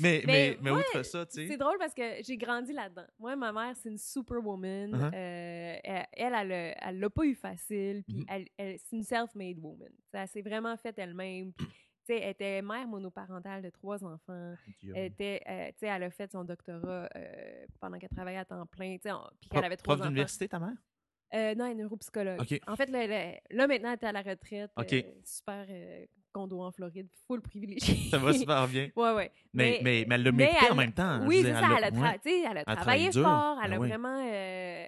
mais, 0.00 0.22
mais, 0.26 0.58
Mais 0.60 0.70
outre 0.70 1.02
ça, 1.04 1.24
tu 1.26 1.34
sais. 1.34 1.48
C'est 1.48 1.56
drôle 1.56 1.76
parce 1.78 1.94
que 1.94 2.02
j'ai 2.22 2.36
grandi 2.36 2.72
là-dedans. 2.72 3.06
Moi, 3.18 3.36
ma 3.36 3.52
mère, 3.52 3.74
c'est 3.80 3.88
une 3.88 3.98
superwoman. 3.98 4.94
Euh, 5.14 5.76
elle, 5.84 6.06
elle, 6.12 6.32
elle, 6.34 6.52
a- 6.52 6.88
elle 6.88 6.98
l'a 7.00 7.10
pas 7.10 7.24
eu 7.24 7.34
facile. 7.34 8.02
Puis 8.06 8.16
Mhm. 8.16 8.25
Elle, 8.28 8.46
elle- 8.56 8.78
c'est 8.78 8.96
une 8.96 9.02
self-made 9.04 9.58
woman. 9.58 9.88
T'sais, 10.08 10.18
Elle 10.18 10.28
s'est 10.28 10.42
vraiment 10.42 10.76
faite 10.76 10.98
elle-même. 10.98 11.52
Puis, 11.52 11.66
tu 11.66 11.74
sais, 12.14 12.20
elle 12.20 12.30
était 12.30 12.62
mère 12.62 12.86
monoparentale 12.86 13.62
de 13.62 13.70
trois 13.70 14.04
enfants. 14.04 14.54
Elle, 14.94 15.06
était, 15.06 15.40
euh, 15.48 15.70
elle 15.80 16.02
a 16.04 16.10
fait 16.10 16.30
son 16.30 16.44
doctorat 16.44 17.08
euh, 17.16 17.66
pendant 17.80 17.98
qu'elle 17.98 18.10
travaillait 18.10 18.38
à 18.38 18.44
temps 18.44 18.64
plein. 18.66 18.96
tu 18.96 19.02
sais, 19.04 19.10
en- 19.10 19.28
Puis 19.40 19.48
qu'elle 19.50 19.64
avait 19.64 19.76
trois 19.76 19.94
Prof 19.96 20.00
enfants. 20.02 20.10
d'université, 20.10 20.48
ta 20.48 20.58
mère? 20.60 20.74
Euh, 21.34 21.54
non, 21.56 21.66
elle 21.66 21.72
est 21.72 21.82
neuropsychologue. 21.82 22.40
OK. 22.40 22.60
En 22.68 22.76
fait, 22.76 22.88
là, 22.88 23.06
là, 23.08 23.32
là, 23.50 23.66
maintenant, 23.66 23.88
elle 23.90 23.98
est 24.00 24.04
à 24.04 24.12
la 24.12 24.22
retraite. 24.22 24.70
OK. 24.76 24.92
euh, 24.92 25.02
super 25.24 25.66
condo 26.32 26.60
en 26.62 26.70
Floride, 26.70 27.08
full 27.26 27.40
privilégié. 27.40 27.96
Ça 28.10 28.18
va 28.18 28.32
super 28.32 28.68
bien. 28.68 28.90
Ouais, 28.96 29.12
ouais. 29.14 29.32
Mais, 29.52 29.80
mais, 29.82 30.04
mais 30.06 30.14
elle 30.16 30.22
l'a 30.22 30.32
mérité 30.32 30.70
en 30.70 30.74
même 30.76 30.92
temps. 30.92 31.26
Oui, 31.26 31.40
c'est 31.42 31.52
ça. 31.52 31.60
elle 31.78 31.78
Elle 31.78 31.84
a, 31.84 31.90
tra- 31.90 32.00
ouais. 32.24 32.44
elle 32.50 32.58
a 32.58 32.64
travaillé 32.76 33.10
fort. 33.10 33.58
Elle 33.64 33.70
Ben 33.70 33.76
a 33.76 33.80
oui. 33.80 33.88
vraiment. 33.88 34.18
euh, 34.22 34.86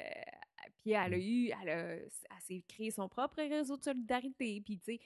puis 0.89 0.93
elle 0.93 1.15
a 1.15 1.19
eu. 1.19 1.51
Elle, 1.63 1.69
a, 1.69 1.93
elle 1.95 2.09
s'est 2.47 2.65
créé 2.69 2.91
son 2.91 3.09
propre 3.09 3.37
réseau 3.43 3.77
de 3.77 3.85
solidarité. 3.85 4.61
Puis, 4.65 4.79
tu 4.79 4.85
sais, 4.95 5.01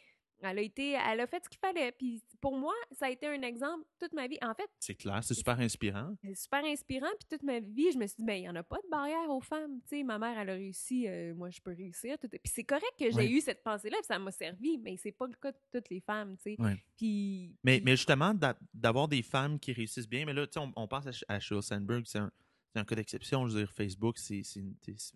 elle 0.45 0.59
a 0.59 0.63
été. 0.63 0.93
Elle 0.93 1.21
a 1.21 1.27
fait 1.27 1.43
ce 1.45 1.49
qu'il 1.49 1.59
fallait. 1.61 1.93
Puis, 1.93 2.21
pour 2.41 2.57
moi, 2.57 2.75
ça 2.91 3.07
a 3.07 3.11
été 3.11 3.29
un 3.29 3.43
exemple 3.43 3.85
toute 4.01 4.13
ma 4.13 4.27
vie. 4.27 4.39
En 4.43 4.55
fait, 4.55 4.69
C'est 4.81 4.97
clair, 4.97 5.23
c'est 5.23 5.35
super 5.35 5.59
inspirant. 5.61 6.15
c'est 6.25 6.35
super 6.35 6.65
inspirant. 6.65 7.07
Puis, 7.21 7.29
toute 7.31 7.45
ma 7.45 7.61
vie, 7.61 7.93
je 7.93 7.99
me 7.99 8.07
suis 8.09 8.17
dit, 8.19 8.25
ben, 8.25 8.35
il 8.35 8.41
n'y 8.43 8.49
en 8.49 8.57
a 8.57 8.63
pas 8.65 8.79
de 8.85 8.89
barrière 8.91 9.29
aux 9.31 9.41
femmes. 9.41 9.81
Tu 9.89 9.99
sais, 9.99 10.03
ma 10.03 10.19
mère, 10.19 10.37
elle 10.39 10.51
a 10.51 10.55
réussi. 10.55 11.07
euh, 11.07 11.33
moi, 11.35 11.51
je 11.51 11.61
peux 11.61 11.73
réussir. 11.73 12.19
Tout- 12.19 12.29
Puis, 12.29 12.41
c'est 12.53 12.65
correct 12.65 12.93
que 12.99 13.11
j'ai 13.13 13.31
eu 13.31 13.41
cette 13.41 13.63
pensée-là. 13.63 13.97
Puis, 13.99 14.07
ça 14.07 14.19
m'a 14.19 14.33
servi. 14.33 14.79
Mais 14.79 14.97
c'est 14.97 15.13
pas 15.13 15.27
le 15.29 15.35
cas 15.35 15.53
de 15.53 15.59
toutes 15.73 15.91
les 15.91 16.01
femmes, 16.01 16.37
tu 16.39 16.43
sais. 16.55 16.57
Puis. 16.97 17.57
Mais, 17.63 17.77
puis- 17.77 17.85
mais 17.85 17.93
justement, 17.97 18.35
d'a- 18.35 18.59
d'avoir 18.75 19.07
des 19.07 19.23
femmes 19.23 19.61
qui 19.61 19.73
réussissent 19.73 20.09
bien, 20.09 20.25
mais 20.27 20.33
là, 20.33 20.47
tu 20.47 20.55
sais, 20.55 20.59
on, 20.61 20.73
on 20.75 20.89
pense 20.89 21.07
à, 21.07 21.11
à 21.35 21.39
Sheryl 21.39 21.63
Sandberg, 21.63 22.03
c'est 22.07 22.19
un, 22.19 22.33
c'est 22.73 22.79
un 22.81 22.85
cas 22.85 22.95
d'exception. 22.95 23.47
Je 23.47 23.53
veux 23.55 23.61
dire, 23.65 23.73
Facebook, 23.73 24.19
c'est, 24.19 24.43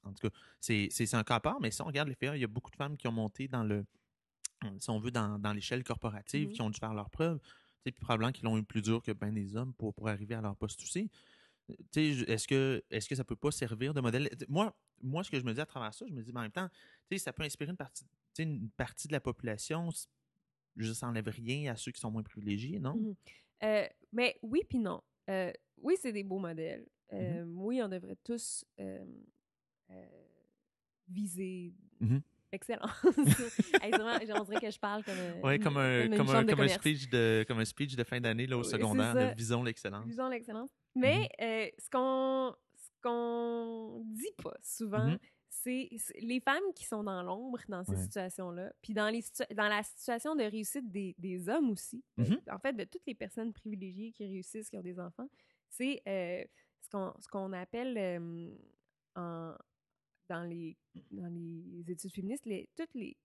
en 0.04 0.12
tout 0.12 0.28
cas, 0.28 0.34
c'est, 0.60 1.14
un 1.14 1.24
cas 1.24 1.36
à 1.36 1.40
part, 1.40 1.60
mais 1.60 1.70
si 1.70 1.80
on 1.82 1.86
regarde 1.86 2.08
les 2.08 2.14
faits, 2.14 2.32
il 2.34 2.40
y 2.40 2.44
a 2.44 2.48
beaucoup 2.48 2.70
de 2.70 2.76
femmes 2.76 2.96
qui 2.96 3.08
ont 3.08 3.12
monté 3.12 3.48
dans 3.48 3.64
le, 3.64 3.84
si 4.78 4.90
on 4.90 4.98
veut, 4.98 5.10
dans, 5.10 5.38
dans 5.38 5.52
l'échelle 5.52 5.82
corporative, 5.84 6.48
Mhm. 6.48 6.52
qui 6.54 6.62
ont 6.62 6.70
dû 6.70 6.78
faire 6.78 6.94
leurs 6.94 7.10
preuves. 7.10 7.40
C'est 7.84 7.92
probablement 7.92 8.32
qu'ils 8.32 8.44
l'ont 8.44 8.58
eu 8.58 8.64
plus 8.64 8.82
dur 8.82 9.02
que 9.02 9.12
bien 9.12 9.32
des 9.32 9.56
hommes 9.56 9.72
pour, 9.74 9.94
pour 9.94 10.08
arriver 10.08 10.34
à 10.34 10.40
leur 10.40 10.56
poste 10.56 10.82
aussi. 10.82 11.08
Tu 11.68 11.76
sais, 11.92 12.12
je- 12.12 12.24
est-ce 12.26 12.46
que, 12.46 12.82
est-ce 12.90 13.08
que 13.08 13.14
ça 13.14 13.24
peut 13.24 13.36
pas 13.36 13.50
servir 13.50 13.94
de 13.94 14.00
modèle? 14.00 14.28
Moi, 14.48 14.76
moi, 15.02 15.22
ce 15.24 15.30
que 15.30 15.38
je 15.38 15.44
me 15.44 15.52
dis 15.52 15.60
à 15.60 15.66
travers 15.66 15.92
ça, 15.94 16.04
je 16.08 16.12
me 16.12 16.22
dis, 16.22 16.30
en 16.34 16.40
même 16.40 16.50
temps, 16.50 16.68
tu 17.08 17.16
sais, 17.16 17.18
ça 17.18 17.32
peut 17.32 17.42
inspirer 17.42 17.70
une 17.70 17.76
partie, 17.76 18.04
une 18.38 18.70
partie 18.70 19.08
de 19.08 19.12
la 19.12 19.20
population. 19.20 19.90
Je 20.76 20.92
ça 20.92 21.06
n'enlève 21.06 21.28
rien 21.28 21.72
à 21.72 21.76
ceux 21.76 21.90
qui 21.92 22.00
sont 22.00 22.10
moins 22.10 22.22
privilégiés, 22.22 22.78
non? 22.78 22.96
Mhm. 22.96 23.14
Euh, 23.62 23.86
mais 24.12 24.38
oui, 24.42 24.62
puis 24.68 24.78
non. 24.78 25.00
Euh, 25.28 25.52
oui, 25.82 25.96
c'est 26.00 26.12
des 26.12 26.22
beaux 26.24 26.38
modèles. 26.38 26.86
Mhm. 27.12 27.18
Euh, 27.20 27.44
Oui, 27.56 27.80
on 27.82 27.88
devrait 27.88 28.16
tous 28.24 28.64
euh, 28.80 29.04
viser. 31.08 31.72
Hey, 32.52 32.60
c'est 32.62 32.76
vraiment, 32.76 34.40
on 34.40 34.44
dirait 34.44 34.60
que 34.60 34.70
je 34.70 34.78
parle 34.78 35.02
comme, 35.04 35.18
un, 35.18 35.58
comme 35.58 35.76
un, 35.76 36.08
comme 36.46 36.60
un 36.60 36.68
speech 36.68 37.08
de 37.10 37.44
comme 37.46 37.58
un 37.58 37.64
speech 37.64 37.96
de 37.96 38.04
fin 38.04 38.20
d'année 38.20 38.50
au 38.54 38.58
Oui, 38.60 38.64
secondaire, 38.64 39.14
de 39.14 39.34
visons 39.36 39.62
l'excellence. 39.62 40.06
Visons 40.06 40.28
l'excellence. 40.28 40.70
Mais 40.94 41.28
Mhm. 41.38 41.46
euh, 41.46 41.68
ce 41.78 41.90
qu'on 41.90 42.54
ce 42.76 42.88
qu'on 43.02 44.02
dit 44.06 44.32
pas 44.42 44.56
souvent, 44.62 45.06
Mhm. 45.10 45.18
c'est 45.20 45.35
c'est 45.62 45.88
les 46.20 46.40
femmes 46.40 46.72
qui 46.74 46.84
sont 46.84 47.02
dans 47.02 47.22
l'ombre 47.22 47.58
dans 47.68 47.82
ces 47.84 47.92
Ouais. 47.92 48.02
situations-là, 48.02 48.72
puis 48.82 48.94
dans, 48.94 49.08
les 49.08 49.20
situa- 49.22 49.52
dans 49.54 49.68
la 49.68 49.82
situation 49.82 50.34
de 50.36 50.42
réussite 50.44 50.90
des, 50.90 51.14
des 51.18 51.48
hommes 51.48 51.70
aussi, 51.70 52.02
Mhm. 52.16 52.40
en 52.50 52.58
fait, 52.58 52.72
de 52.74 52.84
toutes 52.84 53.06
les 53.06 53.14
personnes 53.14 53.52
privilégiées 53.52 54.12
qui 54.12 54.24
réussissent, 54.26 54.68
qui 54.70 54.76
ont 54.76 54.82
des 54.82 54.98
enfants, 55.00 55.28
c'est 55.68 56.02
euh, 56.06 56.44
ce 56.82 56.88
qu'on 56.90 57.12
ce 57.20 57.28
qu'on 57.28 57.52
appelle 57.52 57.96
euh, 57.98 58.54
en, 59.16 59.54
dans, 60.28 60.42
les, 60.44 60.76
dans 61.10 61.28
les 61.28 61.90
études 61.90 62.12
féministes, 62.12 62.46
les, 62.46 62.68
toutes 62.76 62.94
les, 62.94 63.16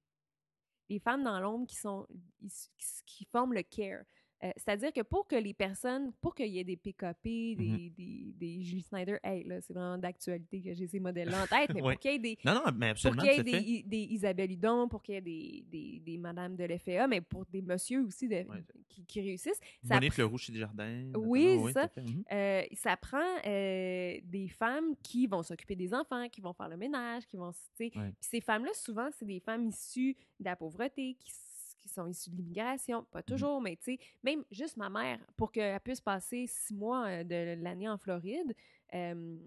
les 0.89 0.99
femmes 0.99 1.23
dans 1.23 1.39
l'ombre 1.39 1.67
qui 1.67 1.75
sont 1.75 2.07
issues- 2.41 2.69
qui, 2.77 2.85
qui 3.05 3.25
forment 3.25 3.53
le 3.53 3.63
care. 3.63 4.03
Euh, 4.43 4.49
C'est-à-dire 4.57 4.91
que 4.91 5.01
pour 5.01 5.27
que 5.27 5.35
les 5.35 5.53
personnes, 5.53 6.11
pour 6.21 6.33
qu'il 6.33 6.47
y 6.47 6.59
ait 6.59 6.63
des 6.63 6.75
PKP, 6.77 7.55
des, 7.55 7.55
Mhm. 7.57 7.89
des, 7.97 8.33
des 8.37 8.61
Julie 8.63 8.81
Snyder, 8.81 9.17
hey, 9.23 9.43
là, 9.43 9.61
c'est 9.61 9.73
vraiment 9.73 9.97
d'actualité 9.97 10.61
que 10.61 10.73
j'ai 10.73 10.87
ces 10.87 10.99
modèles-là 10.99 11.43
en 11.43 11.47
tête, 11.47 11.71
mais 11.73 11.81
pour 11.95 11.99
qu'il 11.99 12.11
y 12.11 12.15
ait 12.15 12.19
des, 12.19 12.37
Non, 12.43 12.53
non, 12.55 12.61
mais 12.75 12.93
pour 12.93 13.11
absolument, 13.11 13.21
qu'il 13.23 13.47
y 13.47 13.75
ait 13.77 13.83
des, 13.83 13.97
Isabelle 14.11 14.51
Hudon, 14.51 14.87
pour 14.87 15.01
qu'il 15.03 15.15
y 15.15 15.17
ait 15.17 15.21
des, 15.21 15.63
des, 15.69 15.99
des 15.99 16.17
Madame 16.17 16.55
de 16.55 16.63
l'FA, 16.63 17.07
mais 17.07 17.21
pour 17.21 17.45
des 17.45 17.61
messieurs 17.61 18.03
aussi 18.03 18.27
de- 18.27 18.45
qui, 18.89 19.05
qui 19.05 19.21
réussissent. 19.21 19.59
Ça 19.83 19.95
Monique 19.95 20.17
Leroux 20.17 20.37
chez 20.37 20.51
Desjardins. 20.51 21.11
Oui, 21.15 21.59
c'est 21.67 21.73
ça. 21.73 21.87
fait. 21.87 22.01
Mhm. 22.01 22.23
euh, 22.31 22.63
ça 22.73 22.97
prend 22.97 23.19
euh, 23.45 24.19
des 24.23 24.47
femmes 24.47 24.95
qui 25.03 25.27
vont 25.27 25.43
s'occuper 25.43 25.75
des 25.75 25.93
enfants, 25.93 26.27
qui 26.29 26.41
vont 26.41 26.53
faire 26.53 26.67
le 26.69 26.77
ménage, 26.77 27.25
qui 27.27 27.37
vont. 27.37 27.51
Puis 27.77 27.91
ces 28.19 28.41
femmes-là, 28.41 28.71
souvent, 28.73 29.09
c'est 29.17 29.25
des 29.25 29.39
femmes 29.39 29.67
issues 29.67 30.15
de 30.39 30.45
la 30.45 30.55
pauvreté, 30.55 31.15
qui, 31.19 31.29
s- 31.29 31.47
qui 31.81 31.89
sont 31.89 32.07
issues 32.07 32.29
de 32.29 32.35
l'immigration. 32.37 33.05
Pas 33.11 33.23
toujours, 33.23 33.59
mais 33.61 33.75
tu 33.75 33.95
sais, 33.95 33.99
même 34.23 34.43
juste 34.51 34.77
ma 34.77 34.89
mère, 34.89 35.19
pour 35.35 35.51
qu'elle 35.51 35.79
puisse 35.81 36.01
passer 36.01 36.45
six 36.47 36.73
mois 36.73 37.07
euh, 37.07 37.23
de 37.23 37.61
l'année 37.61 37.89
en 37.89 37.97
Floride, 37.97 38.55
euh, 38.93 39.37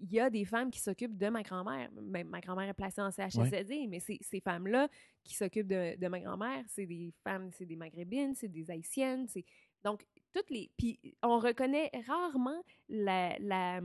il 0.00 0.12
y 0.12 0.20
a 0.20 0.30
des 0.30 0.44
femmes 0.44 0.70
qui 0.70 0.80
s'occupent 0.80 1.16
de 1.16 1.28
ma 1.28 1.42
grand-mère. 1.42 1.90
Même 1.92 2.28
ma 2.28 2.40
grand-mère 2.40 2.68
est 2.68 2.74
placée 2.74 3.00
en 3.00 3.10
CHSLD, 3.10 3.86
mais 3.88 4.00
ces 4.00 4.40
femmes-là 4.40 4.88
qui 5.24 5.34
s'occupent 5.34 5.66
de, 5.66 5.96
de, 5.96 6.08
ma 6.08 6.20
grand-mère, 6.20 6.64
c'est 6.68 6.86
des 6.86 7.12
femmes, 7.24 7.50
c'est 7.52 7.66
des 7.66 7.76
maghrébines, 7.76 8.34
c'est 8.34 8.48
des 8.48 8.70
haïtiennes, 8.70 9.26
c'est 9.28 9.44
donc 9.82 10.06
toutes 10.32 10.50
les 10.50 10.70
puis 10.76 10.98
on 11.22 11.38
reconnaît 11.38 11.90
rarement 12.06 12.62
la 12.88 13.36
la, 13.38 13.80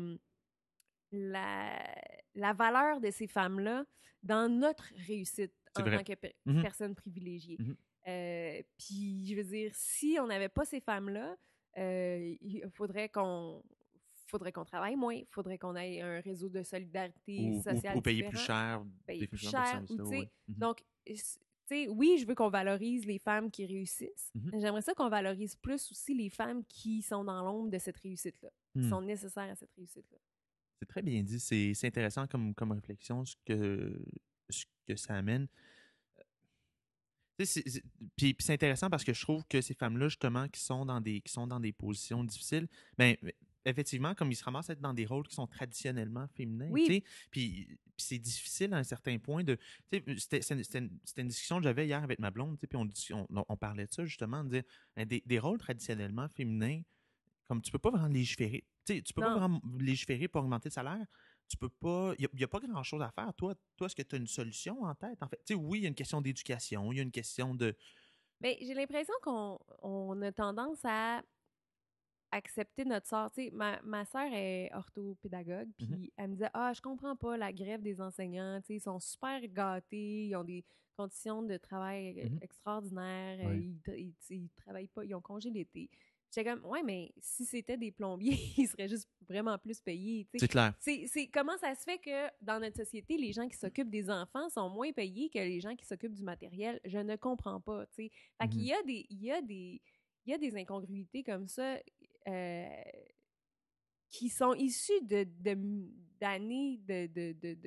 la, 1.12 1.96
la 2.36 2.54
valeur 2.54 3.00
de 3.00 3.10
ces 3.10 3.28
femmes-là 3.28 3.86
dans 4.24 4.50
notre 4.50 4.94
réussite 5.08 5.54
en 5.80 5.84
tant 5.84 6.04
que 6.04 6.14
mmh 6.46 6.62
personne 6.62 6.96
privilégiée. 6.96 7.58
Mmh 7.60 7.74
euh, 8.06 8.62
puis 8.78 9.26
je 9.28 9.36
veux 9.36 9.44
dire, 9.44 9.72
si 9.74 10.18
on 10.20 10.28
n'avait 10.28 10.50
pas 10.50 10.66
ces 10.66 10.82
femmes-là, 10.82 11.38
euh, 11.78 12.36
il 12.42 12.64
faudrait 12.74 13.10
qu'on 13.10 13.64
faudrait 14.28 14.52
qu'on 14.52 14.66
travaille 14.66 14.96
moins, 14.96 15.14
il 15.14 15.28
faudrait 15.30 15.58
qu'on 15.58 15.76
ait 15.76 16.02
un 16.02 16.20
réseau 16.20 16.50
de 16.50 16.64
solidarité 16.64 17.62
sociale. 17.62 17.98
Ou, 17.98 18.02
payer 18.02 18.24
plus 18.24 18.40
cher. 18.40 18.84
Payer 19.06 19.28
plus 19.28 19.38
cher. 19.38 19.84
Mmh 19.90 20.24
donc, 20.48 20.84
tu 21.06 21.16
sais, 21.16 21.88
oui, 21.88 22.18
je 22.20 22.26
veux 22.26 22.36
qu'on 22.36 22.50
valorise 22.50 23.06
les 23.06 23.20
femmes 23.20 23.50
qui 23.50 23.66
réussissent, 23.66 24.32
mais 24.36 24.60
j'aimerais 24.60 24.82
ça 24.82 24.94
qu'on 24.94 25.10
valorise 25.10 25.56
plus 25.56 25.90
aussi 25.92 26.14
les 26.14 26.30
femmes 26.30 26.64
qui 26.66 27.02
sont 27.02 27.24
dans 27.24 27.42
l'ombre 27.44 27.70
de 27.70 27.78
cette 27.78 27.98
réussite-là, 27.98 28.50
qui 28.74 28.80
mmh. 28.80 28.90
sont 28.90 29.02
nécessaires 29.02 29.50
à 29.50 29.56
cette 29.56 29.72
réussite-là. 29.78 30.18
C'est 30.80 30.88
très 30.88 31.02
bien 31.02 31.24
dit. 31.24 31.40
C'est 31.40 31.88
intéressant 31.88 32.28
comme, 32.28 32.54
comme 32.54 32.74
réflexion 32.74 33.24
ce 33.24 33.38
que, 33.46 34.04
ce 34.50 34.66
que 34.86 34.98
ça 34.98 35.16
amène. 35.16 35.48
Puis 37.38 38.36
c'est 38.40 38.54
intéressant 38.54 38.90
parce 38.90 39.04
que 39.04 39.14
je 39.14 39.22
trouve 39.22 39.44
que 39.48 39.62
ces 39.62 39.74
femmes-là, 39.74 40.08
justement, 40.08 40.48
qui 40.48 40.62
sont 40.62 40.86
dans 40.86 41.02
des 41.02 41.22
qui 41.22 41.32
sont 41.32 41.48
dans 41.48 41.60
des 41.60 41.74
positions 41.74 42.24
difficiles, 42.24 42.68
ben, 42.98 43.16
effectivement, 43.66 44.14
comme 44.16 44.32
ils 44.32 44.36
se 44.36 44.44
ramassent 44.44 44.70
à 44.70 44.74
être 44.74 44.82
dans 44.82 44.94
des 44.94 45.06
rôles 45.06 45.28
qui 45.28 45.36
sont 45.36 45.48
traditionnellement 45.48 46.28
féminins, 46.36 46.70
oui. 46.72 47.04
puis, 47.32 47.68
c'est 47.96 48.18
difficile 48.18 48.74
à 48.74 48.78
un 48.78 48.84
certain 48.84 49.18
point 49.20 49.44
de... 49.44 49.58
C'était 50.18 50.40
une, 50.40 51.28
discussion 51.28 51.58
que 51.58 51.64
j'avais 51.64 51.86
hier 51.86 52.04
avec 52.04 52.20
ma 52.20 52.32
blonde, 52.32 52.58
puis 52.58 52.78
on, 53.12 53.28
on, 53.30 53.58
parlait 53.58 53.86
de 53.86 53.94
ça 53.94 54.04
justement, 54.04 54.44
de 54.44 54.50
dire 54.50 54.64
ben, 54.96 55.06
des, 55.08 55.40
rôles 55.40 55.60
traditionnellement 55.60 56.28
féminins, 56.28 56.82
comme 57.48 57.62
tu 57.62 57.72
peux 57.72 57.80
pas 57.80 57.92
vraiment 57.92 58.08
légiférer. 58.08 58.66
Tu 58.86 59.02
peux 59.16 59.22
pas 59.22 59.38
vraiment 59.38 59.62
légiférer 59.80 60.28
pour 60.28 60.42
augmenter 60.42 60.70
le 60.70 60.74
salaire. 60.74 61.06
Tu 61.48 61.58
peux 61.58 61.70
pas. 61.70 62.14
Il 62.18 62.28
n'y 62.34 62.44
a, 62.44 62.48
pas 62.48 62.60
grand-chose 62.60 63.02
à 63.02 63.12
faire. 63.12 63.34
Toi, 63.36 63.56
toi 63.78 63.88
est-ce 63.88 63.96
que 63.96 64.02
tu 64.02 64.16
as 64.16 64.18
une 64.18 64.28
solution 64.28 64.84
en 64.84 64.96
tête? 64.96 65.22
En 65.22 65.28
fait, 65.28 65.40
oui, 65.56 65.80
il 65.80 65.82
y 65.84 65.86
a 65.86 65.90
une 65.90 65.96
question 65.96 66.22
d'éducation, 66.22 66.92
il 66.92 66.98
y 66.98 67.00
a 67.00 67.04
une 67.04 67.12
question 67.12 67.54
de. 67.54 67.76
Mais 68.42 68.58
j'ai 68.62 68.74
l'impression 68.74 69.14
qu'on 69.22 70.22
a 70.22 70.32
tendance 70.32 70.80
à 70.84 71.24
accepter 72.34 72.84
notre 72.84 73.08
sort. 73.08 73.32
ma, 73.54 73.80
ma 73.84 74.06
soeur 74.06 74.34
est 74.34 74.70
orthopédagogue, 74.74 75.70
mmh 75.80 75.86
puis 75.86 76.14
elle 76.18 76.30
me 76.30 76.34
disait 76.34 76.50
Ah, 76.54 76.74
je 76.74 76.82
comprends 76.82 77.16
pas 77.16 77.38
la 77.38 77.54
grève 77.54 77.82
des 77.82 78.02
enseignants. 78.02 78.60
ils 78.68 78.82
sont 78.82 79.00
super 79.00 79.40
gâtés, 79.48 80.26
ils 80.26 80.36
ont 80.36 80.44
des 80.44 80.66
conditions 80.98 81.44
de 81.44 81.58
travail 81.58 82.14
mmh 82.14 82.38
extraordinaires, 82.42 83.54
ils, 83.54 84.14
ils, 84.30 84.50
travaillent 84.56 84.88
pas, 84.88 85.06
ils 85.06 85.16
ont 85.16 85.22
congé 85.22 85.50
l'été. 85.52 85.90
J'étais 86.34 86.50
comme, 86.50 86.66
ouais, 86.66 86.82
mais 86.84 87.14
si 87.20 87.46
c'était 87.46 87.78
des 87.78 87.92
plombiers, 87.92 88.38
ils 88.58 88.68
seraient 88.68 88.88
juste 88.88 89.08
vraiment 89.28 89.58
plus 89.60 89.80
payés. 89.80 90.28
C'est 90.36 90.48
clair. 90.48 90.74
C'est 90.80 91.30
comment 91.32 91.58
ça 91.58 91.76
se 91.76 91.84
fait 91.84 92.00
que 92.00 92.28
dans 92.42 92.60
notre 92.60 92.78
société, 92.78 93.18
les 93.18 93.34
gens 93.34 93.48
qui 93.48 93.58
s'occupent 93.58 93.92
des 93.92 94.10
enfants 94.10 94.50
sont 94.50 94.70
moins 94.70 94.92
payés 94.92 95.30
que 95.30 95.40
les 95.40 95.60
gens 95.60 95.76
qui 95.76 95.86
s'occupent 95.86 96.16
du 96.16 96.24
matériel? 96.24 96.80
Je 96.86 96.98
ne 96.98 97.16
comprends 97.16 97.62
pas. 97.62 97.86
Fait 97.92 98.10
qu'il 98.50 98.62
mmh 98.62 98.66
y 98.66 98.74
a 98.74 98.84
des. 98.84 99.06
Il 99.10 99.24
y 99.24 99.32
a 99.32 99.42
des 99.42 99.82
il 100.26 100.32
y 100.32 100.34
a 100.34 100.38
des 100.38 100.56
incongruités 100.56 101.24
comme 101.24 101.48
ça 101.48 101.78
euh, 102.28 102.84
qui 104.10 104.30
sont 104.30 104.54
issus 104.54 105.02
de, 105.02 105.28
d'années, 106.20 106.80
de, 106.84 107.08
de, 107.08 107.34
de, 107.34 107.58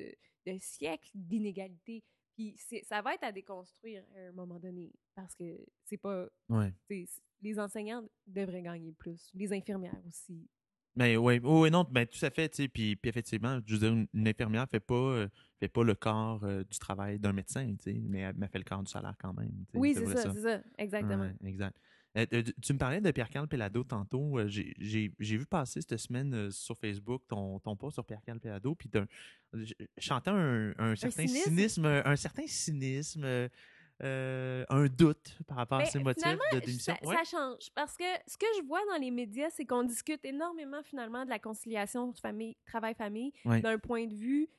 de, 0.45 0.57
siècles 0.59 1.11
d'inégalités. 1.13 2.03
Puis 2.37 2.55
ça 2.83 3.01
va 3.01 3.15
être 3.15 3.23
à 3.23 3.31
déconstruire 3.31 4.03
à 4.15 4.29
un 4.29 4.31
moment 4.31 4.59
donné 4.59 4.93
parce 5.15 5.33
que 5.33 5.57
c'est 5.83 5.97
pas. 5.97 6.27
Ouais. 6.49 6.71
Les 7.41 7.59
enseignants 7.59 8.07
devraient 8.27 8.61
gagner 8.61 8.91
plus, 8.91 9.31
les 9.33 9.51
infirmières 9.53 9.99
aussi. 10.07 10.47
Mais 10.95 11.17
oui, 11.17 11.39
oui, 11.43 11.71
non, 11.71 11.85
ben, 11.89 12.07
tout 12.07 12.23
à 12.25 12.31
fait, 12.31 12.49
puis, 12.69 12.95
puis, 12.95 13.09
effectivement, 13.09 13.59
je 13.65 13.75
veux 13.75 13.79
dire, 13.79 14.07
une 14.13 14.27
infirmière 14.27 14.67
fait 14.69 14.79
pas, 14.79 14.95
euh, 14.95 15.27
fait 15.59 15.67
pas 15.67 15.83
le 15.83 15.93
corps 15.93 16.43
euh, 16.43 16.63
du 16.63 16.79
travail 16.79 17.19
d'un 17.19 17.33
médecin, 17.33 17.71
mais 17.85 18.19
elle, 18.21 18.35
fait 18.51 18.57
le 18.57 18.63
corps 18.63 18.81
du 18.81 18.91
salaire 18.91 19.13
quand 19.19 19.33
même. 19.33 19.51
Oui, 19.75 19.93
c'est 19.95 20.07
ça, 20.07 20.33
c'est 20.33 20.41
ça, 20.41 20.59
exactement. 20.77 21.29
exact. 21.43 21.77
Euh, 22.17 22.25
euh, 22.33 22.43
tu 22.61 22.73
me 22.73 22.77
parlais 22.77 22.99
de 22.99 23.11
Pierre-Carl 23.11 23.47
Pelado 23.47 23.83
tantôt. 23.83 24.39
Euh, 24.39 24.47
j'ai 24.47 25.11
vu 25.19 25.45
passer 25.45 25.81
cette 25.81 25.97
semaine 25.97 26.51
sur 26.51 26.77
Facebook 26.77 27.23
ton, 27.27 27.59
ton 27.59 27.75
post 27.75 27.95
sur 27.95 28.05
Pierre-Carl 28.05 28.39
Pelado, 28.39 28.75
puis 28.75 28.89
chantant 29.97 30.33
un, 30.33 30.73
un, 30.79 30.95
certain 30.95 31.27
cynisme? 31.27 31.85
un 31.85 32.15
certain 32.15 32.47
cynisme, 32.47 33.49
un 34.01 34.85
doute 34.87 35.37
par 35.47 35.57
rapport 35.57 35.79
à 35.79 35.85
ces 35.85 35.99
motifs 35.99 36.25
de 36.53 36.59
démission. 36.59 36.95
Ça, 37.03 37.23
change 37.23 37.69
parce 37.75 37.95
que 37.95 38.05
ce 38.25 38.37
que 38.37 38.45
je 38.57 38.65
vois 38.65 38.81
dans 38.91 38.99
les 38.99 39.11
médias, 39.11 39.49
c'est 39.51 39.65
qu'on 39.65 39.83
discute 39.83 40.23
énormément 40.25 40.81
finalement 40.83 41.23
de 41.23 41.29
la 41.29 41.39
conciliation 41.39 42.11
famille, 42.13 42.55
travail-famille 42.65 43.31
d'un 43.45 43.77
point 43.77 44.07
de 44.07 44.15
vue 44.15 44.49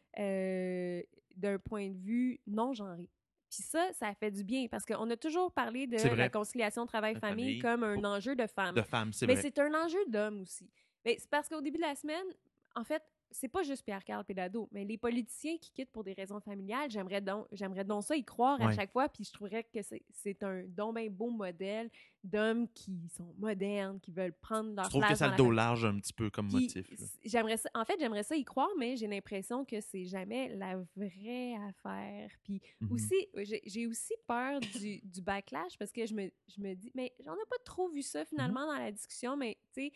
d'un 1.36 1.58
point 1.58 1.88
de 1.88 1.96
vue 1.96 2.40
non 2.46 2.72
genré. 2.72 3.08
Puis 3.50 3.62
ça, 3.62 3.92
ça 3.92 4.14
fait 4.14 4.30
du 4.30 4.44
bien 4.44 4.66
parce 4.68 4.84
qu'on 4.84 5.08
a 5.10 5.16
toujours 5.16 5.52
parlé 5.52 5.86
de 5.86 5.96
la 6.14 6.28
conciliation 6.28 6.86
travail-famille 6.86 7.58
comme 7.60 7.82
un 7.82 8.02
enjeu 8.04 8.36
de 8.36 8.46
femme. 8.46 8.74
De 8.74 8.82
femme, 8.82 9.12
c'est 9.12 9.26
Mais 9.26 9.36
c'est 9.36 9.58
un 9.58 9.72
enjeu 9.74 10.04
d'homme 10.08 10.42
aussi. 10.42 10.68
Mais 11.04 11.16
c'est 11.18 11.30
parce 11.30 11.48
qu'au 11.48 11.60
début 11.60 11.78
de 11.78 11.82
la 11.82 11.94
semaine, 11.94 12.26
en 12.74 12.84
fait, 12.84 13.02
c'est 13.30 13.48
pas 13.48 13.62
juste 13.62 13.84
Pierre-Carl 13.84 14.24
Pélado, 14.24 14.68
mais 14.72 14.84
les 14.84 14.98
politiciens 14.98 15.56
qui 15.58 15.70
quittent 15.70 15.90
pour 15.90 16.04
des 16.04 16.12
raisons 16.12 16.40
familiales, 16.40 16.90
j'aimerais 16.90 17.20
donc, 17.20 17.46
j'aimerais 17.52 17.84
donc 17.84 18.04
ça 18.04 18.16
y 18.16 18.24
croire 18.24 18.60
à 18.60 18.72
chaque 18.72 18.92
fois, 18.92 19.08
puis 19.08 19.24
je 19.24 19.32
trouverais 19.32 19.64
que 19.64 19.80
c'est 20.12 20.42
un 20.42 20.62
don 20.66 20.92
bien 20.92 21.08
beau 21.10 21.30
modèle 21.30 21.90
d'hommes 22.24 22.68
qui 22.68 23.08
sont 23.16 23.34
modernes, 23.38 24.00
qui 24.00 24.10
veulent 24.10 24.32
prendre 24.32 24.74
leur 24.74 24.88
place. 24.88 24.92
Je 24.92 24.98
trouve 24.98 25.08
que 25.10 25.14
ça 25.14 25.28
le 25.28 25.36
dos 25.36 25.50
large 25.50 25.84
un 25.84 25.98
petit 25.98 26.12
peu 26.12 26.30
comme 26.30 26.50
motif. 26.50 26.86
J'aimerais 27.24 27.56
en 27.74 27.84
fait, 27.84 27.96
j'aimerais 27.98 28.22
ça 28.22 28.36
y 28.36 28.44
croire, 28.44 28.70
mais 28.78 28.96
j'ai 28.96 29.06
l'impression 29.06 29.64
que 29.64 29.80
c'est 29.80 30.04
jamais 30.04 30.54
la 30.56 30.76
vraie 30.96 31.54
affaire. 31.68 32.30
Puis 32.42 32.60
mmh 32.80 32.92
aussi, 32.92 33.28
j'ai 33.66 33.86
aussi 33.86 34.14
peur 34.26 34.60
du, 34.60 35.00
du, 35.04 35.22
backlash 35.22 35.76
parce 35.78 35.92
que 35.92 36.06
je 36.06 36.14
me, 36.14 36.30
je 36.48 36.60
me 36.60 36.74
dis, 36.74 36.90
mais 36.94 37.14
j'en 37.24 37.34
ai 37.34 37.46
pas 37.48 37.58
trop 37.64 37.88
vu 37.88 38.02
ça 38.02 38.22
mmh 38.22 38.26
finalement 38.26 38.66
dans 38.66 38.78
la 38.78 38.92
discussion, 38.92 39.36
mais 39.36 39.58
tu 39.72 39.90
sais, 39.90 39.92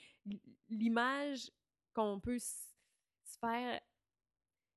l'image 0.69 1.51
qu'on 1.95 2.21
peut 2.21 2.39
faire, 3.43 3.81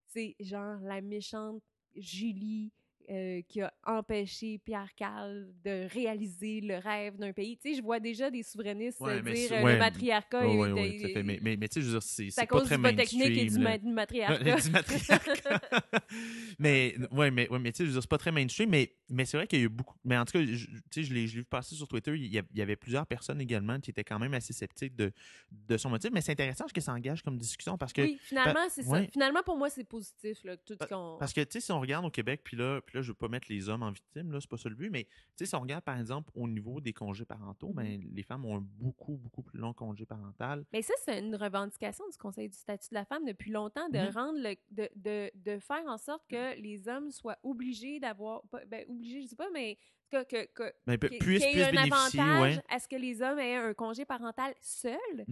c'est 0.08 0.36
genre 0.40 0.80
la 0.82 1.02
méchante 1.02 1.62
Julie 1.96 2.72
euh, 3.10 3.42
qui 3.48 3.62
a 3.62 3.72
empêché 3.86 4.58
Pierre 4.58 4.94
Carl 4.96 5.48
de 5.64 5.88
réaliser 5.94 6.62
le 6.62 6.78
rêve 6.78 7.18
d'un 7.18 7.34
pays. 7.34 7.58
Tu 7.58 7.70
sais, 7.70 7.78
je 7.78 7.84
vois 7.84 8.00
déjà 8.00 8.32
des 8.32 8.42
souverainistes 8.42 8.98
dire 9.00 9.54
euh, 9.54 9.74
le 9.74 9.78
matriarcat. 9.78 10.46
est, 10.46 11.24
mais, 11.24 11.40
mais, 11.42 11.58
mais, 11.58 11.68
tu 11.68 11.76
sais, 11.76 11.82
je 11.82 11.86
veux 11.86 12.00
dire, 12.00 12.04
c'est 12.04 12.48
pas 12.48 12.62
très 12.62 12.78
mainstream. 12.78 13.22
technique 13.22 13.38
et 13.38 13.46
du, 13.46 13.60
matriarcat. 13.60 14.56
du 14.60 14.70
matriarcat. 14.72 15.62
mais, 16.60 16.96
ouais, 17.12 17.32
mais, 17.32 17.48
ouais, 17.50 17.60
mais 17.60 17.72
tu 17.72 17.78
sais, 17.78 17.84
je 17.84 17.90
veux 17.90 17.94
dire, 17.94 18.02
c'est 18.02 18.10
pas 18.10 18.18
très 18.18 18.32
mainstream, 18.32 18.70
mais, 18.70 18.96
mais 19.10 19.26
c'est 19.26 19.38
vrai 19.38 19.48
qu'il 19.48 19.60
y 19.60 19.62
a 19.62 19.66
eu 19.66 19.70
beaucoup. 19.70 19.96
Mais 20.04 20.18
en 20.18 20.26
tout 20.26 20.34
cas, 20.34 20.44
tu 20.44 20.68
sais, 20.92 21.04
je 21.04 21.14
l'ai 21.14 21.26
vu 21.26 21.44
passer 21.44 21.76
sur 21.76 21.88
Twitter, 21.88 22.16
il 22.16 22.34
y, 22.34 22.62
avait 22.62 22.76
plusieurs 22.76 23.06
personnes 23.06 23.40
également 23.40 23.80
qui 23.80 23.92
étaient 23.92 24.04
quand 24.04 24.20
même 24.20 24.34
assez 24.34 24.54
sceptiques 24.54 24.96
de, 24.96 25.12
de 25.52 25.78
son 25.78 25.90
motif. 25.90 26.12
Mais 26.12 26.22
c'est 26.22 26.32
intéressant 26.32 26.66
que 26.74 26.82
ça 26.82 26.94
engage 26.94 27.22
comme 27.22 27.38
discussion 27.38 27.78
parce 27.78 27.94
que. 27.94 28.02
Oui, 28.02 28.18
finalement, 28.22 28.68
c'est 28.70 28.84
ça. 28.84 29.04
Finalement, 29.12 29.44
pour 29.44 29.58
moi, 29.58 29.70
c'est 29.70 29.84
positif, 29.84 30.44
là, 30.44 30.58
tout 30.58 30.76
Parce 31.20 31.34
que, 31.34 31.42
tu 31.42 31.48
sais, 31.52 31.60
si 31.62 31.72
on 31.72 31.80
regarde 31.80 32.06
au 32.06 32.10
Québec, 32.10 32.42
puis 32.44 32.58
là, 32.58 32.82
là, 32.96 33.02
je 33.02 33.10
veux 33.10 33.16
pas 33.16 33.28
mettre 33.28 33.48
les 33.50 33.70
hommes 33.70 33.84
en 33.84 33.92
victime, 33.92 34.32
là, 34.32 34.40
c'est 34.42 34.50
pas 34.50 34.58
ça 34.58 34.70
le 34.70 34.76
but, 34.76 34.90
mais 34.90 35.08
si 35.36 35.56
on 35.56 35.60
regarde 35.60 35.84
par 35.84 36.00
exemple 36.00 36.32
au 36.34 36.48
niveau 36.48 36.82
des 36.82 36.94
congés 36.94 37.26
parentaux, 37.26 37.74
ben, 37.74 37.84
mm-hmm. 37.86 38.14
les 38.14 38.24
femmes 38.24 38.46
ont 38.46 38.58
un 38.58 38.64
beaucoup, 38.64 39.18
beaucoup 39.18 39.44
plus 39.44 39.60
long 39.60 39.74
congé 39.74 40.06
parental. 40.06 40.66
Mais 40.74 40.82
ça, 40.82 40.94
c'est 41.04 41.20
une 41.20 41.36
revendication 41.36 42.08
du 42.10 42.18
Conseil 42.18 42.50
du 42.50 42.58
statut 42.58 42.90
de 42.90 42.96
la 42.96 43.06
femme 43.06 43.26
depuis 43.26 43.52
longtemps 43.52 43.90
de 43.90 43.98
mm-hmm. 43.98 44.14
rendre 44.14 44.40
le, 44.40 44.56
de, 44.72 44.90
de, 44.96 45.32
de, 45.36 45.60
faire 45.60 45.84
en 45.88 45.98
sorte 45.98 46.24
que 46.28 46.60
les 46.60 46.88
hommes 46.88 47.12
soient 47.12 47.38
obligés 47.44 48.00
d'avoir, 48.00 48.42
ben, 48.68 48.86
obligés, 48.90 49.22
je 49.22 49.28
sais 49.28 49.36
pas, 49.36 49.50
mais 49.52 49.78
que, 50.10 50.24
que, 50.24 50.46
que, 50.54 50.74
ben, 50.86 50.98
qu'il 50.98 51.34
y 51.34 51.60
ait 51.60 51.64
un 51.64 51.78
avantage 51.78 52.62
à 52.70 52.80
ce 52.80 52.88
que 52.88 52.96
les 52.96 53.22
hommes 53.22 53.40
aient 53.40 53.58
un 53.58 53.74
congé 53.74 54.06
parental 54.06 54.54
seul 54.62 55.26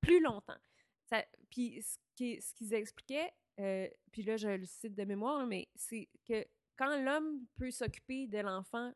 plus 0.00 0.20
longtemps. 0.22 0.58
Ça, 1.04 1.24
puis 1.50 1.82
ce 1.82 1.98
qu'ils 2.14 2.74
expliquaient, 2.74 3.30
euh, 3.60 3.88
puis 4.12 4.22
là, 4.22 4.36
je 4.36 4.48
le 4.48 4.64
cite 4.64 4.94
de 4.94 5.04
mémoire, 5.04 5.46
mais 5.46 5.68
c'est 5.74 6.08
que 6.26 6.46
quand 6.80 6.96
l'homme 6.96 7.44
peut 7.58 7.70
s'occuper 7.70 8.26
de 8.26 8.38
l'enfant 8.38 8.90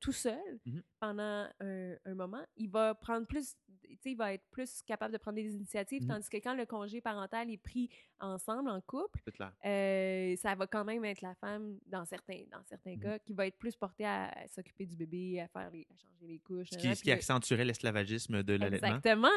tout 0.00 0.12
seul 0.12 0.38
mmh 0.64 0.78
pendant 0.98 1.46
un, 1.60 2.14
moment, 2.14 2.42
il 2.56 2.68
va 2.70 2.94
prendre 2.94 3.26
plus 3.26 3.54
il 4.04 4.16
va 4.16 4.32
être 4.34 4.44
plus 4.50 4.82
capable 4.82 5.12
de 5.12 5.18
prendre 5.18 5.36
des 5.36 5.52
initiatives, 5.54 6.02
Mhm. 6.02 6.08
tandis 6.08 6.28
que 6.28 6.36
quand 6.38 6.54
le 6.54 6.64
congé 6.66 7.00
parental 7.00 7.50
est 7.50 7.56
pris 7.58 7.88
ensemble, 8.20 8.68
en 8.70 8.80
couple, 8.80 9.20
C'est 9.24 9.32
clair. 9.32 9.52
euh, 9.64 10.34
ça 10.36 10.54
va 10.54 10.66
quand 10.66 10.84
même 10.84 11.04
être 11.04 11.20
la 11.22 11.34
femme, 11.34 11.78
dans 11.86 12.04
certains, 12.04 12.42
dans 12.50 12.62
certains 12.64 12.94
Mhm. 12.96 13.00
cas, 13.00 13.18
qui 13.20 13.32
va 13.32 13.46
être 13.46 13.58
plus 13.58 13.76
portée 13.76 14.04
à, 14.04 14.28
à 14.28 14.48
s'occuper 14.48 14.86
du 14.86 14.96
bébé, 14.96 15.40
à 15.40 15.48
faire 15.48 15.70
les, 15.70 15.86
à 15.90 15.96
changer 15.96 16.26
les 16.26 16.38
couches. 16.38 16.68
Ce 16.70 16.78
qui, 16.78 16.94
ce 16.96 17.02
qui 17.02 17.08
le- 17.10 17.14
accentuerait 17.14 17.64
l'esclavagisme 17.64 18.42
de 18.42 18.54
l'allaitement. 18.54 18.88
Exactement. 18.96 19.28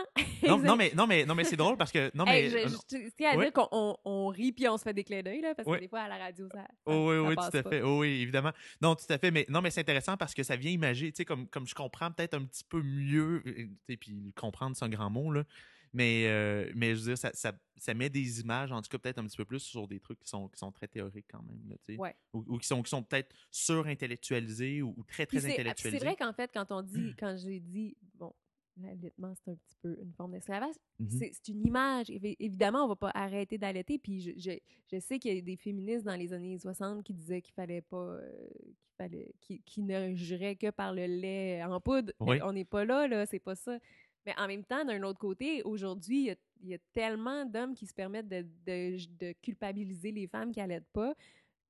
Non, 0.47 0.57
non, 0.59 0.75
mais, 0.77 0.91
non, 0.95 1.07
mais, 1.07 1.25
non, 1.25 1.35
mais 1.35 1.43
c'est 1.43 1.55
drôle 1.57 1.77
parce 1.77 1.91
que. 1.91 2.09
Non, 2.15 2.25
mais. 2.25 2.45
Hey, 2.45 2.49
je, 2.49 2.57
euh, 2.57 2.67
je- 2.67 2.97
je 3.05 3.09
tiens 3.17 3.31
à 3.31 3.37
dire 3.37 3.53
qu'on 3.53 3.67
on, 3.71 3.97
on 4.05 4.27
rit 4.27 4.51
puis 4.51 4.67
on 4.67 4.77
se 4.77 4.83
fait 4.83 4.93
des 4.93 5.03
clins 5.03 5.21
d'œil, 5.21 5.41
parce 5.55 5.67
que 5.67 5.79
des 5.79 5.87
fois, 5.87 6.01
à 6.01 6.07
la 6.07 6.17
radio, 6.17 6.47
ça. 6.49 6.59
ça- 6.61 6.67
Oh, 6.85 7.09
oui, 7.11 7.15
ça 7.15 7.29
oui, 7.29 7.35
passe 7.35 7.51
tout 7.51 7.57
à 7.57 7.63
pas. 7.63 7.69
fait. 7.69 7.81
Oh, 7.81 7.99
oui, 7.99 8.21
évidemment. 8.21 8.51
Non, 8.81 8.95
tout 8.95 9.05
à 9.11 9.17
fait. 9.17 9.31
Mais 9.31 9.45
non, 9.49 9.61
mais 9.61 9.69
c'est 9.71 9.81
intéressant 9.81 10.15
parce 10.19 10.35
que 10.35 10.43
ça 10.43 10.55
vient 10.55 10.69
imager, 10.71 11.11
tu 11.11 11.17
sais, 11.17 11.25
comme, 11.25 11.47
comme 11.47 11.65
je 11.65 11.73
comprends 11.73 12.11
peut-être 12.11 12.35
un 12.35 12.45
petit 12.45 12.63
peu 12.63 12.83
mieux, 12.83 13.41
euh, 13.47 13.53
tu 13.53 13.77
sais, 13.89 13.97
puis 13.97 14.31
comprendre, 14.35 14.75
c'est 14.75 14.85
un 14.85 14.89
grand 14.89 15.09
mot, 15.09 15.31
là. 15.31 15.43
Mais, 15.91 16.27
euh, 16.27 16.71
mais 16.75 16.93
je 16.95 16.99
veux 16.99 17.05
dire, 17.07 17.17
ça, 17.17 17.31
ça, 17.33 17.51
ça 17.75 17.95
met 17.95 18.11
des 18.11 18.41
images, 18.41 18.71
en 18.71 18.79
tout 18.79 18.89
cas, 18.89 18.99
peut-être 18.99 19.17
un 19.17 19.25
petit 19.25 19.37
peu 19.37 19.45
plus 19.45 19.59
sur 19.61 19.87
des 19.87 19.99
trucs 19.99 20.19
qui 20.19 20.29
sont, 20.29 20.47
qui 20.49 20.59
sont 20.59 20.71
très 20.71 20.87
théoriques 20.87 21.25
quand 21.31 21.41
même, 21.41 21.67
là, 21.67 21.75
tu 21.83 21.93
sais. 21.95 21.99
Ouais. 21.99 22.15
Ou, 22.33 22.45
ou 22.47 22.57
qui 22.59 22.67
sont, 22.67 22.83
qui 22.83 22.89
sont 22.91 23.01
peut-être 23.01 23.33
surintellectualisés 23.49 24.81
ou, 24.81 24.93
ou 24.97 25.03
très, 25.03 25.25
très 25.25 25.39
c'est- 25.39 25.53
intellectualisés. 25.53 25.99
C'est 25.99 26.05
vrai 26.05 26.15
qu'en 26.15 26.33
fait, 26.33 26.51
quand 26.53 26.71
on 26.71 26.81
dit, 26.81 27.13
quand 27.19 27.35
j'ai 27.37 27.59
dit, 27.59 27.97
bon, 28.15 28.33
l'allaitement, 28.81 29.33
c'est 29.35 29.51
un 29.51 29.55
petit 29.55 29.75
peu 29.81 29.97
une 30.01 30.13
forme 30.13 30.31
d'esclavage, 30.33 30.75
Mhm. 30.99 31.09
c'est 31.09 31.31
c'est 31.33 31.47
une 31.51 31.65
image. 31.65 32.07
Évi- 32.09 32.35
Évidemment, 32.39 32.85
on 32.85 32.87
va 32.87 32.95
pas 32.95 33.11
arrêter 33.13 33.57
d'allaiter. 33.57 33.97
Puis 33.99 34.21
je, 34.21 34.31
je, 34.37 34.51
je 34.91 34.99
sais 34.99 35.19
qu'il 35.19 35.35
y 35.35 35.37
a 35.37 35.41
des 35.41 35.55
féministes 35.57 36.05
dans 36.05 36.15
les 36.15 36.33
années 36.33 36.57
60 36.57 37.03
qui 37.03 37.13
disaient 37.13 37.41
qu'il 37.41 37.53
fallait 37.53 37.81
pas, 37.81 37.97
euh, 37.97 38.47
qu'il 38.57 38.95
fallait, 38.97 39.31
qui, 39.41 39.61
qui 39.65 39.81
ne 39.81 40.13
juraient 40.15 40.55
que 40.55 40.69
par 40.71 40.93
le 40.93 41.05
lait 41.05 41.63
en 41.63 41.79
poudre. 41.79 42.11
Oui. 42.19 42.39
On 42.43 42.51
n'est 42.53 42.65
pas 42.65 42.85
là, 42.85 43.07
là, 43.07 43.25
c'est 43.25 43.39
pas 43.39 43.55
ça. 43.55 43.77
Mais 44.25 44.33
en 44.37 44.47
même 44.47 44.65
temps, 44.65 44.83
d'un 44.83 45.01
autre 45.03 45.19
côté, 45.19 45.63
aujourd'hui, 45.63 46.19
il 46.19 46.25
y 46.25 46.31
a- 46.31 46.35
il 46.61 46.67
y, 46.69 46.73
a 46.73 46.77
tellement 46.91 47.45
d'hommes 47.45 47.73
qui 47.73 47.87
se 47.87 47.93
permettent 47.93 48.27
de, 48.27 48.45
de, 48.65 48.97
de 49.17 49.33
culpabiliser 49.41 50.11
les 50.11 50.27
femmes 50.27 50.51
qui 50.51 50.59
allaitent 50.59 50.91
pas. 50.91 51.15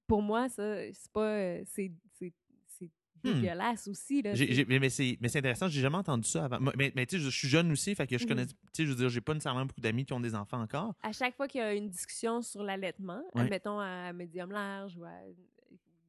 Pour 0.07 0.24
moi, 0.24 0.49
ça, 0.49 0.91
c'est 0.91 1.12
pas, 1.12 1.36
euh, 1.38 1.62
c'est, 1.68 1.91
Hmm. 3.24 3.34
dégueulasse 3.34 3.88
aussi. 3.88 4.22
Là, 4.22 4.34
J'ai- 4.34 4.47
C'est- 4.47 4.53
j'ai- 4.53 4.80
mais 4.80 4.89
c'est 4.89 5.17
mais 5.22 5.28
c'est 5.28 5.39
intéressant, 5.39 5.67
j'ai 5.67 5.82
jamais 5.82 5.97
entendu 5.97 6.28
ça 6.28 6.45
avant. 6.45 6.59
Mais, 6.78 6.91
mais 6.95 7.05
tu 7.05 7.17
sais, 7.17 7.24
je 7.24 7.30
suis 7.30 7.47
jeune 7.47 7.72
aussi, 7.72 7.95
fait 7.95 8.07
que 8.07 8.17
je 8.17 8.24
Mhm. 8.24 8.30
connais, 8.30 8.45
tu 8.45 8.53
sais, 8.74 8.86
je 8.86 8.89
veux 8.91 8.95
dire, 8.95 9.09
j'ai 9.09 9.22
pas 9.22 9.34
nécessairement 9.34 9.65
beaucoup 9.65 9.82
d'amis 9.82 10.05
qui 10.05 10.13
ont 10.13 10.20
des 10.20 10.36
enfants 10.36 10.61
encore. 10.61 10.93
à 11.03 11.11
chaque 11.11 11.36
fois 11.36 11.47
qu'il 11.47 11.59
y 11.61 11.63
a 11.63 11.74
une 11.74 11.89
discussion 11.89 12.41
sur 12.41 12.63
l'allaitement, 12.63 13.22
Ouais. 13.36 13.41
admettons 13.43 13.80
à 13.80 14.11
médium 14.13 14.51
large 14.51 14.95
ou 14.97 15.03
à 15.03 15.11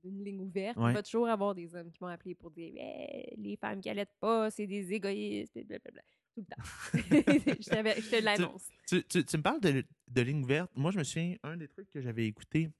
une 0.04 0.24
ligne 0.24 0.40
ouverte, 0.40 0.76
Ouais. 0.78 0.92
il 0.92 0.94
va 0.94 1.02
toujours 1.02 1.28
avoir 1.28 1.54
des 1.54 1.74
hommes 1.74 1.90
qui 1.92 1.98
vont 1.98 2.06
appeler 2.06 2.34
pour 2.34 2.50
dire 2.50 2.72
Eh, 2.76 3.34
les 3.36 3.56
femmes 3.56 3.80
qui 3.80 3.90
allaitent 3.90 4.16
pas, 4.20 4.50
c'est 4.50 4.66
des 4.66 4.92
égoïstes, 4.92 5.52
blablabla. 5.66 6.02
Tout 6.34 6.42
le 6.42 6.46
temps. 6.46 6.62
je, 6.94 7.00
je 8.00 8.10
te 8.10 8.22
l'annonce. 8.24 8.68
Tu, 8.88 9.02
tu- 9.04 9.24
tu 9.24 9.36
me 9.36 9.42
parles 9.42 9.60
de, 9.60 9.84
de 10.08 10.22
ligne 10.22 10.46
verte. 10.46 10.70
Moi, 10.76 10.90
je 10.92 10.98
me 10.98 11.04
souviens, 11.04 11.36
un 11.42 11.56
des 11.56 11.68
trucs 11.68 11.90
que 11.90 12.00
j'avais 12.00 12.26
écouté, 12.26 12.70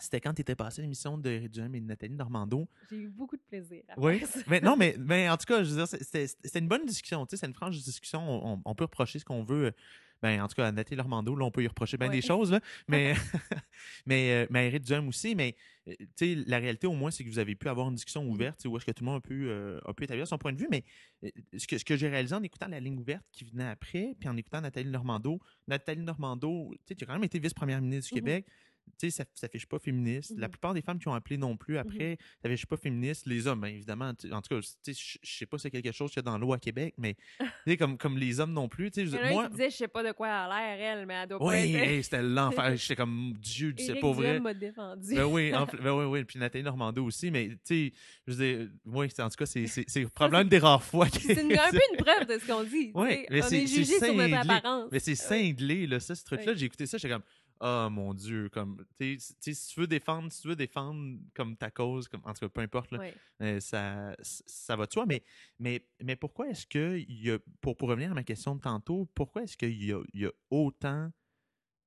c'était 0.00 0.20
quand 0.20 0.34
tu 0.34 0.42
étais 0.42 0.54
passé 0.54 0.82
l'émission 0.82 1.18
de 1.18 1.28
Réduem 1.30 1.74
et 1.74 1.80
de 1.80 1.86
Nathalie 1.86 2.14
Normando? 2.14 2.68
J'ai 2.90 2.96
eu 2.96 3.08
beaucoup 3.08 3.36
de 3.36 3.42
plaisir. 3.42 3.82
à 3.88 3.98
Oui. 4.00 4.20
ça. 4.26 4.40
mais 4.46 4.60
non, 4.60 4.76
mais, 4.76 4.96
mais 4.98 5.28
en 5.28 5.36
tout 5.36 5.46
cas, 5.46 5.62
je 5.64 5.70
veux 5.70 5.76
dire, 5.84 5.86
c'était 5.88 6.58
une 6.58 6.68
bonne 6.68 6.86
discussion. 6.86 7.24
Tu 7.26 7.30
sais, 7.36 7.40
c'est 7.40 7.46
une 7.46 7.54
franche 7.54 7.76
discussion. 7.76 8.20
On, 8.20 8.62
on 8.64 8.74
peut 8.74 8.84
reprocher 8.84 9.18
ce 9.18 9.24
qu'on 9.24 9.42
veut. 9.44 9.72
Ben, 10.22 10.38
en 10.42 10.48
tout 10.48 10.54
cas, 10.54 10.66
à 10.66 10.72
Nathalie 10.72 10.98
Normando, 10.98 11.34
là, 11.34 11.46
on 11.46 11.50
peut 11.50 11.62
y 11.62 11.66
reprocher 11.66 11.96
bien 11.96 12.08
Ouais. 12.08 12.16
des 12.16 12.20
choses, 12.20 12.52
là. 12.52 12.60
Mais, 12.88 13.14
mais, 14.06 14.32
euh, 14.32 14.46
mais 14.50 14.66
à 14.66 15.08
aussi. 15.08 15.34
Mais, 15.34 15.56
euh, 15.88 15.94
tu 15.98 16.06
sais, 16.16 16.34
la 16.46 16.58
réalité, 16.58 16.86
au 16.86 16.92
moins, 16.92 17.10
c'est 17.10 17.24
que 17.24 17.30
vous 17.30 17.38
avez 17.38 17.54
pu 17.54 17.68
avoir 17.70 17.88
une 17.88 17.94
discussion 17.94 18.28
ouverte, 18.28 18.62
où 18.66 18.76
est-ce 18.76 18.84
que 18.84 18.90
tout 18.90 19.02
le 19.02 19.10
monde 19.10 19.16
a 19.24 19.26
pu, 19.26 19.48
euh, 19.48 19.80
a 19.86 19.94
pu 19.94 20.04
établir 20.04 20.26
son 20.26 20.36
point 20.36 20.52
de 20.52 20.58
vue. 20.58 20.68
Mais 20.70 20.84
ce 21.56 21.66
que, 21.66 21.78
ce 21.78 21.84
que 21.86 21.96
j'ai 21.96 22.08
réalisé 22.08 22.34
en 22.34 22.42
écoutant 22.42 22.68
la 22.68 22.80
ligne 22.80 22.98
ouverte 22.98 23.26
qui 23.32 23.44
venait 23.44 23.64
après, 23.68 24.14
puis 24.20 24.28
en 24.28 24.36
écoutant 24.36 24.60
Nathalie 24.60 24.90
Normando, 24.90 25.40
Nathalie 25.68 26.02
Normando, 26.02 26.70
tu 26.72 26.80
sais, 26.88 26.94
tu 26.96 27.04
as 27.04 27.06
quand 27.06 27.14
même 27.14 27.24
été 27.24 27.38
vice-première 27.38 27.80
ministre 27.80 28.12
du 28.14 28.20
Mhm. 28.20 28.26
Québec. 28.26 28.46
Tu 28.98 29.10
sais, 29.10 29.10
ça, 29.10 29.24
ça 29.34 29.48
fiche 29.48 29.66
pas 29.66 29.78
féministe. 29.78 30.32
La 30.36 30.46
Mhm. 30.46 30.50
plupart 30.52 30.74
des 30.74 30.82
femmes 30.82 30.98
qui 30.98 31.08
ont 31.08 31.14
appelé 31.14 31.36
non 31.36 31.56
plus 31.56 31.78
après, 31.78 32.18
ça 32.42 32.48
fiche 32.48 32.66
pas 32.66 32.76
féministe. 32.76 33.26
Les 33.26 33.46
hommes, 33.46 33.60
bien 33.60 33.70
évidemment. 33.70 34.12
En 34.32 34.40
tout 34.42 34.54
cas, 34.54 34.60
tu 34.82 34.94
sais, 34.94 35.18
je 35.22 35.36
sais 35.38 35.46
pas 35.46 35.58
si 35.58 35.62
c'est 35.62 35.70
quelque 35.70 35.92
chose 35.92 36.10
qu'il 36.10 36.18
y 36.18 36.20
a 36.20 36.30
dans 36.30 36.38
l'eau 36.38 36.52
à 36.52 36.58
Québec, 36.58 36.94
mais 36.98 37.14
tu 37.40 37.46
sais, 37.66 37.76
comme, 37.76 37.96
comme 37.98 38.18
les 38.18 38.40
hommes 38.40 38.52
non 38.52 38.68
plus. 38.68 38.90
Tu 38.90 39.06
sais, 39.06 39.06
je- 39.06 39.32
moi, 39.32 39.48
disait 39.48 39.70
Je 39.70 39.76
sais 39.76 39.88
pas 39.88 40.02
de 40.02 40.12
quoi 40.12 40.28
elle 40.28 40.34
a 40.52 40.76
l'air, 40.76 40.98
elle, 40.98 41.06
mais 41.06 41.14
elle 41.14 41.28
doit 41.28 41.38
pas 41.38 41.44
oui, 41.46 41.74
être. 41.74 41.88
hey, 41.88 42.02
c'était 42.02 42.22
l'enfer. 42.22 42.76
J'étais 42.76 42.96
comme 42.96 43.32
Dieu, 43.38 43.74
c'est 43.78 43.94
pas 44.00 44.12
vrai. 44.12 44.40
M'a 44.40 44.54
défendu. 44.54 45.14
Ben 45.14 45.24
oui, 45.24 45.54
en 45.54 45.66
ben 45.82 45.92
oui, 45.92 46.04
oui. 46.06 46.24
Puis 46.24 46.38
Nathalie 46.38 46.64
Normando 46.64 47.04
aussi, 47.04 47.30
mais 47.30 47.48
tu 47.48 47.56
sais, 47.64 47.92
je 48.26 48.32
veux 48.32 48.44
dire, 48.44 48.68
oui, 48.86 49.06
c'est- 49.14 49.22
en 49.22 49.28
tout 49.28 49.36
cas, 49.36 49.46
c'est- 49.46 50.10
probablement 50.14 50.42
une 50.42 50.48
des 50.48 50.58
rares 50.58 50.82
fois. 50.82 51.06
C'est 51.10 51.32
un 51.32 51.70
peu 51.70 51.78
une 51.92 51.96
preuve 52.04 52.26
de 52.26 52.38
ce 52.38 52.46
qu'on 52.46 52.64
dit. 52.64 52.90
Ouais, 52.94 53.10
sais. 53.10 53.26
mais 53.30 53.42
c'est- 53.42 53.62
est 53.62 53.66
c'est 53.66 53.76
jugé 53.76 53.98
sur 53.98 54.14
notre 54.14 54.30
cinglé. 54.30 54.54
apparence. 54.54 54.88
Mais 54.92 54.98
c'est 55.00 55.10
Ouais. 55.10 55.14
cinglé, 55.16 55.86
là, 55.86 56.00
ça, 56.00 56.14
ce 56.14 56.24
truc-là. 56.24 56.52
Ouais. 56.52 56.58
J'ai 56.58 56.66
écouté 56.66 56.86
ça, 56.86 56.98
j'étais 56.98 57.12
comme, 57.12 57.22
oh 57.60 57.88
mon 57.90 58.14
Dieu, 58.14 58.48
comme, 58.48 58.84
si 59.18 59.38
tu 59.74 59.80
veux 59.80 59.86
défendre, 59.86 60.32
si 60.32 60.42
tu 60.42 60.48
veux 60.48 60.56
défendre 60.56 61.18
comme 61.34 61.56
ta 61.56 61.70
cause, 61.70 62.08
comme, 62.08 62.22
en 62.24 62.32
tout 62.32 62.40
cas, 62.40 62.48
peu 62.48 62.60
importe, 62.60 62.90
là, 62.92 62.98
euh, 63.42 63.60
ça, 63.60 64.16
ça 64.22 64.76
va 64.76 64.86
de 64.86 64.92
soi. 64.92 65.06
Mais, 65.06 65.22
mais, 65.58 65.86
mais 66.02 66.16
pourquoi 66.16 66.48
est-ce 66.48 66.66
que, 66.66 66.98
y 67.08 67.30
a, 67.30 67.38
pour, 67.60 67.76
pour 67.76 67.88
revenir 67.88 68.10
à 68.12 68.14
ma 68.14 68.24
question 68.24 68.54
de 68.56 68.60
tantôt, 68.60 69.06
pourquoi 69.14 69.42
est-ce 69.44 69.56
qu'il 69.56 69.82
y 69.84 69.92
a, 69.92 70.00
y 70.14 70.24
a 70.26 70.30
autant 70.50 71.10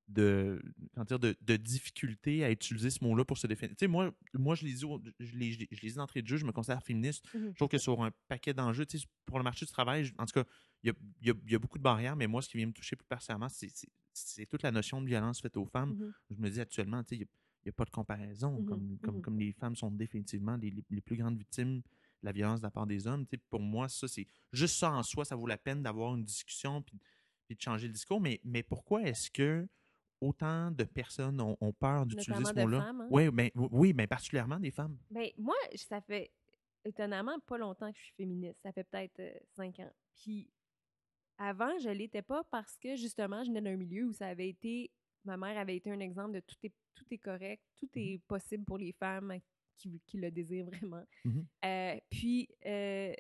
de, 0.10 0.62
comment 0.94 1.06
dire, 1.06 1.18
de, 1.20 1.36
de 1.42 1.56
difficultés 1.56 2.44
à 2.44 2.52
utiliser 2.52 2.90
ce 2.90 3.04
mot-là 3.04 3.24
pour 3.26 3.38
se 3.38 3.48
définir? 3.48 3.72
Tu 3.72 3.86
sais, 3.86 3.88
moi, 3.88 4.12
moi 4.34 4.54
je 4.56 4.66
l'ai 4.66 4.74
dit, 4.74 4.84
au- 4.86 5.02
je 5.20 5.36
l'ai 5.38 5.54
je 5.54 5.80
dit 5.88 5.94
d'entrée 5.94 6.22
de 6.22 6.28
jeu, 6.28 6.38
je 6.38 6.46
me 6.46 6.52
considère 6.52 6.84
féministe. 6.84 7.26
Mhm. 7.34 7.52
Je 7.52 7.56
trouve 7.56 7.70
que 7.70 7.78
sur 7.78 8.02
un 8.04 8.12
paquet 8.28 8.54
d'enjeux, 8.54 8.86
tu 8.86 9.00
sais, 9.00 9.08
pour 9.26 9.38
le 9.40 9.44
marché 9.44 9.66
du 9.66 9.72
travail, 9.72 10.04
je- 10.06 10.14
en 10.18 10.26
tout 10.26 10.34
cas, 10.34 10.44
il 10.84 10.88
y 10.88 10.90
a, 10.92 10.94
il 11.22 11.28
y 11.28 11.32
a- 11.32 11.36
il 11.46 11.52
y 11.54 11.56
a 11.56 11.60
beaucoup 11.60 11.78
de 11.78 11.84
barrières, 11.84 12.16
mais 12.18 12.28
moi, 12.28 12.42
ce 12.42 12.50
qui 12.50 12.58
vient 12.58 12.68
me 12.68 12.74
toucher 12.74 12.96
plus 12.98 13.08
particulièrement, 13.08 13.50
c'est- 13.50 13.88
c'est 14.14 14.46
toute 14.46 14.64
la 14.64 14.72
notion 14.72 15.02
de 15.02 15.08
violence 15.08 15.42
faite 15.42 15.58
aux 15.58 15.66
femmes. 15.66 15.96
Mhm. 15.96 16.14
Je 16.32 16.36
me 16.42 16.50
dis 16.50 16.62
actuellement, 16.62 17.04
tu 17.04 17.10
sais, 17.10 17.16
il 17.16 17.20
n'y 17.20 17.24
a, 17.26 17.28
il 17.64 17.66
y 17.68 17.70
a 17.70 17.74
pas 17.74 17.86
de 17.86 17.90
comparaison. 17.92 18.60
Mhm, 18.60 18.66
Comme, 18.66 18.98
comme, 19.02 19.22
comme 19.22 19.40
les 19.40 19.54
femmes 19.54 19.76
sont 19.76 19.92
définitivement 19.92 20.56
les, 20.58 20.70
les- 20.72 20.84
les 20.90 21.02
plus 21.02 21.16
grandes 21.18 21.38
victimes 21.38 21.78
de 21.80 21.84
la 22.26 22.32
violence 22.32 22.60
de 22.62 22.66
la 22.68 22.72
part 22.72 22.86
des 22.88 23.08
hommes. 23.08 23.26
Pour 23.50 23.62
moi, 23.62 23.88
ça, 23.90 24.08
c'est 24.08 24.28
juste 24.52 24.76
ça 24.78 24.92
en 24.92 25.04
soi, 25.04 25.26
ça 25.26 25.36
vaut 25.36 25.48
la 25.48 25.58
peine 25.58 25.82
d'avoir 25.84 26.16
une 26.16 26.24
discussion 26.24 26.82
puis, 26.82 27.00
puis 27.48 27.56
de 27.56 27.62
changer 27.62 27.88
le 27.88 27.94
discours. 27.94 28.22
Mais, 28.22 28.40
mais 28.44 28.64
pourquoi 28.64 29.04
est-ce 29.04 29.30
que 29.32 29.68
autant 30.22 30.72
de 30.72 30.84
personnes 30.86 31.42
ont, 31.42 31.58
ont 31.60 31.74
peur 31.74 32.06
d'utiliser 32.06 32.44
ce 32.46 32.54
mot-là? 32.60 32.80
hein? 32.88 33.08
Oui, 33.10 33.30
ben, 33.30 33.50
oui, 33.56 33.92
ben, 33.94 34.08
particulièrement 34.08 34.60
des 34.60 34.72
femmes. 34.72 34.98
Ben, 35.10 35.30
moi, 35.38 35.56
ça 35.76 36.00
fait 36.02 36.32
étonnamment 36.86 37.40
pas 37.42 37.58
longtemps 37.58 37.92
que 37.92 37.98
je 37.98 38.04
suis 38.06 38.14
féministe. 38.16 38.60
Ça 38.64 38.72
fait 38.72 38.84
peut-être 38.84 39.20
euh, 39.20 39.34
cinq 39.56 39.80
ans. 39.80 39.92
Puis 40.16 40.50
avant, 41.38 41.78
je 41.80 41.90
l'étais 41.90 42.22
pas 42.22 42.44
parce 42.46 42.78
que 42.78 42.96
justement, 42.96 43.44
je 43.44 43.50
venais 43.50 43.62
d'un 43.62 43.76
milieu 43.78 44.06
où 44.06 44.14
ça 44.14 44.28
avait 44.28 44.50
été. 44.50 44.92
Ma 45.26 45.38
mère 45.38 45.58
avait 45.58 45.76
été 45.78 45.90
un 45.92 46.00
exemple 46.00 46.34
de 46.34 46.40
tout 46.42 46.56
est, 46.64 46.74
tout 46.94 47.06
est 47.12 47.18
correct, 47.18 47.64
tout 47.78 47.90
est 47.96 48.20
possible 48.28 48.66
pour 48.66 48.78
les 48.78 48.92
femmes 48.94 49.38
qui, 49.78 50.02
qui 50.06 50.18
le 50.18 50.32
désirent 50.32 50.66
vraiment. 50.68 51.04
Mhm. 51.26 51.46
Euh, 51.66 52.00
puis. 52.10 52.50
euh, 52.66 53.14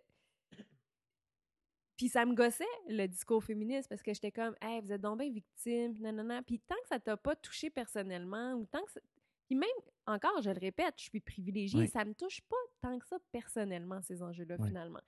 puis 1.95 2.09
ça 2.09 2.25
me 2.25 2.33
gossait, 2.33 2.65
le 2.89 3.05
discours 3.07 3.43
féministe, 3.43 3.87
parce 3.87 4.01
que 4.01 4.13
j'étais 4.13 4.31
comme, 4.31 4.55
hey, 4.61 4.81
vous 4.81 4.91
êtes 4.91 4.99
donc 5.01 5.19
bien 5.19 5.29
victime, 5.29 5.95
nanana. 5.99 6.41
Puis 6.41 6.59
tant 6.59 6.75
que 6.81 6.87
ça 6.89 6.99
t'a 6.99 7.15
pas 7.15 7.35
touché 7.35 7.69
personnellement, 7.69 8.53
ou 8.55 8.65
tant 8.65 8.83
que 8.83 8.91
ça- 8.91 8.99
Puis 9.47 9.55
même, 9.55 9.69
encore, 10.07 10.41
je 10.41 10.49
le 10.49 10.59
répète, 10.59 10.95
je 10.97 11.03
suis 11.03 11.19
privilégiée, 11.19 11.81
Oui. 11.81 11.87
ça 11.87 12.03
me 12.03 12.13
touche 12.15 12.41
pas 12.41 12.55
tant 12.81 12.97
que 12.97 13.05
ça 13.05 13.17
personnellement, 13.31 14.01
ces 14.01 14.23
enjeux-là, 14.23 14.55
Oui. 14.59 14.67
finalement. 14.67 15.01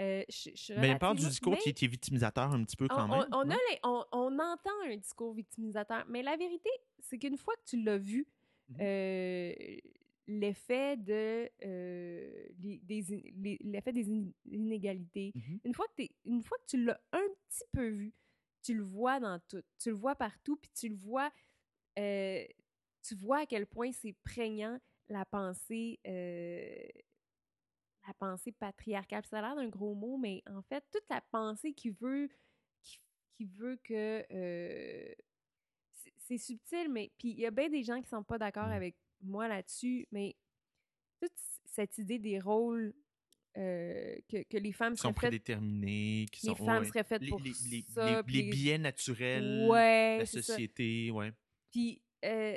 Euh, 0.00 0.24
je, 0.30 0.50
je 0.50 0.56
suis 0.56 0.74
Mais 0.78 0.88
elle 0.88 0.98
parle 0.98 1.16
du 1.18 1.26
discours 1.26 1.52
mais 1.52 1.58
qui, 1.74 1.84
est 1.84 1.88
victimisateur 1.88 2.50
un 2.52 2.64
petit 2.64 2.76
peu 2.76 2.88
quand 2.88 3.04
on- 3.04 3.18
même. 3.18 3.26
on 3.32 3.50
a 3.50 3.54
les- 3.54 3.78
on- 3.84 4.04
entend 4.38 4.70
un 4.86 4.96
discours 4.96 5.34
victimisateur, 5.34 6.04
mais 6.08 6.22
la 6.22 6.36
vérité, 6.36 6.70
c'est 7.00 7.18
qu'une 7.18 7.36
fois 7.36 7.54
que 7.56 7.64
tu 7.66 7.82
l'as 7.82 7.98
vu, 7.98 8.26
Mhm. 8.70 8.76
euh, 8.80 9.54
l'effet 10.26 10.96
de 10.96 11.50
euh, 11.64 12.46
des, 12.56 13.12
in- 13.12 14.30
inégalités, 14.46 15.32
Mhm. 15.34 15.60
une 15.64 15.74
fois 15.74 15.86
que 15.96 16.02
une 16.24 16.42
fois 16.42 16.56
que 16.58 16.66
tu 16.66 16.82
l'as 16.84 17.00
un 17.12 17.26
petit 17.48 17.64
peu 17.72 17.88
vu, 17.88 18.14
tu 18.62 18.74
le 18.74 18.82
vois 18.82 19.20
dans 19.20 19.38
tout, 19.48 19.62
tu 19.78 19.90
le 19.90 19.96
vois 19.96 20.14
partout, 20.14 20.56
puis 20.56 20.70
tu 20.74 20.88
le 20.88 20.96
vois, 20.96 21.30
tu 21.96 23.14
vois 23.16 23.40
à 23.40 23.46
quel 23.46 23.66
point 23.66 23.92
c'est 23.92 24.14
prégnant 24.24 24.78
la 25.08 25.24
pensée, 25.24 25.98
la 28.10 28.14
pensée 28.14 28.52
patriarcale. 28.52 29.24
Ça 29.26 29.38
a 29.38 29.42
l'air 29.42 29.56
d'un 29.56 29.68
gros 29.68 29.94
mot, 29.94 30.16
mais 30.16 30.42
en 30.46 30.62
fait, 30.62 30.84
toute 30.92 31.04
la 31.08 31.20
pensée 31.30 31.72
qui 31.72 31.90
veut, 31.90 32.28
qui, 32.82 32.98
qui 33.36 33.44
veut 33.46 33.76
que 33.84 34.24
euh, 34.32 35.14
c'est- 35.92 36.38
subtil, 36.38 36.88
mais 36.88 37.10
puis 37.18 37.30
il 37.30 37.40
y 37.40 37.46
a 37.46 37.50
bien 37.50 37.68
des 37.68 37.82
gens 37.82 38.00
qui 38.00 38.08
sont 38.08 38.22
pas 38.22 38.38
d'accord 38.38 38.68
Mm. 38.68 38.72
avec 38.72 38.96
moi 39.20 39.48
là-dessus, 39.48 40.06
mais 40.12 40.36
toute 41.20 41.32
cette 41.64 41.98
idée 41.98 42.18
des 42.18 42.38
rôles 42.40 42.94
euh, 43.56 44.16
que, 44.28 44.44
que 44.44 44.56
les 44.58 44.70
femmes 44.72 44.94
Qui 44.94 45.00
sont 45.00 45.12
prédéterminés, 45.12 46.26
qui 46.30 46.46
les 46.46 46.54
sont. 46.54 46.64
femmes 46.64 46.82
ouais. 46.84 46.88
seraient 46.88 47.02
faites 47.04 47.22
les, 47.22 47.28
pour 47.30 47.40
les, 47.40 47.52
les, 47.68 47.82
ça, 47.82 48.16
les- 48.18 48.22
puis 48.22 48.34
les 48.36 48.42
les- 48.44 48.50
biais 48.50 48.78
naturels 48.78 49.66
Ouais, 49.68 50.14
de 50.14 50.20
la 50.20 50.26
société, 50.26 51.10
ouais. 51.10 51.32
Puis, 51.72 52.00
euh, 52.24 52.56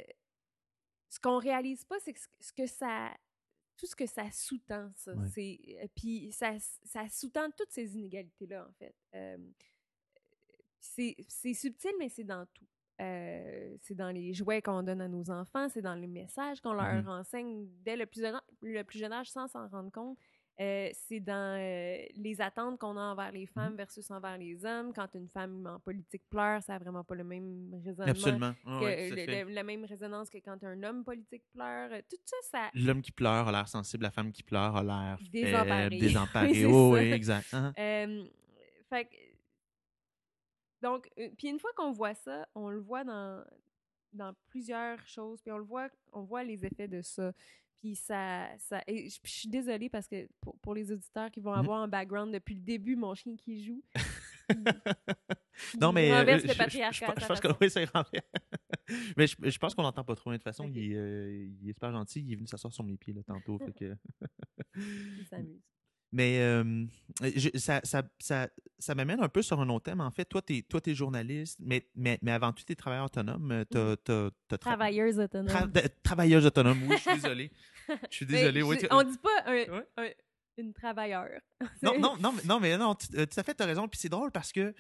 ce 1.10 1.20
qu'on 1.20 1.40
réalise 1.40 1.84
pas, 1.86 2.00
c'est 2.00 2.14
que 2.14 2.20
ce 2.40 2.54
que 2.54 2.68
ça. 2.68 3.12
Tout 3.78 3.86
ce 3.88 3.96
que 3.96 4.06
ça 4.06 4.30
sous-tend, 4.32 4.92
ça. 4.96 5.14
Ouais. 5.14 5.28
c'est 5.28 5.60
euh, 5.82 5.88
Puis, 5.96 6.32
ça, 6.32 6.54
ça 6.84 7.08
sous-tend 7.10 7.50
toutes 7.58 7.72
ces 7.72 7.96
inégalités-là, 7.98 8.68
en 8.70 8.74
fait. 8.74 8.96
Euh, 9.16 9.38
c'est 10.80 11.16
c'est 11.28 11.54
subtil, 11.54 11.92
mais 12.00 12.10
c'est 12.10 12.24
dans 12.24 12.46
tout. 12.54 12.66
Euh, 13.02 13.76
c'est 13.82 13.96
dans 13.96 14.12
les 14.12 14.34
jouets 14.34 14.62
qu'on 14.62 14.84
donne 14.84 15.02
à 15.02 15.08
nos 15.08 15.30
enfants, 15.32 15.68
c'est 15.70 15.82
dans 15.82 15.96
les 15.96 16.08
messages 16.08 16.62
qu'on 16.62 16.74
leur 16.74 16.94
Mhm. 17.02 17.08
enseigne 17.10 17.68
dès 17.84 17.96
le 17.96 18.06
plus 18.06 18.22
jeune, 18.22 18.40
le 18.62 18.84
plus 18.84 19.00
jeune 19.00 19.12
âge 19.12 19.32
sans 19.32 19.48
s'en 19.48 19.68
rendre 19.68 19.92
compte. 19.92 20.18
Euh, 20.60 20.90
c'est 20.94 21.20
dans 21.20 21.58
euh, 21.60 21.98
les 22.16 22.40
attentes 22.40 22.80
qu'on 22.80 22.96
a 22.96 23.02
envers 23.02 23.32
les 23.32 23.48
femmes 23.48 23.76
versus 23.76 24.10
envers 24.12 24.38
les 24.38 24.64
hommes. 24.64 24.94
Quand 24.94 25.08
une 25.16 25.28
femme 25.28 25.66
en 25.66 25.80
politique 25.80 26.22
pleure, 26.30 26.62
ça 26.62 26.74
n'a 26.74 26.80
vraiment 26.80 27.04
pas 27.04 27.16
le 27.16 27.24
même 27.24 27.74
raisonnement. 27.84 28.12
Absolument. 28.12 28.54
Ah 28.66 28.78
que 28.80 28.86
ouais, 28.86 29.08
tout 29.10 29.14
à 29.14 29.16
le- 29.16 29.26
fait. 29.26 29.44
le- 29.46 29.50
la 29.52 29.64
même 29.64 29.84
résonance 29.86 30.30
que 30.30 30.38
quand 30.38 30.64
un 30.64 30.84
homme 30.84 31.04
politique 31.04 31.44
pleure. 31.54 31.92
Euh, 31.92 32.02
Tout 32.08 32.18
ça, 32.24 32.38
ça. 32.52 32.70
L'homme 32.76 33.02
qui 33.02 33.12
pleure 33.12 33.48
a 33.48 33.52
l'air 33.52 33.68
sensible, 33.68 34.04
la 34.04 34.12
femme 34.12 34.32
qui 34.32 34.44
pleure 34.44 34.76
a 34.76 34.84
l'air 34.84 35.18
Désemparée. 35.32 35.68
faible, 35.90 35.98
désemparée. 36.00 36.66
Oh, 36.66 36.94
oui, 36.94 37.12
exact. 37.12 37.52
Euh, 37.80 38.24
fait 38.90 39.06
que- 39.06 39.16
donc, 40.82 41.10
euh, 41.18 41.30
puis 41.38 41.48
une 41.48 41.60
fois 41.60 41.72
qu'on 41.76 41.92
voit 41.92 42.14
ça, 42.14 42.48
on 42.56 42.70
le 42.70 42.80
voit 42.80 43.04
dans, 43.04 43.44
dans 44.12 44.34
plusieurs 44.50 45.00
choses, 45.08 45.42
puis 45.42 45.52
on 45.52 45.58
le 45.58 45.64
voit, 45.64 45.90
on 46.12 46.24
voit 46.24 46.44
les 46.44 46.66
effets 46.66 46.88
de 46.88 47.02
ça. 47.02 47.32
Puis 47.84 47.96
ça, 47.96 48.48
ça 48.60 48.82
et 48.88 49.10
je, 49.10 49.20
je 49.26 49.30
suis 49.30 49.50
désolée 49.50 49.90
parce 49.90 50.08
que 50.08 50.26
pour, 50.40 50.58
pour 50.60 50.74
les 50.74 50.90
auditeurs 50.90 51.30
qui 51.30 51.42
vont 51.42 51.52
Mhm. 51.52 51.60
avoir 51.60 51.82
un 51.82 51.88
background 51.90 52.34
depuis 52.34 52.56
le 52.56 52.62
début, 52.62 52.96
mon 52.96 53.14
chien 53.14 53.36
qui 53.36 53.62
joue. 53.62 53.84
Non, 55.80 55.92
mais. 55.92 56.10
euh, 56.12 56.26
je- 56.40 56.48
pense 57.28 57.40
que 57.40 57.48
oui. 57.62 57.70
Mais 59.18 59.28
je, 59.28 59.36
je 59.50 59.58
pense 59.60 59.76
qu'on 59.76 59.82
l'entend 59.84 60.04
pas 60.04 60.16
trop. 60.16 60.30
hein. 60.30 60.34
De 60.34 60.38
toute 60.38 60.44
façon, 60.44 60.66
il, 60.68 60.78
est, 60.78 60.96
euh, 60.96 61.48
il 61.62 61.70
est 61.70 61.74
super 61.74 61.92
gentil. 61.92 62.22
Il 62.22 62.32
est 62.32 62.36
venu 62.36 62.48
s'asseoir 62.48 62.74
sur 62.74 62.84
mes 62.84 62.98
pieds 62.98 63.14
là, 63.14 63.22
tantôt. 63.24 63.58
fait 63.60 63.72
que... 63.78 63.96
Il 64.76 65.26
s'amuse. 65.30 65.62
Mais 66.16 66.38
euh, 66.42 66.86
je- 67.24 67.58
ça, 67.58 67.82
ça, 67.84 68.04
ça, 68.20 68.48
ça 68.78 68.94
m'amène 68.94 69.20
un 69.20 69.30
peu 69.30 69.42
sur 69.42 69.60
un 69.60 69.68
autre 69.70 69.86
thème. 69.86 70.00
En 70.00 70.12
fait, 70.12 70.26
toi, 70.26 70.44
tu 70.44 70.58
es, 70.58 70.62
t'es 70.62 70.94
journaliste, 70.94 71.58
mais, 71.60 71.90
mais, 71.96 72.20
mais 72.22 72.32
avant 72.32 72.54
tout, 72.54 72.64
tu 72.64 72.72
es 72.72 72.76
travailleur 72.76 73.06
autonome. 73.06 73.52
As, 73.52 73.64
tra- 73.66 74.32
Travailleuse 74.60 75.18
autonome. 75.20 75.48
tra- 75.48 75.90
travailleuse 76.04 76.46
autonome, 76.46 76.84
oui, 76.88 76.96
je 76.98 77.02
suis 77.02 77.14
désolé. 77.16 77.52
Je 78.12 78.16
suis 78.16 78.26
Mais 78.28 78.34
désolé. 78.42 78.62
oui, 78.62 78.78
tu- 78.78 78.88
on 78.92 79.02
dit 79.04 79.18
pas 79.18 79.44
un, 79.48 79.52
Ouais. 79.54 79.88
un- 79.98 80.10
une 80.58 80.72
travailleur. 80.74 81.42
non, 81.82 82.00
non, 82.00 82.16
non, 82.18 82.32
mais- 82.32 82.44
non, 82.46 82.60
mais 82.60 82.78
non, 82.78 82.96
euh, 83.16 83.26
tout 83.26 83.40
à 83.40 83.44
fait, 83.44 83.56
tu 83.56 83.64
as 83.64 83.66
raison. 83.66 83.88
Puis 83.88 84.00
c'est 84.00 84.08
drôle 84.10 84.32
parce 84.32 84.52
que 84.54 84.74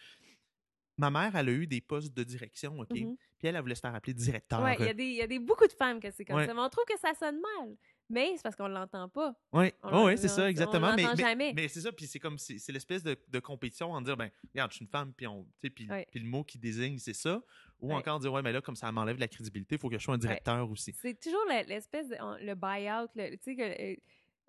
ma 0.97 1.09
mère, 1.09 1.35
elle 1.35 1.49
a 1.49 1.51
eu 1.51 1.65
des 1.67 1.81
postes 1.81 2.13
de 2.15 2.23
direction, 2.23 2.79
OK? 2.79 2.91
Mhm. 2.91 3.15
Puis 3.39 3.47
elle, 3.47 3.55
elle 3.55 3.61
voulait 3.61 3.73
se 3.75 3.81
faire 3.81 3.95
appeler 3.95 4.13
directeur. 4.13 4.61
Ouais, 4.61 4.75
il 4.79 5.01
y 5.01 5.15
y 5.15 5.21
a 5.21 5.27
des, 5.27 5.39
beaucoup 5.39 5.65
de 5.67 5.73
femmes 5.73 5.99
que 5.99 6.11
c'est 6.11 6.23
comme 6.23 6.35
Ouais. 6.37 6.45
ça. 6.45 6.53
Mais 6.53 6.61
on 6.61 6.69
trouve 6.69 6.85
que 6.85 6.97
ça 6.99 7.13
sonne 7.19 7.41
mal. 7.41 7.75
Mais 8.09 8.33
c'est 8.35 8.43
parce 8.43 8.55
qu'on 8.55 8.67
l'entend 8.67 9.07
pas. 9.09 9.33
Oui, 9.53 9.71
On 9.81 10.01
oh, 10.01 10.05
ouais, 10.05 10.17
c'est 10.17 10.25
on- 10.29 10.35
ça, 10.35 10.43
on 10.43 10.47
exactement. 10.47 10.89
L'entend 10.91 11.15
mais, 11.15 11.23
jamais. 11.23 11.53
mais 11.55 11.67
c'est 11.67 11.81
ça, 11.81 11.91
puis 11.91 12.05
c'est 12.05 12.19
comme, 12.19 12.37
c'est 12.37 12.71
l'espèce 12.71 13.01
de, 13.03 13.17
de 13.27 13.39
compétition 13.39 13.91
en 13.91 14.01
dire, 14.01 14.17
ben, 14.17 14.29
regarde, 14.53 14.71
je 14.71 14.75
suis 14.75 14.85
une 14.85 14.91
femme, 14.91 15.13
puis 15.13 15.25
on, 15.25 15.47
Ouais. 15.63 16.05
puis 16.11 16.19
le 16.19 16.27
mot 16.27 16.43
qui 16.43 16.59
désigne, 16.59 16.97
c'est 16.99 17.13
ça. 17.13 17.41
Ou 17.79 17.89
Ouais. 17.89 17.95
encore 17.95 18.19
dire, 18.19 18.31
ouais, 18.33 18.41
mais 18.41 18.51
là, 18.51 18.61
comme 18.61 18.75
ça 18.75 18.91
m'enlève 18.91 19.15
de 19.15 19.21
la 19.21 19.27
crédibilité, 19.27 19.75
il 19.75 19.79
faut 19.81 19.89
que 19.89 19.97
je 19.97 20.03
sois 20.03 20.13
un 20.15 20.17
directeur 20.19 20.69
aussi. 20.69 20.93
C'est 21.01 21.19
toujours 21.19 21.43
le- 21.47 21.65
l'espèce 21.67 22.07
de 22.09 22.15
on- 22.19 22.37
le 22.39 22.55
buy-out, 22.55 23.09
tu 23.15 23.37
sais 23.41 23.55
que 23.55 23.61
euh, 23.91 23.95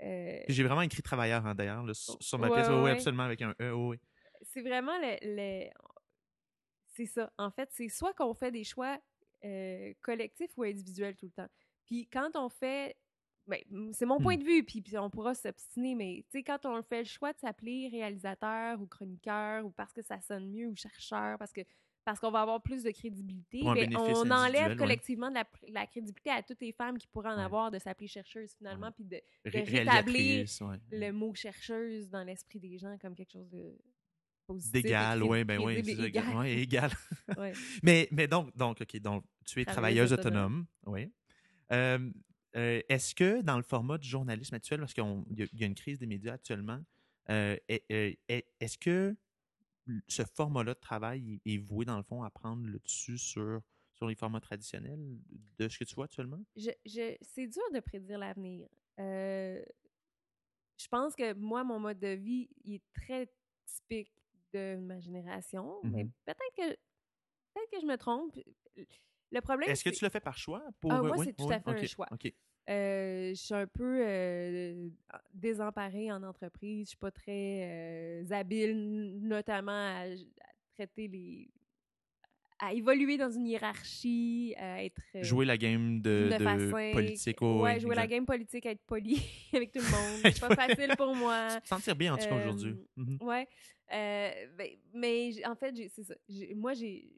euh, 0.02 0.40
J'ai 0.48 0.62
vraiment 0.64 0.82
écrit 0.82 1.02
travailleur, 1.02 1.46
hein, 1.46 1.54
d'ailleurs, 1.54 1.84
sur, 1.96 2.16
sur 2.20 2.38
ma 2.38 2.50
pièce. 2.50 2.68
Oui, 2.68 2.74
oui, 2.82 2.90
absolument, 2.90 3.22
avec 3.22 3.40
un 3.42 3.54
E, 3.60 3.72
oui. 3.72 3.98
c'est 4.42 4.62
vraiment 4.62 4.98
le, 4.98 5.16
le- 5.22 5.70
c'est 6.88 7.06
ça. 7.06 7.32
En 7.38 7.50
fait, 7.50 7.68
c'est 7.72 7.88
soit 7.88 8.12
qu'on 8.14 8.34
fait 8.34 8.50
des 8.50 8.64
choix 8.64 8.98
euh, 9.44 9.92
collectifs 10.00 10.50
ou 10.56 10.62
individuels 10.64 11.16
tout 11.16 11.26
le 11.26 11.32
temps. 11.32 11.48
Puis 11.86 12.08
quand 12.08 12.30
on 12.34 12.48
fait 12.48 12.96
ben, 13.46 13.60
c'est 13.92 14.06
mon 14.06 14.18
point 14.20 14.36
Hmm. 14.36 14.40
de 14.40 14.44
vue, 14.44 14.62
puis, 14.64 14.82
on 14.98 15.10
pourra 15.10 15.34
s'obstiner, 15.34 15.94
mais 15.94 16.24
tu 16.30 16.38
sais, 16.38 16.42
quand 16.42 16.64
on 16.64 16.82
fait 16.82 17.00
le 17.00 17.08
choix 17.08 17.32
de 17.32 17.38
s'appeler 17.38 17.88
réalisateur 17.90 18.80
ou 18.80 18.86
chroniqueur 18.86 19.64
ou 19.66 19.70
parce 19.70 19.92
que 19.92 20.02
ça 20.02 20.20
sonne 20.20 20.50
mieux 20.50 20.66
ou 20.68 20.76
chercheur, 20.76 21.38
parce 21.38 21.52
que 21.52 21.60
parce 22.04 22.20
qu'on 22.20 22.30
va 22.30 22.42
avoir 22.42 22.60
plus 22.62 22.82
de 22.82 22.90
crédibilité, 22.90 23.62
ben, 23.62 23.96
on 23.96 24.30
enlève 24.30 24.72
ouais. 24.72 24.76
collectivement 24.76 25.30
de 25.30 25.36
la, 25.68 25.86
crédibilité 25.86 26.28
à 26.28 26.42
toutes 26.42 26.60
les 26.60 26.72
femmes 26.72 26.98
qui 26.98 27.06
pourraient 27.06 27.30
en 27.30 27.38
Ouais. 27.38 27.44
avoir 27.44 27.70
de 27.70 27.78
s'appeler 27.78 28.08
chercheuse 28.08 28.52
finalement, 28.58 28.92
puis 28.92 29.04
de 29.04 29.18
Ré- 29.46 29.62
rétablir 29.62 30.46
ouais. 30.60 30.76
le 30.92 31.10
mot 31.12 31.34
chercheuse 31.34 32.10
dans 32.10 32.22
l'esprit 32.22 32.60
des 32.60 32.76
gens 32.76 32.98
comme 32.98 33.14
quelque 33.14 33.32
chose 33.32 33.48
de 33.48 33.74
positif. 34.46 34.82
D'égal, 34.82 35.22
oui, 35.22 35.44
ben 35.44 35.58
oui, 35.58 35.76
égal. 36.04 36.36
ouais, 36.36 36.52
égal. 36.58 36.90
Mais, 37.82 38.06
mais 38.10 38.28
donc, 38.28 38.54
donc, 38.54 38.82
OK, 38.82 38.96
donc, 39.00 39.24
tu 39.46 39.62
es 39.62 39.64
travailleuse 39.64 40.10
Travailleuse 40.10 40.12
autonome. 40.12 40.66
Oui. 40.84 41.10
Euh, 41.72 42.10
euh, 42.56 42.80
Est-ce 42.88 43.14
que 43.14 43.42
dans 43.42 43.56
le 43.56 43.62
format 43.62 43.98
du 43.98 44.08
journalisme 44.08 44.54
actuel, 44.54 44.80
parce 44.80 44.94
qu'il 44.94 45.04
y, 45.04 45.42
a- 45.42 45.46
il 45.52 45.60
y 45.60 45.64
a 45.64 45.66
une 45.66 45.74
crise 45.74 45.98
des 45.98 46.06
médias 46.06 46.34
actuellement, 46.34 46.80
euh, 47.30 47.56
est- 47.68 48.46
est-ce 48.60 48.78
que 48.78 49.16
ce 50.08 50.22
format-là 50.24 50.74
de 50.74 50.80
travail 50.80 51.40
est, 51.44 51.58
voué, 51.58 51.84
dans 51.84 51.96
le 51.96 52.02
fond, 52.02 52.22
à 52.22 52.30
prendre 52.30 52.66
le 52.66 52.78
dessus 52.78 53.18
sur, 53.18 53.60
sur 53.92 54.06
les 54.08 54.14
formats 54.14 54.40
traditionnels 54.40 55.18
de 55.58 55.68
ce 55.68 55.78
que 55.78 55.84
tu 55.84 55.94
vois 55.94 56.06
actuellement? 56.06 56.42
Je, 56.56 56.70
je, 56.86 57.16
c'est 57.22 57.46
dur 57.48 57.62
de 57.72 57.80
prédire 57.80 58.18
l'avenir. 58.18 58.68
Euh, 59.00 59.62
je 60.78 60.88
pense 60.88 61.14
que 61.14 61.32
moi, 61.34 61.64
mon 61.64 61.78
mode 61.80 61.98
de 61.98 62.08
vie, 62.08 62.48
il 62.64 62.74
est 62.74 62.82
très 62.92 63.28
typique 63.66 64.12
de 64.52 64.76
ma 64.76 65.00
génération, 65.00 65.82
mais 65.92 66.04
Mhm. 66.04 66.12
peut-être 66.24 66.54
que, 66.56 66.70
peut-être 67.54 67.70
que 67.72 67.80
je 67.80 67.86
me 67.86 67.96
trompe. 67.96 68.36
Le 69.34 69.40
problème, 69.40 69.68
Est-ce 69.68 69.84
que 69.84 69.90
tu 69.90 70.04
le 70.04 70.10
fais 70.10 70.20
par 70.20 70.38
choix? 70.38 70.62
Pour, 70.80 70.92
Ah, 70.92 71.02
moi, 71.02 71.16
oui? 71.18 71.26
c'est 71.26 71.32
tout 71.36 71.50
à 71.50 71.60
fait 71.60 71.70
un 71.70 71.86
choix. 71.86 72.06
OK. 72.12 72.32
Euh, 72.70 73.30
je 73.30 73.34
suis 73.34 73.52
un 73.54 73.66
peu 73.66 73.98
euh, 74.06 74.88
désemparée 75.34 76.10
en 76.10 76.22
entreprise. 76.22 76.84
Je 76.86 76.88
suis 76.90 76.96
pas 76.96 77.10
très 77.10 78.22
euh, 78.22 78.24
habile, 78.30 79.18
notamment 79.20 79.72
à, 79.72 80.04
à 80.04 80.14
traiter 80.74 81.08
les. 81.08 81.50
à 82.60 82.72
évoluer 82.72 83.18
dans 83.18 83.30
une 83.30 83.46
hiérarchie, 83.46 84.54
à 84.56 84.82
être. 84.84 85.02
euh, 85.16 85.22
Jouer 85.22 85.44
la 85.44 85.58
game 85.58 86.00
de, 86.00 86.30
de 86.32 86.38
de 86.38 86.42
façon- 86.44 86.92
politique. 86.94 87.36
oh, 87.42 87.60
ouais, 87.62 87.80
jouer 87.80 87.96
la 87.96 88.06
game 88.06 88.24
politique, 88.24 88.64
être 88.64 88.82
poli 88.86 89.20
avec 89.52 89.70
tout 89.72 89.80
le 89.80 89.90
monde. 89.90 90.20
C'est 90.34 90.40
pas 90.40 90.54
facile 90.54 90.94
pour 90.96 91.14
moi. 91.14 91.60
Se 91.60 91.68
sentir 91.68 91.94
bien, 91.96 92.14
en 92.14 92.16
tout 92.16 92.26
cas, 92.28 92.36
aujourd'hui. 92.36 92.76
Mhm. 92.96 93.18
Ouais. 93.20 93.46
Ben, 93.90 94.70
mais 94.94 95.32
en 95.46 95.54
fait, 95.54 95.74
c'est 95.94 96.04
ça. 96.04 96.14
Moi, 96.54 96.72
j'ai. 96.72 97.10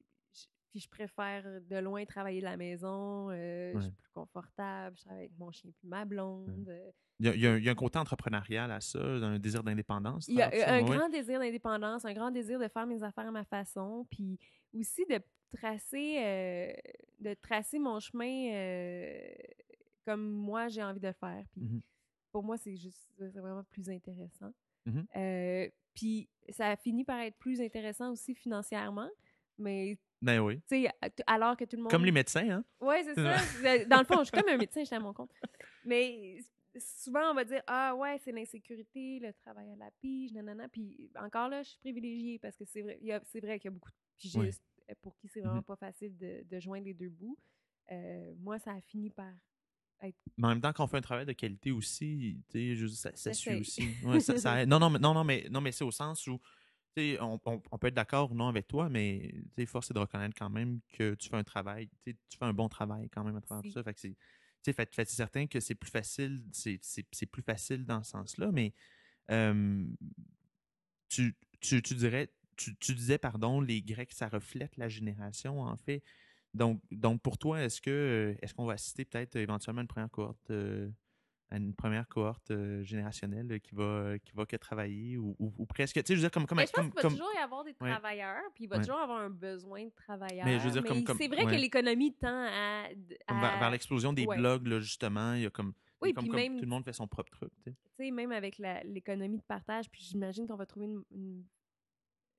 Puis 0.76 0.82
je 0.82 0.90
préfère 0.90 1.42
de 1.62 1.76
loin 1.78 2.04
travailler 2.04 2.40
de 2.40 2.44
la 2.44 2.58
maison. 2.58 3.30
euh, 3.30 3.72
Je 3.76 3.80
suis 3.80 3.90
plus 3.92 4.10
confortable. 4.12 4.94
Je 4.98 5.04
travaille 5.04 5.20
avec 5.24 5.38
mon 5.38 5.50
chien 5.50 5.70
puis 5.74 5.88
ma 5.88 6.04
blonde. 6.04 6.68
euh, 6.68 6.90
Il 7.18 7.24
y, 7.24 7.28
a, 7.30 7.34
il 7.34 7.40
y 7.40 7.46
a 7.46 7.52
un- 7.52 7.56
il 7.56 7.64
y 7.64 7.68
a 7.70 7.72
un 7.72 7.74
côté 7.74 7.98
entrepreneurial 7.98 8.70
à 8.70 8.82
ça, 8.82 8.98
un 9.02 9.38
désir 9.38 9.62
d'indépendance. 9.64 10.28
Il 10.28 10.34
y 10.34 10.42
a 10.42 10.52
euh, 10.52 10.64
un 10.66 10.82
ouais. 10.82 10.96
grand 10.98 11.08
désir 11.08 11.40
d'indépendance, 11.40 12.04
un 12.04 12.12
grand 12.12 12.30
désir 12.30 12.58
de 12.58 12.68
faire 12.68 12.86
mes 12.86 13.02
affaires 13.02 13.26
à 13.26 13.30
ma 13.30 13.44
façon, 13.46 14.06
puis 14.10 14.38
aussi 14.78 15.06
de 15.06 15.18
tracer, 15.50 16.18
euh, 16.22 16.72
de 17.20 17.32
tracer 17.32 17.78
mon 17.78 17.98
chemin 18.00 18.50
euh, 18.52 19.18
comme 20.04 20.28
moi 20.30 20.68
j'ai 20.68 20.82
envie 20.82 21.00
de 21.00 21.06
le 21.06 21.14
faire. 21.14 21.42
Puis 21.52 21.62
Mhm. 21.62 21.80
pour 22.32 22.42
moi, 22.44 22.58
c'est 22.58 22.76
juste, 22.76 23.10
vraiment 23.18 23.64
plus 23.64 23.88
intéressant. 23.88 24.52
Euh, 25.16 25.70
puis 25.94 26.28
ça 26.50 26.68
a 26.72 26.76
fini 26.76 27.02
par 27.02 27.18
être 27.20 27.38
plus 27.38 27.62
intéressant 27.62 28.12
aussi 28.12 28.34
financièrement, 28.34 29.08
mais 29.58 29.96
Ben 30.22 30.40
oui. 30.40 30.60
alors 31.26 31.56
que 31.56 31.64
tout 31.64 31.76
le 31.76 31.82
monde. 31.82 31.90
Comme 31.90 32.04
les 32.04 32.12
médecins, 32.12 32.48
hein? 32.50 32.64
Oui, 32.80 32.96
c'est 33.04 33.14
ça. 33.14 33.36
Dans 33.86 33.98
le 33.98 34.04
fond, 34.04 34.18
je 34.20 34.24
suis 34.24 34.32
comme 34.32 34.48
un 34.48 34.56
médecin, 34.56 34.80
je 34.80 34.86
suis 34.86 34.94
à 34.96 35.00
mon 35.00 35.12
compte. 35.12 35.30
Mais 35.84 36.38
souvent, 36.78 37.30
on 37.30 37.34
va 37.34 37.44
dire 37.44 37.62
Ah, 37.66 37.94
ouais, 37.94 38.18
c'est 38.24 38.32
l'insécurité, 38.32 39.18
le 39.20 39.32
travail 39.34 39.70
à 39.72 39.76
la 39.76 39.90
pige, 40.00 40.32
nanana. 40.32 40.68
Puis 40.68 41.10
encore 41.20 41.48
là, 41.48 41.62
je 41.62 41.68
suis 41.70 41.78
privilégiée 41.78 42.38
parce 42.38 42.56
que 42.56 42.64
c'est 42.64 42.82
vrai, 42.82 42.98
c'est 43.24 43.40
vrai 43.40 43.58
qu'il 43.58 43.68
y 43.70 43.72
a 43.72 43.74
beaucoup 43.74 43.90
de 43.90 43.96
pigistes 44.16 44.62
pour 45.02 45.16
qui 45.16 45.28
c'est 45.28 45.40
vraiment 45.40 45.56
Mhm. 45.56 45.62
pas 45.64 45.76
facile 45.76 46.16
de, 46.16 46.44
de 46.48 46.60
joindre 46.60 46.84
les 46.86 46.94
deux 46.94 47.08
bouts. 47.10 47.38
Euh, 47.92 48.34
moi, 48.38 48.58
ça 48.58 48.72
a 48.72 48.80
fini 48.80 49.10
par. 49.10 49.32
Mais 50.38 50.44
en 50.46 50.48
même 50.48 50.60
temps, 50.60 50.72
quand 50.72 50.84
on 50.84 50.86
fait 50.88 50.98
un 50.98 51.02
travail 51.02 51.24
de 51.24 51.32
qualité 51.32 51.70
aussi, 51.72 52.36
tu 52.50 52.76
sais, 52.76 52.88
ça, 52.94 53.10
ça 53.16 53.32
suit 53.32 53.54
aussi. 53.60 53.82
Ouais, 54.04 54.20
ça, 54.20 54.36
ça 54.36 54.60
aide. 54.62 54.68
non, 54.68 54.78
non, 54.78 54.90
mais, 54.90 54.98
non, 54.98 55.14
non, 55.14 55.24
mais, 55.24 55.46
non, 55.50 55.60
mais 55.62 55.72
c'est 55.72 55.84
au 55.84 55.90
sens 55.90 56.26
où, 56.26 56.38
on, 57.20 57.40
on- 57.44 57.62
on 57.70 57.78
peut 57.78 57.88
être 57.88 57.94
d'accord 57.94 58.32
ou 58.32 58.34
non 58.34 58.48
avec 58.48 58.68
toi, 58.68 58.88
mais, 58.88 59.34
force 59.66 59.90
est 59.90 59.94
de 59.94 59.98
reconnaître 59.98 60.36
quand 60.38 60.50
même 60.50 60.80
que 60.92 61.14
tu 61.14 61.28
fais 61.28 61.36
un 61.36 61.44
travail, 61.44 61.88
tu 62.04 62.14
fais 62.38 62.44
un 62.44 62.52
bon 62.52 62.68
travail 62.68 63.08
quand 63.10 63.24
même 63.24 63.36
à 63.36 63.40
travers 63.40 63.62
tout 63.62 63.68
Si. 63.68 63.74
ça. 63.74 63.82
Fait 63.82 63.94
que 63.94 64.00
c'est, 64.00 64.72
fait, 64.72 64.94
fait- 64.94 65.08
certain 65.08 65.46
que 65.46 65.60
c'est 65.60 65.74
plus 65.74 65.90
facile, 65.90 66.42
c'est, 66.52 66.80
plus 67.26 67.42
facile 67.42 67.84
dans 67.84 68.02
ce 68.02 68.10
sens-là, 68.12 68.50
mais 68.52 68.72
euh, 69.30 69.84
tu, 71.08 71.36
tu, 71.60 71.82
tu 71.82 71.94
dirais, 71.94 72.32
tu, 72.56 72.76
tu 72.76 72.94
disais, 72.94 73.18
pardon, 73.18 73.60
les 73.60 73.82
Grecs, 73.82 74.12
ça 74.12 74.28
reflète 74.28 74.76
la 74.76 74.88
génération, 74.88 75.60
en 75.60 75.76
fait. 75.76 76.02
Donc, 76.54 76.80
donc 76.90 77.20
pour 77.22 77.38
toi, 77.38 77.62
est-ce 77.62 77.80
que 77.80 78.34
est-ce 78.40 78.54
qu'on 78.54 78.64
va 78.64 78.74
assister 78.74 79.04
peut-être 79.04 79.36
éventuellement 79.36 79.82
une 79.82 79.88
première 79.88 80.10
cohorte, 80.10 80.50
euh, 80.50 80.90
à 81.50 81.56
une 81.58 81.74
première 81.74 82.08
cohorte 82.08 82.50
euh, 82.50 82.82
générationnelle 82.82 83.50
euh, 83.52 83.58
qui 83.58 83.74
va 83.74 84.18
qui 84.18 84.32
va 84.32 84.46
que 84.46 84.56
travailler 84.56 85.16
ou, 85.16 85.36
ou- 85.38 85.54
ou 85.58 85.66
presque, 85.66 85.94
tu 85.94 86.00
sais, 86.00 86.04
je 86.08 86.14
veux 86.14 86.20
dire 86.22 86.30
comme 86.30 86.46
comme, 86.46 86.58
Mais 86.58 86.66
je 86.66 86.72
pense 86.72 86.82
comme, 86.82 86.90
qu'il 86.90 86.96
va 86.96 87.02
comme- 87.02 87.12
toujours 87.12 87.32
y 87.34 87.38
avoir 87.38 87.64
des 87.64 87.74
travailleurs, 87.74 88.42
puis 88.54 88.64
il 88.64 88.66
va 88.68 88.76
Ouais. 88.78 88.82
toujours 88.84 88.98
avoir 89.00 89.20
un 89.20 89.30
besoin 89.30 89.84
de 89.84 89.90
travailleurs. 89.94 90.44
Mais 90.44 90.58
je 90.58 90.64
veux 90.64 90.70
dire, 90.72 90.84
comme- 90.84 91.04
comme- 91.04 91.16
c'est 91.18 91.28
vrai 91.28 91.44
ouais. 91.44 91.52
que 91.52 91.60
l'économie 91.60 92.12
tend 92.14 92.26
à. 92.28 92.86
à- 93.28 93.40
vers, 93.40 93.58
vers 93.60 93.70
l'explosion 93.70 94.12
des 94.12 94.26
ouais. 94.26 94.36
blogs 94.36 94.66
là, 94.66 94.80
justement, 94.80 95.34
il 95.34 95.42
y 95.42 95.46
a 95.46 95.50
comme 95.50 95.72
Oui, 96.02 96.12
comme, 96.12 96.24
puis 96.24 96.30
comme 96.30 96.40
même- 96.40 96.56
tout 96.56 96.64
le 96.64 96.70
monde 96.70 96.84
fait 96.84 96.92
son 96.92 97.06
propre 97.06 97.30
truc, 97.30 97.52
tu 97.64 97.72
sais. 97.98 98.10
même 98.10 98.32
avec 98.32 98.58
la- 98.58 98.82
l'économie 98.84 99.38
de 99.38 99.42
partage, 99.44 99.88
puis 99.90 100.02
j'imagine 100.02 100.46
qu'on 100.46 100.56
va 100.56 100.66
trouver 100.66 100.86
une, 100.86 101.02
une- 101.12 101.44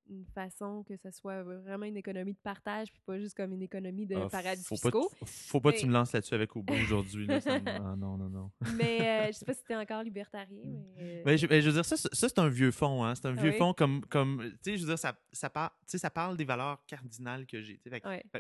une 0.10 0.26
façon 0.34 0.84
que 0.84 0.95
ce 0.97 1.12
soit 1.12 1.43
vraiment 1.43 1.86
une 1.86 1.97
économie 1.97 2.34
de 2.34 2.39
partage, 2.39 2.91
puis 2.91 3.01
pas 3.05 3.20
juste 3.20 3.36
comme 3.36 3.53
une 3.53 3.62
économie 3.62 4.05
de 4.05 4.16
Ah, 4.16 4.28
paradis 4.30 4.64
faut 4.64 4.76
pas, 4.76 4.82
fiscaux. 4.91 5.12
faut 5.26 5.60
pas 5.62 5.72
que 5.72 5.76
Mais- 5.78 5.82
tu 5.82 5.88
me 5.88 5.93
lances 5.93 6.14
là-dessus 6.14 6.34
avec 6.34 6.55
Uber 6.55 6.74
aujourd'hui. 6.84 7.28
là, 7.28 7.39
ça 7.41 7.60
me- 7.60 7.68
ah, 7.70 7.95
non, 7.97 8.18
non, 8.18 8.30
non. 8.30 8.51
mais 8.76 9.01
euh, 9.01 9.28
je 9.28 9.32
sais 9.34 9.45
pas 9.45 9.53
si 9.53 9.64
t'es 9.64 9.76
encore 9.76 10.03
libertarien, 10.03 10.64
mais... 10.95 11.20
euh, 11.20 11.24
Ben, 11.26 11.38
je, 11.38 11.45
je 11.47 11.66
veux 11.68 11.74
dire, 11.74 11.86
ça, 11.86 11.97
c'est- 11.97 12.14
ça, 12.14 12.30
c'est 12.30 12.39
un 12.39 12.49
vieux 12.49 12.72
fond. 12.72 13.03
Hein? 13.03 13.16
C'est 13.16 13.28
un 13.28 13.34
vieux 13.34 13.51
Oui. 13.51 13.58
fond 13.58 13.74
comme, 13.74 14.01
comme 14.05 14.41
tu 14.64 14.72
sais, 14.72 14.78
je 14.78 14.82
veux 14.84 14.89
dire, 14.89 14.99
ça, 14.99 15.18
ça, 15.32 15.49
par- 15.49 15.72
tu 15.82 15.91
sais, 15.91 15.97
ça 15.97 16.10
parle 16.10 16.38
des 16.38 16.45
valeurs 16.45 16.86
cardinales 16.86 17.45
que 17.45 17.62
j'ai. 17.62 17.80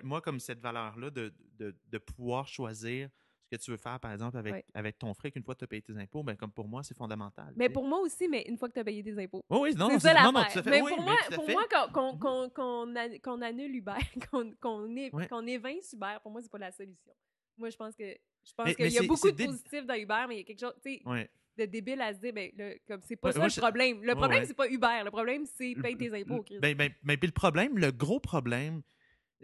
moi, 0.03 0.21
comme 0.21 0.39
cette 0.39 0.59
valeur-là 0.59 1.09
de, 1.09 1.33
de, 1.59 1.75
de 1.89 1.97
pouvoir 1.97 2.47
choisir 2.47 3.09
ce 3.49 3.55
que 3.55 3.61
tu 3.63 3.71
veux 3.71 3.77
faire, 3.77 3.99
par 3.99 4.11
exemple, 4.11 4.37
avec, 4.37 4.53
Ouais. 4.53 4.65
avec 4.73 4.97
ton 4.99 5.13
fric, 5.13 5.35
une 5.35 5.43
fois 5.43 5.53
que 5.55 5.59
tu 5.59 5.63
as 5.63 5.67
payé 5.67 5.81
tes 5.81 5.97
impôts, 5.97 6.23
ben, 6.23 6.35
comme 6.35 6.51
pour 6.51 6.67
moi, 6.67 6.83
c'est 6.83 6.95
fondamental. 6.97 7.53
Mais 7.55 7.69
pour 7.69 7.85
moi 7.87 7.99
aussi, 7.99 8.27
mais 8.27 8.43
une 8.47 8.57
fois 8.57 8.67
que 8.67 8.73
tu 8.73 8.79
as 8.79 8.83
payé 8.83 9.03
tes 9.03 9.17
impôts. 9.23 9.41
Oui, 9.49 9.59
oui, 9.61 9.75
non, 9.75 9.87
c'est 9.87 9.93
non, 9.93 9.99
ça 9.99 10.31
non, 10.31 10.43
fait. 10.49 10.69
Mais 10.69 10.81
oui, 10.81 10.91
pour 10.91 10.99
mais 10.99 11.05
moi, 11.05 11.15
pour 11.33 11.45
fait. 11.45 11.53
moi 11.53 11.63
qu'on 11.69 11.91
qu'on- 11.93 12.17
qu'on- 12.17 12.49
qu'on 12.49 12.95
an- 12.95 13.17
qu'on 13.23 13.41
annule 13.41 13.75
Uber, 13.75 13.93
qu'on 14.61 14.95
Ouais. 14.95 15.51
évince 15.51 15.93
Uber, 15.93 16.17
pour 16.21 16.31
moi, 16.31 16.41
c'est 16.41 16.51
pas 16.51 16.57
la 16.57 16.71
solution. 16.71 17.13
Moi, 17.57 17.69
je 17.69 17.77
pense 17.77 17.95
que 17.95 18.03
je 18.03 18.53
pense 18.53 18.65
Mais- 18.65 18.75
qu'il 18.75 18.85
mais 18.85 18.91
y 18.91 18.99
a 18.99 19.03
beaucoup 19.03 19.31
de 19.31 19.35
dé- 19.35 19.45
positifs 19.45 19.85
dans 19.85 19.95
Uber, 19.95 20.25
mais 20.27 20.35
il 20.35 20.37
y 20.39 20.41
a 20.41 20.43
quelque 20.43 20.59
chose, 20.59 20.73
tu 20.83 20.95
sais, 20.97 21.01
Ouais. 21.05 21.29
de 21.57 21.65
débile 21.65 22.01
à 22.01 22.13
se 22.13 22.19
dire, 22.19 22.33
ben, 22.33 22.51
là, 22.57 22.71
comme 22.87 23.01
c'est 23.01 23.15
pas 23.15 23.31
ça 23.31 23.39
moi, 23.39 23.47
le 23.47 23.59
problème. 23.61 24.03
Le 24.03 24.13
problème, 24.15 24.45
c'est 24.45 24.53
pas 24.53 24.67
Uber. 24.69 25.01
Le 25.05 25.09
problème, 25.11 25.45
c'est 25.45 25.73
paye 25.81 25.97
tes 25.97 26.09
Le- 26.09 26.15
impôts, 26.15 26.43
Chris. 26.43 26.59
Ben, 26.59 26.75
ben, 26.75 26.91
ben, 27.03 27.17
le 27.21 27.31
problème, 27.31 27.77
le 27.77 27.91
gros 27.91 28.19
problème, 28.19 28.81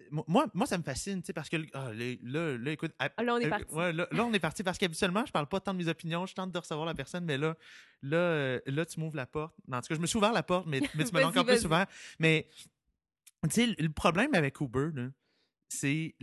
moi, 0.09 0.47
moi 0.53 0.65
ça 0.65 0.77
me 0.77 0.83
fascine, 0.83 1.21
tu 1.21 1.27
sais, 1.27 1.33
parce 1.33 1.49
que 1.49 1.57
ah, 1.73 1.93
là, 1.93 2.15
là, 2.23 2.57
là, 2.57 2.71
écoute. 2.71 2.93
à- 2.99 3.11
Ah, 3.15 3.23
là, 3.23 3.35
on 3.35 3.37
est 3.37 3.45
euh, 3.45 3.49
parti. 3.49 3.73
ouais, 3.73 3.93
là, 3.93 4.07
là, 4.11 4.25
on 4.25 4.33
est 4.33 4.39
parti 4.39 4.63
parce 4.63 4.77
qu'habituellement, 4.77 5.25
je 5.25 5.31
parle 5.31 5.47
pas 5.47 5.59
tant 5.59 5.73
de 5.73 5.77
mes 5.77 5.87
opinions, 5.87 6.25
je 6.25 6.33
tente 6.33 6.51
de 6.51 6.57
recevoir 6.57 6.85
la 6.85 6.93
personne, 6.95 7.25
mais 7.25 7.37
là, 7.37 7.55
là, 8.01 8.17
euh, 8.17 8.59
là 8.65 8.85
tu 8.85 8.99
m'ouvres 8.99 9.15
la 9.15 9.25
porte. 9.27 9.55
En 9.71 9.81
tout 9.81 9.87
cas, 9.87 9.95
je 9.95 9.99
me 9.99 10.07
suis 10.07 10.17
ouvert 10.17 10.33
la 10.33 10.43
porte, 10.43 10.65
mais, 10.67 10.79
mais 10.95 11.03
tu 11.05 11.13
me 11.13 11.19
l'as 11.19 11.27
encore 11.27 11.45
plus 11.45 11.65
ouvert. 11.65 11.85
Mais, 12.19 12.47
tu 13.43 13.49
sais, 13.49 13.67
le- 13.77 13.89
problème 13.89 14.33
avec 14.33 14.59
Uber, 14.61 14.89
c'est. 15.67 16.15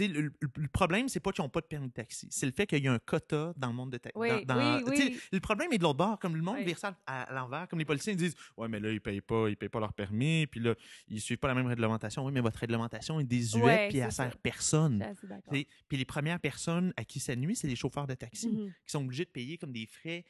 Le, 0.00 0.08
le- 0.40 0.68
problème, 0.72 1.08
c'est 1.08 1.20
pas 1.20 1.30
qu'ils 1.30 1.44
n'ont 1.44 1.48
pas 1.48 1.60
de 1.60 1.66
permis 1.66 1.86
de 1.88 1.92
taxi. 1.92 2.26
C'est 2.30 2.46
le 2.46 2.52
fait 2.52 2.66
qu'il 2.66 2.82
y 2.82 2.88
a 2.88 2.92
un 2.92 2.98
quota 2.98 3.52
dans 3.56 3.68
le 3.68 3.74
monde 3.74 3.92
de 3.92 3.98
taxi. 3.98 4.18
Oui, 4.18 4.28
oui, 4.32 4.82
oui. 4.88 5.20
Le 5.32 5.40
problème 5.40 5.72
est 5.72 5.78
de 5.78 5.82
l'autre 5.84 5.98
bord. 5.98 6.18
Comme 6.18 6.34
le 6.36 6.42
monde 6.42 6.56
ça 6.76 6.96
à, 7.06 7.22
à 7.22 7.32
l'envers, 7.34 7.68
comme 7.68 7.78
les 7.78 7.84
policiers 7.84 8.12
ils 8.12 8.16
disent 8.16 8.34
Ouais, 8.56 8.66
mais 8.68 8.80
là, 8.80 8.90
ils 8.90 9.00
payent 9.00 9.20
pas, 9.20 9.48
ils 9.48 9.56
payent 9.56 9.68
pas 9.68 9.80
leur 9.80 9.92
permis, 9.92 10.46
puis 10.48 10.60
là, 10.60 10.74
ils 11.08 11.20
suivent 11.20 11.38
pas 11.38 11.48
la 11.48 11.54
même 11.54 11.66
réglementation. 11.66 12.24
Oui, 12.24 12.32
mais 12.32 12.40
votre 12.40 12.58
réglementation 12.58 13.20
est 13.20 13.24
désuète, 13.24 13.90
puis 13.90 13.98
elle 13.98 14.10
ça. 14.10 14.24
sert 14.24 14.36
personne. 14.38 15.04
Puis 15.50 15.96
les 15.96 16.04
premières 16.04 16.40
personnes 16.40 16.92
à 16.96 17.04
qui 17.04 17.20
ça 17.20 17.36
nuit, 17.36 17.54
c'est 17.56 17.68
les 17.68 17.76
chauffeurs 17.76 18.06
de 18.06 18.14
taxi 18.14 18.48
Mhm. 18.48 18.66
qui 18.86 18.90
sont 18.92 19.04
obligés 19.04 19.24
de 19.24 19.30
payer 19.30 19.58
comme 19.58 19.72
des 19.72 19.86
frais 19.86 20.24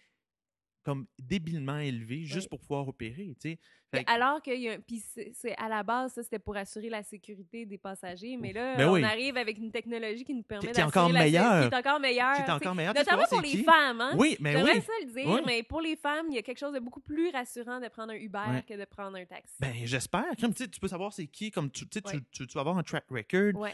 comme 0.84 1.06
débilement 1.18 1.78
élevés 1.78 2.24
juste 2.24 2.42
Oui. 2.42 2.48
pour 2.50 2.60
pouvoir 2.60 2.86
opérer. 2.86 3.34
tu 3.40 3.50
sais. 3.52 3.58
Que- 3.92 3.98
Alors 4.12 4.40
y 4.46 4.68
a. 4.68 4.78
Puis 4.78 5.02
c'est 5.32 5.54
à 5.56 5.68
la 5.68 5.82
base, 5.82 6.12
ça, 6.14 6.22
c'était 6.22 6.38
pour 6.40 6.56
assurer 6.56 6.88
la 6.90 7.02
sécurité 7.04 7.64
des 7.64 7.78
passagers. 7.78 8.36
Mais 8.36 8.52
là, 8.52 8.76
Ben 8.76 8.88
on 8.88 8.92
oui. 8.94 9.04
arrive 9.04 9.36
avec 9.36 9.56
une 9.56 9.70
technologie 9.70 10.24
qui 10.24 10.34
nous 10.34 10.42
permet 10.42 10.66
d'assurer 10.66 10.86
encore 10.86 11.08
la 11.10 11.20
meilleure. 11.20 11.68
Qui 11.68 11.74
est 11.74 11.78
encore 11.78 12.00
meilleure. 12.00 12.34
qui 12.34 12.42
est 12.42 12.50
encore 12.50 12.74
meilleur. 12.74 12.92
Tu 12.94 12.98
sais, 13.00 13.04
Notamment 13.04 13.26
pour 13.28 13.40
les 13.40 13.48
qui? 13.50 13.64
femmes, 13.64 14.00
hein? 14.00 14.14
Oui, 14.18 14.36
mais 14.40 14.56
oui. 14.62 14.80
ça 14.82 14.92
le 15.06 15.12
dire, 15.12 15.26
Oui. 15.28 15.40
mais 15.46 15.62
pour 15.62 15.80
les 15.80 15.96
femmes, 15.96 16.26
il 16.28 16.34
y 16.34 16.38
a 16.38 16.42
quelque 16.42 16.58
chose 16.58 16.74
de 16.74 16.80
beaucoup 16.80 17.00
plus 17.00 17.30
rassurant 17.30 17.80
de 17.80 17.88
prendre 17.88 18.12
un 18.12 18.16
Uber 18.16 18.62
que 18.68 18.74
de 18.74 18.84
prendre 18.84 19.16
un 19.16 19.24
taxi. 19.24 19.54
Ben, 19.60 19.72
j'espère. 19.84 20.24
Comme, 20.40 20.52
tu 20.52 20.68
peux 20.80 20.88
savoir 20.88 21.12
c'est 21.12 21.26
qui, 21.28 21.50
comme 21.50 21.70
tu, 21.70 21.88
tu, 21.88 22.00
sais, 22.04 22.18
tu- 22.32 22.44
vas 22.54 22.60
avoir 22.60 22.76
un 22.76 22.82
track 22.82 23.04
record. 23.10 23.64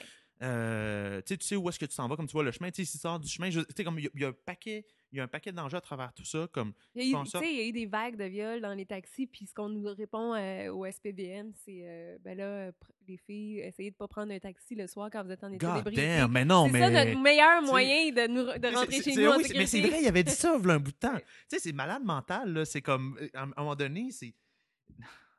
Euh, 0.42 1.20
tu 1.26 1.36
sais, 1.40 1.56
où 1.56 1.68
est-ce 1.68 1.78
que 1.78 1.84
tu 1.86 1.94
t'en 1.96 2.08
vas, 2.08 2.16
comme 2.16 2.26
tu 2.26 2.32
vois 2.32 2.42
le 2.44 2.50
chemin. 2.52 2.70
Tu 2.70 2.82
sais, 2.84 2.90
si 2.90 2.96
tu 2.96 3.02
sors 3.02 3.18
du 3.20 3.28
chemin, 3.28 3.50
tu 3.50 3.60
sais, 3.76 3.84
comme 3.84 3.98
il 3.98 4.04
y, 4.04 4.06
a- 4.06 4.10
il 4.14 4.20
y 4.22 4.24
a 4.24 4.28
un 4.28 4.34
paquet, 4.46 4.86
il 5.12 5.18
y 5.18 5.20
a 5.20 5.24
un 5.24 5.28
paquet 5.28 5.50
d'enjeux 5.52 5.76
à 5.76 5.80
travers 5.80 6.12
tout 6.12 6.24
ça. 6.24 6.46
Comme, 6.52 6.72
Il 6.94 7.02
y, 7.02 7.14
a 7.14 7.18
eu, 7.20 7.24
il 7.42 7.56
y 7.56 7.60
a 7.60 7.66
eu 7.66 7.72
des 7.72 7.86
vagues 7.86 8.16
de 8.16 8.24
viols 8.24 8.60
dans 8.60 8.74
les 8.74 8.86
taxis, 8.86 9.26
puis 9.26 9.46
ce 9.46 9.54
qu'on 9.54 9.68
nous 9.68 9.82
répond 9.94 10.34
euh, 10.34 10.68
au 10.72 10.86
SPVM, 10.86 11.52
c'est 11.64 11.80
euh, 11.82 12.16
ben 12.20 12.36
là, 12.38 12.44
euh, 12.44 12.72
les 13.08 13.16
filles, 13.16 13.58
essayez 13.60 13.90
de 13.90 13.96
pas 13.96 14.06
prendre 14.08 14.32
un 14.32 14.38
taxi 14.38 14.74
le 14.74 14.86
soir 14.86 15.08
quand 15.12 15.24
vous 15.24 15.30
êtes 15.32 15.42
en 15.42 15.52
état 15.52 15.80
God 15.82 15.92
damn, 15.94 16.30
mais 16.30 16.44
non, 16.44 16.66
C'est 16.66 16.72
mais. 16.72 16.80
ça 16.80 16.90
notre 17.04 17.20
meilleur 17.20 17.62
moyen 17.62 18.10
de, 18.12 18.26
nous, 18.28 18.44
de 18.44 18.74
rentrer 18.74 18.96
c'est- 18.98 19.02
chez 19.02 19.12
c'est- 19.14 19.22
nous 19.22 19.30
en 19.30 19.36
oui, 19.36 19.44
c'est- 19.46 19.58
Mais 19.58 19.66
c'est 19.66 19.80
vrai, 19.80 20.00
il 20.02 20.06
avait 20.06 20.22
dit 20.22 20.30
ça 20.32 20.54
un 20.54 20.58
bout 20.78 20.92
de 20.92 20.96
temps. 20.96 21.16
Tu 21.48 21.56
sais, 21.56 21.58
c'est 21.58 21.72
malade 21.72 22.04
mental, 22.04 22.52
là. 22.52 22.64
C'est 22.64 22.82
comme, 22.82 23.18
à 23.34 23.42
un 23.42 23.46
moment 23.58 23.74
donné, 23.74 24.10
c'est. 24.12 24.32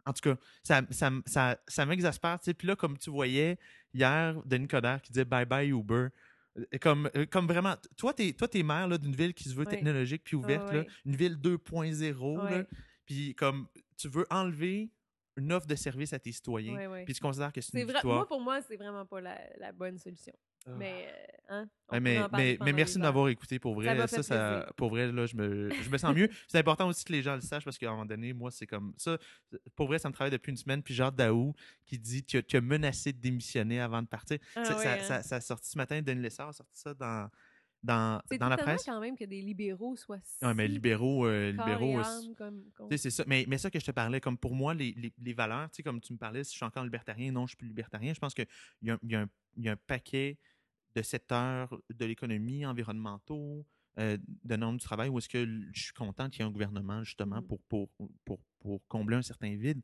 En 0.05 0.13
tout 0.13 0.21
cas, 0.31 0.35
ça, 0.63 0.81
ça, 0.89 1.11
ça, 1.27 1.57
ça 1.67 1.85
m'exaspère. 1.85 2.39
Puis 2.57 2.67
là, 2.67 2.75
comme 2.75 2.97
tu 2.97 3.11
voyais 3.11 3.57
hier, 3.93 4.35
Denis 4.45 4.67
Coderre 4.67 4.99
qui 5.01 5.11
disait 5.11 5.25
bye 5.25 5.45
bye 5.45 5.69
Uber. 5.69 6.07
Comme, 6.81 7.09
euh, 7.15 7.25
comme 7.25 7.47
vraiment, 7.47 7.75
toi, 7.97 8.13
t'es, 8.13 8.33
toi, 8.33 8.47
t'es 8.47 8.61
maire 8.63 8.99
d'une 8.99 9.15
ville 9.15 9.33
qui 9.33 9.45
se 9.45 9.53
veut 9.55 9.65
technologique 9.65 10.23
puis 10.25 10.35
ouverte, 10.35 10.71
là, 10.73 10.83
une 11.05 11.15
ville 11.15 11.35
2.0, 11.37 12.37
là, 12.37 12.43
Ouais. 12.43 12.67
puis 13.05 13.33
comme 13.35 13.67
tu 13.97 14.09
veux 14.09 14.25
enlever 14.29 14.91
une 15.37 15.53
offre 15.53 15.65
de 15.67 15.75
service 15.75 16.11
à 16.11 16.19
tes 16.19 16.33
citoyens, 16.33 16.75
puis 17.05 17.13
tu 17.13 17.21
considères 17.21 17.53
que 17.53 17.61
c'est 17.61 17.71
C'est 17.71 17.79
une 17.79 17.85
vrai, 17.85 17.93
victoire. 17.95 18.15
moi, 18.17 18.27
pour 18.27 18.41
moi, 18.41 18.61
c'est 18.61 18.75
vraiment 18.75 19.05
pas 19.05 19.21
la, 19.21 19.39
la 19.59 19.71
bonne 19.71 19.97
solution. 19.97 20.33
Ah. 20.67 20.71
Mais, 20.77 21.07
euh, 21.07 21.53
hein, 21.55 21.69
Ouais, 21.91 21.99
mais, 21.99 22.19
mais, 22.33 22.57
mais 22.61 22.71
merci 22.73 22.97
de 22.97 23.01
m'avoir 23.01 23.27
écouté 23.29 23.59
pour 23.59 23.73
vrai. 23.75 24.07
Ça 24.07 24.21
Ça, 24.23 24.67
pour 24.77 24.89
vrai, 24.89 25.11
là, 25.11 25.25
je 25.25 25.35
me, 25.35 25.69
je 25.71 25.89
me 25.89 25.97
sens 25.97 26.15
mieux. 26.15 26.29
C'est 26.47 26.59
important 26.59 26.87
aussi 26.87 27.03
que 27.03 27.11
les 27.11 27.21
gens 27.21 27.35
le 27.35 27.41
sachent 27.41 27.65
parce 27.65 27.77
qu'à 27.77 27.87
un 27.87 27.91
moment 27.91 28.05
donné, 28.05 28.31
moi, 28.33 28.51
c'est 28.51 28.67
comme 28.67 28.93
ça. 28.97 29.17
Pour 29.75 29.87
vrai, 29.87 29.99
ça 29.99 30.07
me 30.09 30.13
travaille 30.13 30.31
depuis 30.31 30.51
une 30.51 30.57
semaine. 30.57 30.81
Puis 30.83 30.93
Jacques 30.93 31.15
Daou 31.15 31.53
qui 31.85 31.97
dit 31.99 32.23
tu 32.23 32.37
as, 32.37 32.43
tu 32.43 32.57
as 32.57 32.61
menacé 32.61 33.11
de 33.11 33.19
démissionner 33.19 33.79
avant 33.81 34.01
de 34.01 34.07
partir. 34.07 34.37
Ah 34.55 34.63
ça, 34.63 34.77
ouais, 34.77 34.83
ça, 34.83 34.93
hein. 34.93 34.99
ça- 35.01 35.23
ça 35.23 35.35
a 35.37 35.41
sorti 35.41 35.69
ce 35.69 35.77
matin. 35.77 36.01
Denis 36.01 36.21
Lessard 36.21 36.49
a 36.49 36.53
sorti 36.53 36.79
ça 36.79 36.93
dans, 36.93 37.29
dans, 37.83 38.21
C'est 38.29 38.37
dans 38.37 38.47
la 38.49 38.57
presse. 38.57 38.83
quand 38.85 38.99
même 39.01 39.17
que 39.17 39.25
des 39.25 39.41
libéraux 39.41 39.95
soient 39.95 40.19
si 40.23 40.45
Ouais, 40.45 40.53
mais 40.53 40.67
libéraux, 40.67 41.25
euh, 41.25 41.51
libéraux 41.51 42.01
c'est 42.95 43.09
ça. 43.09 43.23
Mais, 43.27 43.45
mais 43.47 43.57
ça 43.57 43.69
que 43.71 43.79
je 43.79 43.85
te 43.85 43.91
parlais, 43.91 44.21
comme 44.21 44.37
pour 44.37 44.53
moi, 44.55 44.73
les, 44.73 44.93
les, 44.93 45.11
les 45.17 45.33
valeurs, 45.33 45.69
tu 45.71 45.77
sais, 45.77 45.83
comme 45.83 45.99
tu 45.99 46.13
me 46.13 46.17
parlais, 46.17 46.43
si 46.43 46.51
je 46.51 46.57
suis 46.57 46.65
encore 46.65 46.83
libertarien, 46.83 47.31
non, 47.31 47.45
je 47.47 47.49
suis 47.51 47.57
plus 47.57 47.67
libertarien. 47.67 48.13
Je 48.13 48.19
pense 48.19 48.33
qu'il 48.33 48.45
y, 48.83 48.91
a 48.91 48.97
y, 49.03 49.15
a 49.15 49.25
y 49.57 49.67
a 49.69 49.71
un 49.73 49.77
paquet 49.87 50.37
de 50.95 51.01
secteurs 51.01 51.73
de 51.93 52.05
l'économie, 52.05 52.65
environnementaux, 52.65 53.65
euh, 53.99 54.17
de 54.43 54.55
normes 54.55 54.77
du 54.77 54.83
travail, 54.83 55.09
où 55.09 55.17
est-ce 55.17 55.29
que 55.29 55.45
je 55.73 55.83
suis 55.83 55.93
content 55.93 56.29
qu'il 56.29 56.41
y 56.41 56.43
ait 56.43 56.47
un 56.47 56.51
gouvernement, 56.51 57.03
justement, 57.03 57.41
Mhm. 57.41 57.47
pour, 57.47 57.61
pour, 57.63 57.89
pour, 58.25 58.39
pour 58.59 58.81
combler 58.87 59.17
un 59.17 59.21
certain 59.21 59.55
vide? 59.55 59.81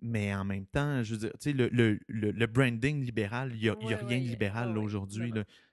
Mais 0.00 0.34
en 0.34 0.44
même 0.44 0.66
temps, 0.66 1.02
je 1.02 1.12
veux 1.14 1.20
dire, 1.20 1.30
tu 1.34 1.50
sais, 1.50 1.52
le, 1.52 1.68
le, 1.68 2.00
le, 2.08 2.32
le 2.32 2.46
branding 2.46 3.04
libéral, 3.04 3.52
il 3.54 3.60
n'y 3.60 3.68
a, 3.68 3.76
y 3.80 3.94
a 3.94 3.96
Ouais, 3.96 4.04
rien 4.04 4.18
de 4.20 4.24
libéral 4.26 4.76
ouais, 4.76 4.84
aujourd'hui. 4.84 5.32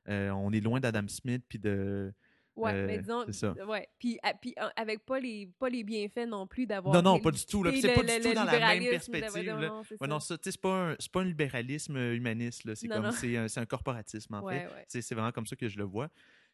Euh, 0.09 0.29
on 0.31 0.51
est 0.51 0.59
loin 0.61 0.79
d'Adam 0.79 1.07
Smith 1.07 1.43
puis 1.47 1.59
de. 1.59 2.13
Ouais, 2.55 2.71
euh, 2.73 2.85
mais 2.87 2.99
disons, 2.99 3.25
ça. 3.31 3.53
ouais. 3.65 3.87
Puis, 3.97 4.19
à- 4.21 4.33
puis 4.35 4.53
euh, 4.59 4.69
avec 4.75 5.03
pas 5.05 5.19
les, 5.19 5.47
pas 5.57 5.69
les 5.69 5.83
bienfaits 5.83 6.27
non 6.27 6.45
plus 6.45 6.67
d'avoir. 6.67 6.93
Non, 6.93 7.01
non, 7.01 7.19
pas 7.19 7.31
du 7.31 7.45
tout. 7.45 7.63
C'est 7.65 7.93
pas 7.95 8.03
du 8.03 8.19
tout 8.21 8.33
dans 8.33 8.43
la 8.43 8.59
même 8.59 8.89
perspective. 8.89 9.49
non, 9.49 9.59
là. 9.59 9.67
non, 9.69 9.83
c'est 9.83 9.99
Ouais, 9.99 10.07
non, 10.07 10.19
ça. 10.19 10.37
c'est 10.41 10.61
pas, 10.61 10.91
un- 10.91 10.95
pas 11.11 11.21
un 11.21 11.25
libéralisme 11.25 11.97
humaniste. 11.97 12.73
C'est 12.75 12.87
comme, 12.87 13.11
c'est 13.11 13.37
un, 13.37 13.47
un 13.55 13.65
corporatisme, 13.65 14.35
en 14.35 14.41
Ouais, 14.43 14.67
fait. 14.89 15.01
C'est 15.01 15.15
vraiment 15.15 15.31
comme 15.31 15.47
ça 15.47 15.55
que 15.55 15.67
je 15.67 15.77
le 15.77 15.85
vois. 15.85 16.09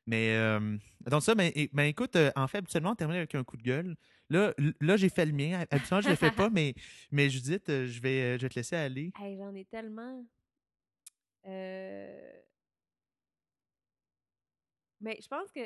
Mais, 0.06 0.36
euh, 0.38 0.78
donc 1.02 1.22
ça, 1.22 1.36
ben, 1.36 1.52
ben, 1.72 1.84
écoute, 1.84 2.16
euh, 2.16 2.32
en 2.36 2.48
fait, 2.48 2.60
habituellement, 2.60 2.92
on 2.92 2.96
termine 2.96 3.18
avec 3.18 3.36
un 3.36 3.44
coup 3.44 3.58
de 3.58 3.62
gueule. 3.62 3.96
Là, 4.30 4.54
là 4.80 4.98
j'ai 4.98 5.10
fait 5.10 5.26
le 5.26 5.34
mien. 5.34 5.64
Habituellement, 5.70 6.02
je 6.02 6.10
le 6.10 6.16
fais 6.16 6.32
pas, 6.32 6.50
mais, 6.50 6.74
mais 7.12 7.30
Judith, 7.30 7.70
euh, 7.70 7.86
je 7.86 8.02
vais, 8.02 8.22
euh, 8.22 8.38
je 8.38 8.44
vais 8.44 8.50
te 8.50 8.56
laisser 8.56 8.76
aller. 8.76 9.12
Hey, 9.20 9.38
J'en 9.38 9.54
ai 9.54 9.66
tellement. 9.66 10.26
Euh... 11.46 12.32
Mais 15.02 15.20
je 15.22 15.28
pense 15.28 15.52
que. 15.52 15.62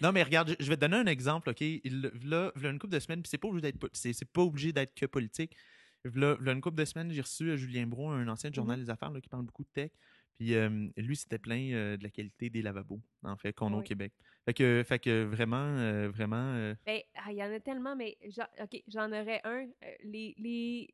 Non, 0.00 0.12
mais 0.12 0.22
regarde, 0.22 0.54
je- 0.58 0.68
vais 0.68 0.76
te 0.76 0.80
donner 0.80 0.96
un 0.96 1.06
exemple, 1.06 1.50
OK? 1.50 1.60
Il- 1.60 2.10
Là, 2.24 2.52
là 2.56 2.70
une 2.70 2.78
couple 2.78 2.94
de 2.94 2.98
semaines, 3.00 3.22
puis 3.22 3.28
c'est 3.30 3.38
pas 3.38 3.48
obligé 3.48 3.62
d'être 3.62 3.78
po- 3.78 3.88
c'est 3.92 4.12
c'est 4.12 4.24
pas 4.30 4.42
obligé 4.42 4.72
d'être 4.72 4.94
que 4.94 5.06
politique. 5.06 5.56
Là, 6.04 6.36
là, 6.40 6.52
une 6.52 6.60
couple 6.60 6.76
de 6.76 6.84
semaines, 6.84 7.10
j'ai 7.10 7.20
reçu 7.20 7.48
euh, 7.50 7.56
Julien 7.56 7.86
Bro, 7.86 8.10
un 8.10 8.28
ancien 8.28 8.52
Journal 8.52 8.78
des 8.78 8.90
Affaires, 8.90 9.10
là, 9.10 9.20
qui 9.20 9.28
parle 9.28 9.44
beaucoup 9.44 9.64
de 9.64 9.68
tech. 9.72 9.90
Puis 10.34 10.54
euh, 10.54 10.88
lui, 10.96 11.16
c'était 11.16 11.38
plein 11.38 11.72
euh, 11.72 11.96
de 11.96 12.02
la 12.02 12.10
qualité 12.10 12.50
des 12.50 12.60
lavabos, 12.62 13.00
en 13.22 13.36
fait, 13.36 13.52
qu'on 13.52 13.72
a 13.72 13.76
au. 13.78 13.82
Québec. 13.82 14.12
Fait 14.44 14.52
que, 14.54 14.82
fait 14.86 14.98
que 14.98 15.24
vraiment, 15.24 15.56
euh, 15.78 16.08
vraiment. 16.10 16.74
Ben, 16.84 17.00
ah, 17.14 17.30
il 17.32 17.38
y 17.38 17.42
en 17.42 17.52
a 17.52 17.60
tellement, 17.60 17.96
mais 17.96 18.16
OK, 18.60 18.82
j'en 18.88 19.08
aurais 19.12 19.40
un. 19.44 19.66
Les, 20.02 20.34
les, 20.38 20.88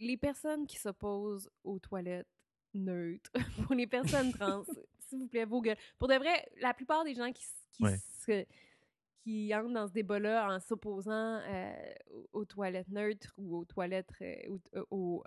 les 0.00 0.16
personnes 0.16 0.66
qui 0.66 0.78
s'opposent 0.78 1.48
aux 1.64 1.78
toilettes 1.78 2.26
neutres, 2.74 3.30
pour 3.66 3.74
les 3.74 3.86
personnes 3.86 4.32
trans, 4.32 4.64
s'il 5.10 5.18
vous 5.18 5.28
plaît, 5.28 5.44
vos 5.44 5.60
gueules. 5.60 5.76
Pour 5.98 6.08
de 6.08 6.14
vrai, 6.14 6.48
la 6.60 6.72
plupart 6.74 7.04
des 7.04 7.14
gens 7.14 7.30
qui, 7.32 7.44
qui, 7.72 7.82
Ouais. 7.84 7.96
se- 8.26 8.46
qui 9.22 9.54
entrent 9.54 9.72
dans 9.72 9.86
ce 9.86 9.92
débat-là 9.92 10.48
en 10.54 10.60
s'opposant 10.60 11.40
euh, 11.42 11.72
aux, 12.12 12.28
aux 12.40 12.44
toilettes 12.44 12.88
neutres 12.88 13.34
ou 13.36 13.58
aux 13.58 13.64
toilettes 13.64 14.10
euh, 14.22 14.34
euh, 14.76 14.84
au- 14.90 15.22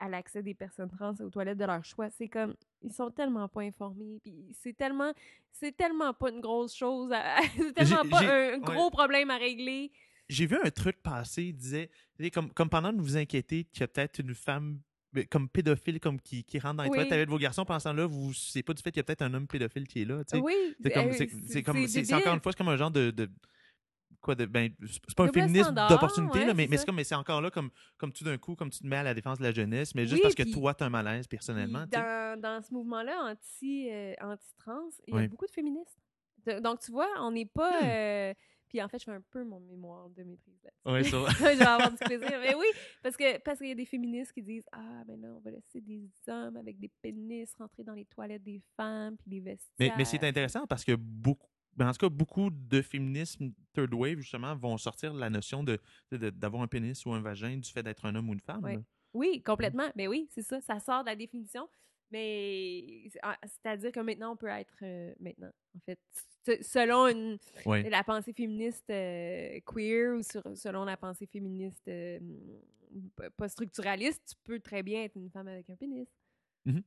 à 0.00 0.08
l'accès 0.08 0.42
des 0.42 0.54
personnes 0.54 0.90
trans 0.90 1.14
aux 1.20 1.30
toilettes 1.30 1.56
de 1.58 1.64
leur 1.64 1.84
choix, 1.84 2.10
c'est 2.10 2.28
comme 2.28 2.54
ils 2.82 2.92
sont 2.92 3.10
tellement 3.12 3.48
pas 3.48 3.60
informés 3.62 4.18
puis 4.22 4.52
c'est 4.60 4.76
tellement 4.76 5.12
c'est 5.52 5.74
tellement 5.76 6.12
pas 6.12 6.30
une 6.30 6.40
grosse 6.40 6.74
chose 6.74 7.12
c'est 7.56 7.72
tellement 7.72 8.08
pas 8.10 8.22
un 8.24 8.54
ouais. 8.54 8.60
gros 8.60 8.90
problème 8.90 9.30
à 9.30 9.36
régler 9.38 9.92
J'ai 10.28 10.46
vu 10.46 10.58
un 10.62 10.70
truc 10.70 11.00
passer, 11.02 11.44
il 11.44 11.54
disait, 11.54 11.90
comme, 12.32 12.52
comme 12.52 12.68
pendant 12.68 12.92
de 12.92 13.00
vous 13.00 13.16
inquiéter 13.16 13.64
qu'il 13.64 13.80
y 13.80 13.84
a 13.84 13.88
peut-être 13.88 14.18
une 14.18 14.34
femme 14.34 14.80
comme 15.30 15.48
pédophile 15.48 16.00
comme 16.00 16.20
qui, 16.20 16.44
qui 16.44 16.58
rentre 16.58 16.76
dans 16.76 16.82
les 16.82 16.90
Oui. 16.90 16.96
toilettes 16.96 17.12
avec 17.12 17.28
vos 17.28 17.38
garçons, 17.38 17.64
pendant 17.64 17.78
ce 17.80 17.84
temps-là, 17.84 18.06
vous 18.06 18.30
ne 18.30 18.62
pas 18.62 18.74
du 18.74 18.82
fait 18.82 18.90
qu'il 18.90 18.98
y 18.98 19.00
a 19.00 19.04
peut-être 19.04 19.22
un 19.22 19.32
homme 19.34 19.46
pédophile 19.46 19.86
qui 19.86 20.02
est 20.02 20.04
là. 20.04 20.24
tu 20.24 20.36
sais. 20.36 20.42
oui 20.42 20.54
C'est 20.82 20.90
comme, 20.90 21.06
euh, 21.06 21.12
c'est, 21.12 21.30
c'est 21.46 21.62
comme, 21.62 21.86
c'est, 21.86 22.04
c'est 22.04 22.14
encore 22.14 22.34
une 22.34 22.40
fois, 22.40 22.52
c'est 22.52 22.58
comme 22.58 22.68
un 22.68 22.76
genre 22.76 22.90
de, 22.90 23.10
de 23.10 23.28
quoi 24.20 24.34
de 24.34 24.46
ben 24.46 24.72
c'est 24.86 25.14
pas 25.14 25.24
un 25.24 25.32
féminisme 25.32 25.74
d'opportunité 25.74 26.38
ouais, 26.38 26.46
là, 26.46 26.54
mais, 26.54 26.62
c'est 26.64 26.70
mais 26.70 26.76
c'est 26.78 26.86
comme 26.86 26.96
mais 26.96 27.04
c'est 27.04 27.14
encore 27.14 27.42
là 27.42 27.50
comme 27.50 27.68
comme 27.98 28.10
tout 28.10 28.24
d'un 28.24 28.38
coup 28.38 28.54
comme 28.54 28.70
tu 28.70 28.78
te 28.78 28.86
mets 28.86 28.96
à 28.96 29.02
la 29.02 29.12
défense 29.12 29.36
de 29.36 29.42
la 29.42 29.52
jeunesse 29.52 29.94
mais 29.94 30.06
juste 30.06 30.22
parce 30.22 30.34
que 30.34 30.50
toi 30.50 30.72
t'as 30.72 30.86
un 30.86 30.90
malaise 30.90 31.26
personnellement 31.26 31.84
dans, 31.92 32.40
dans 32.40 32.62
ce 32.62 32.72
mouvement-là 32.72 33.20
anti, 33.22 33.90
euh, 33.90 34.14
anti-trans, 34.22 34.88
il 35.06 35.14
y 35.14 35.18
a 35.18 35.28
beaucoup 35.28 35.46
de 35.46 35.50
féministes. 35.50 35.98
Donc, 36.62 36.80
tu 36.80 36.90
vois, 36.92 37.08
on 37.20 37.30
n'est 37.30 37.46
pas... 37.46 37.70
Hmm. 37.80 37.84
euh, 37.86 38.34
Puis 38.74 38.82
en 38.82 38.88
fait, 38.88 38.98
je 38.98 39.04
fais 39.04 39.12
un 39.12 39.20
peu 39.30 39.44
mon 39.44 39.60
mémoire 39.60 40.10
de 40.10 40.24
maîtrise 40.24 40.58
là-dessus. 40.84 41.12
Va. 41.12 41.28
je 41.54 41.58
vais 41.58 41.64
avoir 41.64 41.92
du 41.92 41.96
plaisir. 41.96 42.28
Mais 42.40 42.56
oui, 42.56 42.66
parce 43.04 43.16
que 43.16 43.38
parce 43.38 43.58
qu'il 43.60 43.68
y 43.68 43.70
a 43.70 43.76
des 43.76 43.84
féministes 43.86 44.32
qui 44.32 44.42
disent 44.42 44.66
Ah, 44.72 45.04
ben 45.06 45.20
là, 45.20 45.28
on 45.32 45.38
va 45.38 45.52
laisser 45.52 45.80
des 45.80 46.10
hommes 46.26 46.56
avec 46.56 46.80
des 46.80 46.90
pénis 47.00 47.54
rentrer 47.54 47.84
dans 47.84 47.94
les 47.94 48.04
toilettes 48.06 48.42
des 48.42 48.60
femmes, 48.76 49.16
puis 49.16 49.30
les 49.30 49.40
Mais, 49.42 49.52
vestiaires. 49.52 49.94
mais 49.96 50.04
c'est 50.04 50.24
intéressant 50.24 50.66
parce 50.66 50.84
que 50.84 50.96
beaucoup, 50.96 51.46
ben 51.76 51.88
en 51.88 51.92
tout 51.92 51.98
cas, 51.98 52.08
beaucoup 52.08 52.50
de 52.50 52.82
féminisme 52.82 53.52
third 53.74 53.94
wave, 53.94 54.18
justement, 54.18 54.56
vont 54.56 54.76
sortir 54.76 55.14
la 55.14 55.30
notion 55.30 55.62
de 55.62 55.78
de- 56.10 56.30
d'avoir 56.30 56.62
un 56.62 56.66
pénis 56.66 57.06
ou 57.06 57.12
un 57.12 57.20
vagin 57.20 57.56
du 57.58 57.70
fait 57.70 57.84
d'être 57.84 58.04
un 58.06 58.14
homme 58.16 58.28
ou 58.28 58.32
une 58.32 58.40
femme. 58.40 58.84
Oui, 59.12 59.40
complètement. 59.42 59.88
Mais 59.94 60.08
oui, 60.08 60.26
c'est 60.32 60.42
ça. 60.42 60.60
Ça 60.60 60.80
sort 60.80 61.04
de 61.04 61.10
la 61.10 61.14
définition. 61.16 61.68
Mais 62.10 63.08
ah, 63.22 63.38
c'est-à-dire 63.44 63.92
que 63.92 64.00
maintenant, 64.00 64.32
on 64.32 64.36
peut 64.36 64.48
être. 64.48 64.74
euh, 64.82 65.14
maintenant, 65.20 65.50
en 65.76 65.80
fait, 65.80 66.00
selon 66.62 67.08
une, 67.08 67.38
la 67.88 68.04
pensée 68.04 68.32
féministe 68.32 68.88
euh, 68.90 69.58
queer 69.66 70.14
ou 70.16 70.22
sur- 70.22 70.56
selon 70.56 70.84
la 70.84 70.96
pensée 70.96 71.26
féministe 71.26 71.86
euh, 71.88 72.18
pas 73.36 73.48
structuraliste, 73.48 74.22
tu 74.28 74.34
peux 74.44 74.60
très 74.60 74.82
bien 74.82 75.02
être 75.04 75.16
une 75.16 75.30
femme 75.30 75.48
avec 75.48 75.68
un 75.70 75.76
pénis. 75.76 76.08
Mhm. 76.64 76.82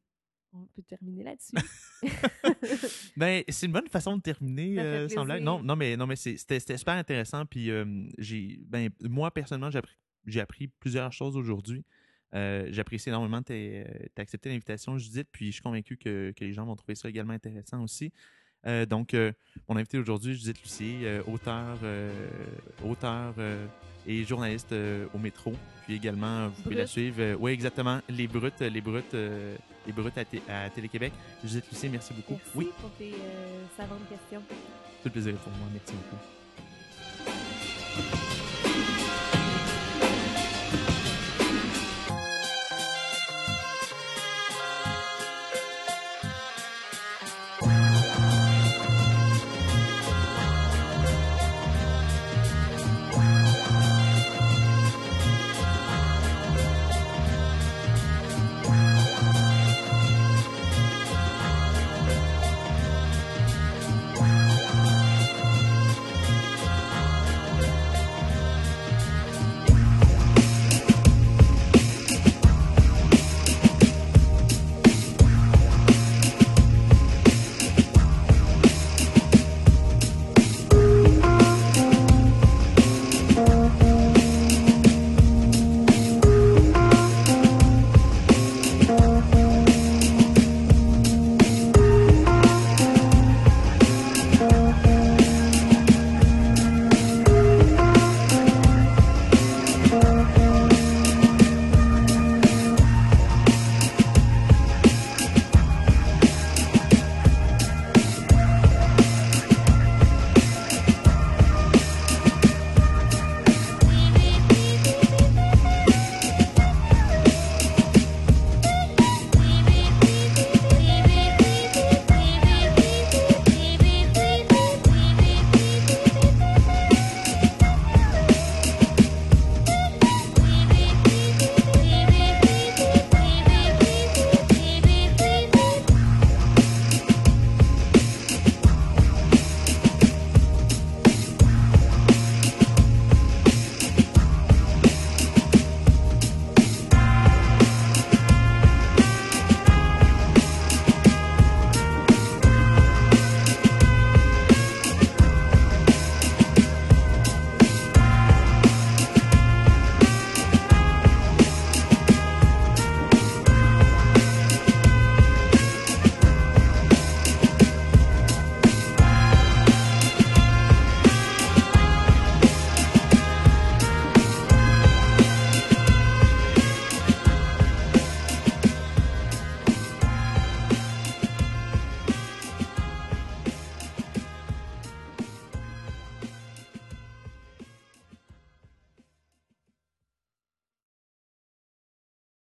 On 0.54 0.66
peut 0.68 0.82
terminer 0.84 1.24
là-dessus. 1.24 1.56
Ben, 3.18 3.44
c'est 3.50 3.66
une 3.66 3.72
bonne 3.74 3.90
façon 3.90 4.16
de 4.18 4.22
terminer, 4.22 4.80
euh, 4.80 5.10
sans 5.10 5.26
blague. 5.26 5.44
Non, 5.44 5.62
non, 5.62 5.76
mais, 5.76 5.98
non, 5.98 6.08
mais 6.08 6.16
c'était 6.16 6.60
super 6.60 6.96
intéressant. 6.96 7.46
Puis, 7.46 7.70
j'ai, 8.18 8.60
ben, 8.62 8.90
moi, 9.02 9.32
personnellement, 9.32 9.70
j'ai 9.70 9.80
appris, 9.80 9.98
appris 10.40 10.68
plusieurs 10.68 11.12
choses 11.12 11.36
aujourd'hui. 11.36 11.84
Euh, 12.34 12.68
J'apprécie 12.72 13.10
énormément 13.10 13.42
euh, 13.50 13.84
t'as 14.14 14.22
accepté 14.22 14.50
l'invitation, 14.50 14.98
Judith, 14.98 15.28
puis 15.32 15.48
je 15.48 15.52
suis 15.54 15.62
convaincu 15.62 15.98
que, 15.98 16.34
que 16.36 16.44
les 16.44 16.54
gens 16.54 16.66
vont 16.66 16.76
trouver 16.76 16.96
ça 16.96 17.08
également 17.10 17.34
intéressant 17.34 17.82
aussi. 17.84 18.12
Euh, 18.66 18.86
donc, 18.86 19.14
euh, 19.14 19.32
mon 19.70 19.76
invité 19.78 19.98
aujourd'hui, 19.98 20.34
Judith 20.36 20.62
Lucier, 20.62 21.00
euh, 21.04 21.22
auteur, 21.28 21.78
euh, 21.84 22.12
auteur 22.84 23.34
euh, 23.38 23.66
et 24.06 24.24
journaliste 24.26 24.74
au 25.14 25.18
métro. 25.18 25.54
Puis 25.86 25.96
également, 25.96 26.48
vous 26.50 26.62
pouvez 26.64 26.76
la 26.76 26.88
suivre. 26.88 27.36
oui, 27.40 27.52
exactement. 27.52 28.00
Les 28.10 28.28
Brutes, 28.28 28.60
les 28.62 28.82
Brutes, 28.82 29.14
les 29.14 29.94
Brutes 29.94 30.18
à, 30.18 30.26
Té- 30.26 30.42
à 30.50 30.70
Télé-Québec. 30.70 31.14
Judith 31.44 31.66
Lucier, 31.72 31.90
merci 31.90 32.14
beaucoup. 32.14 32.34
Merci 32.34 32.52
Oui, 32.56 32.70
pour 32.82 32.90
tes 32.92 33.14
savantes 33.78 34.08
questions. 34.10 34.42
tout 34.50 35.06
le 35.06 35.12
plaisir 35.12 35.36
pour 35.36 35.52
moi. 35.54 35.68
Merci 35.74 35.94
beaucoup. 35.94 36.18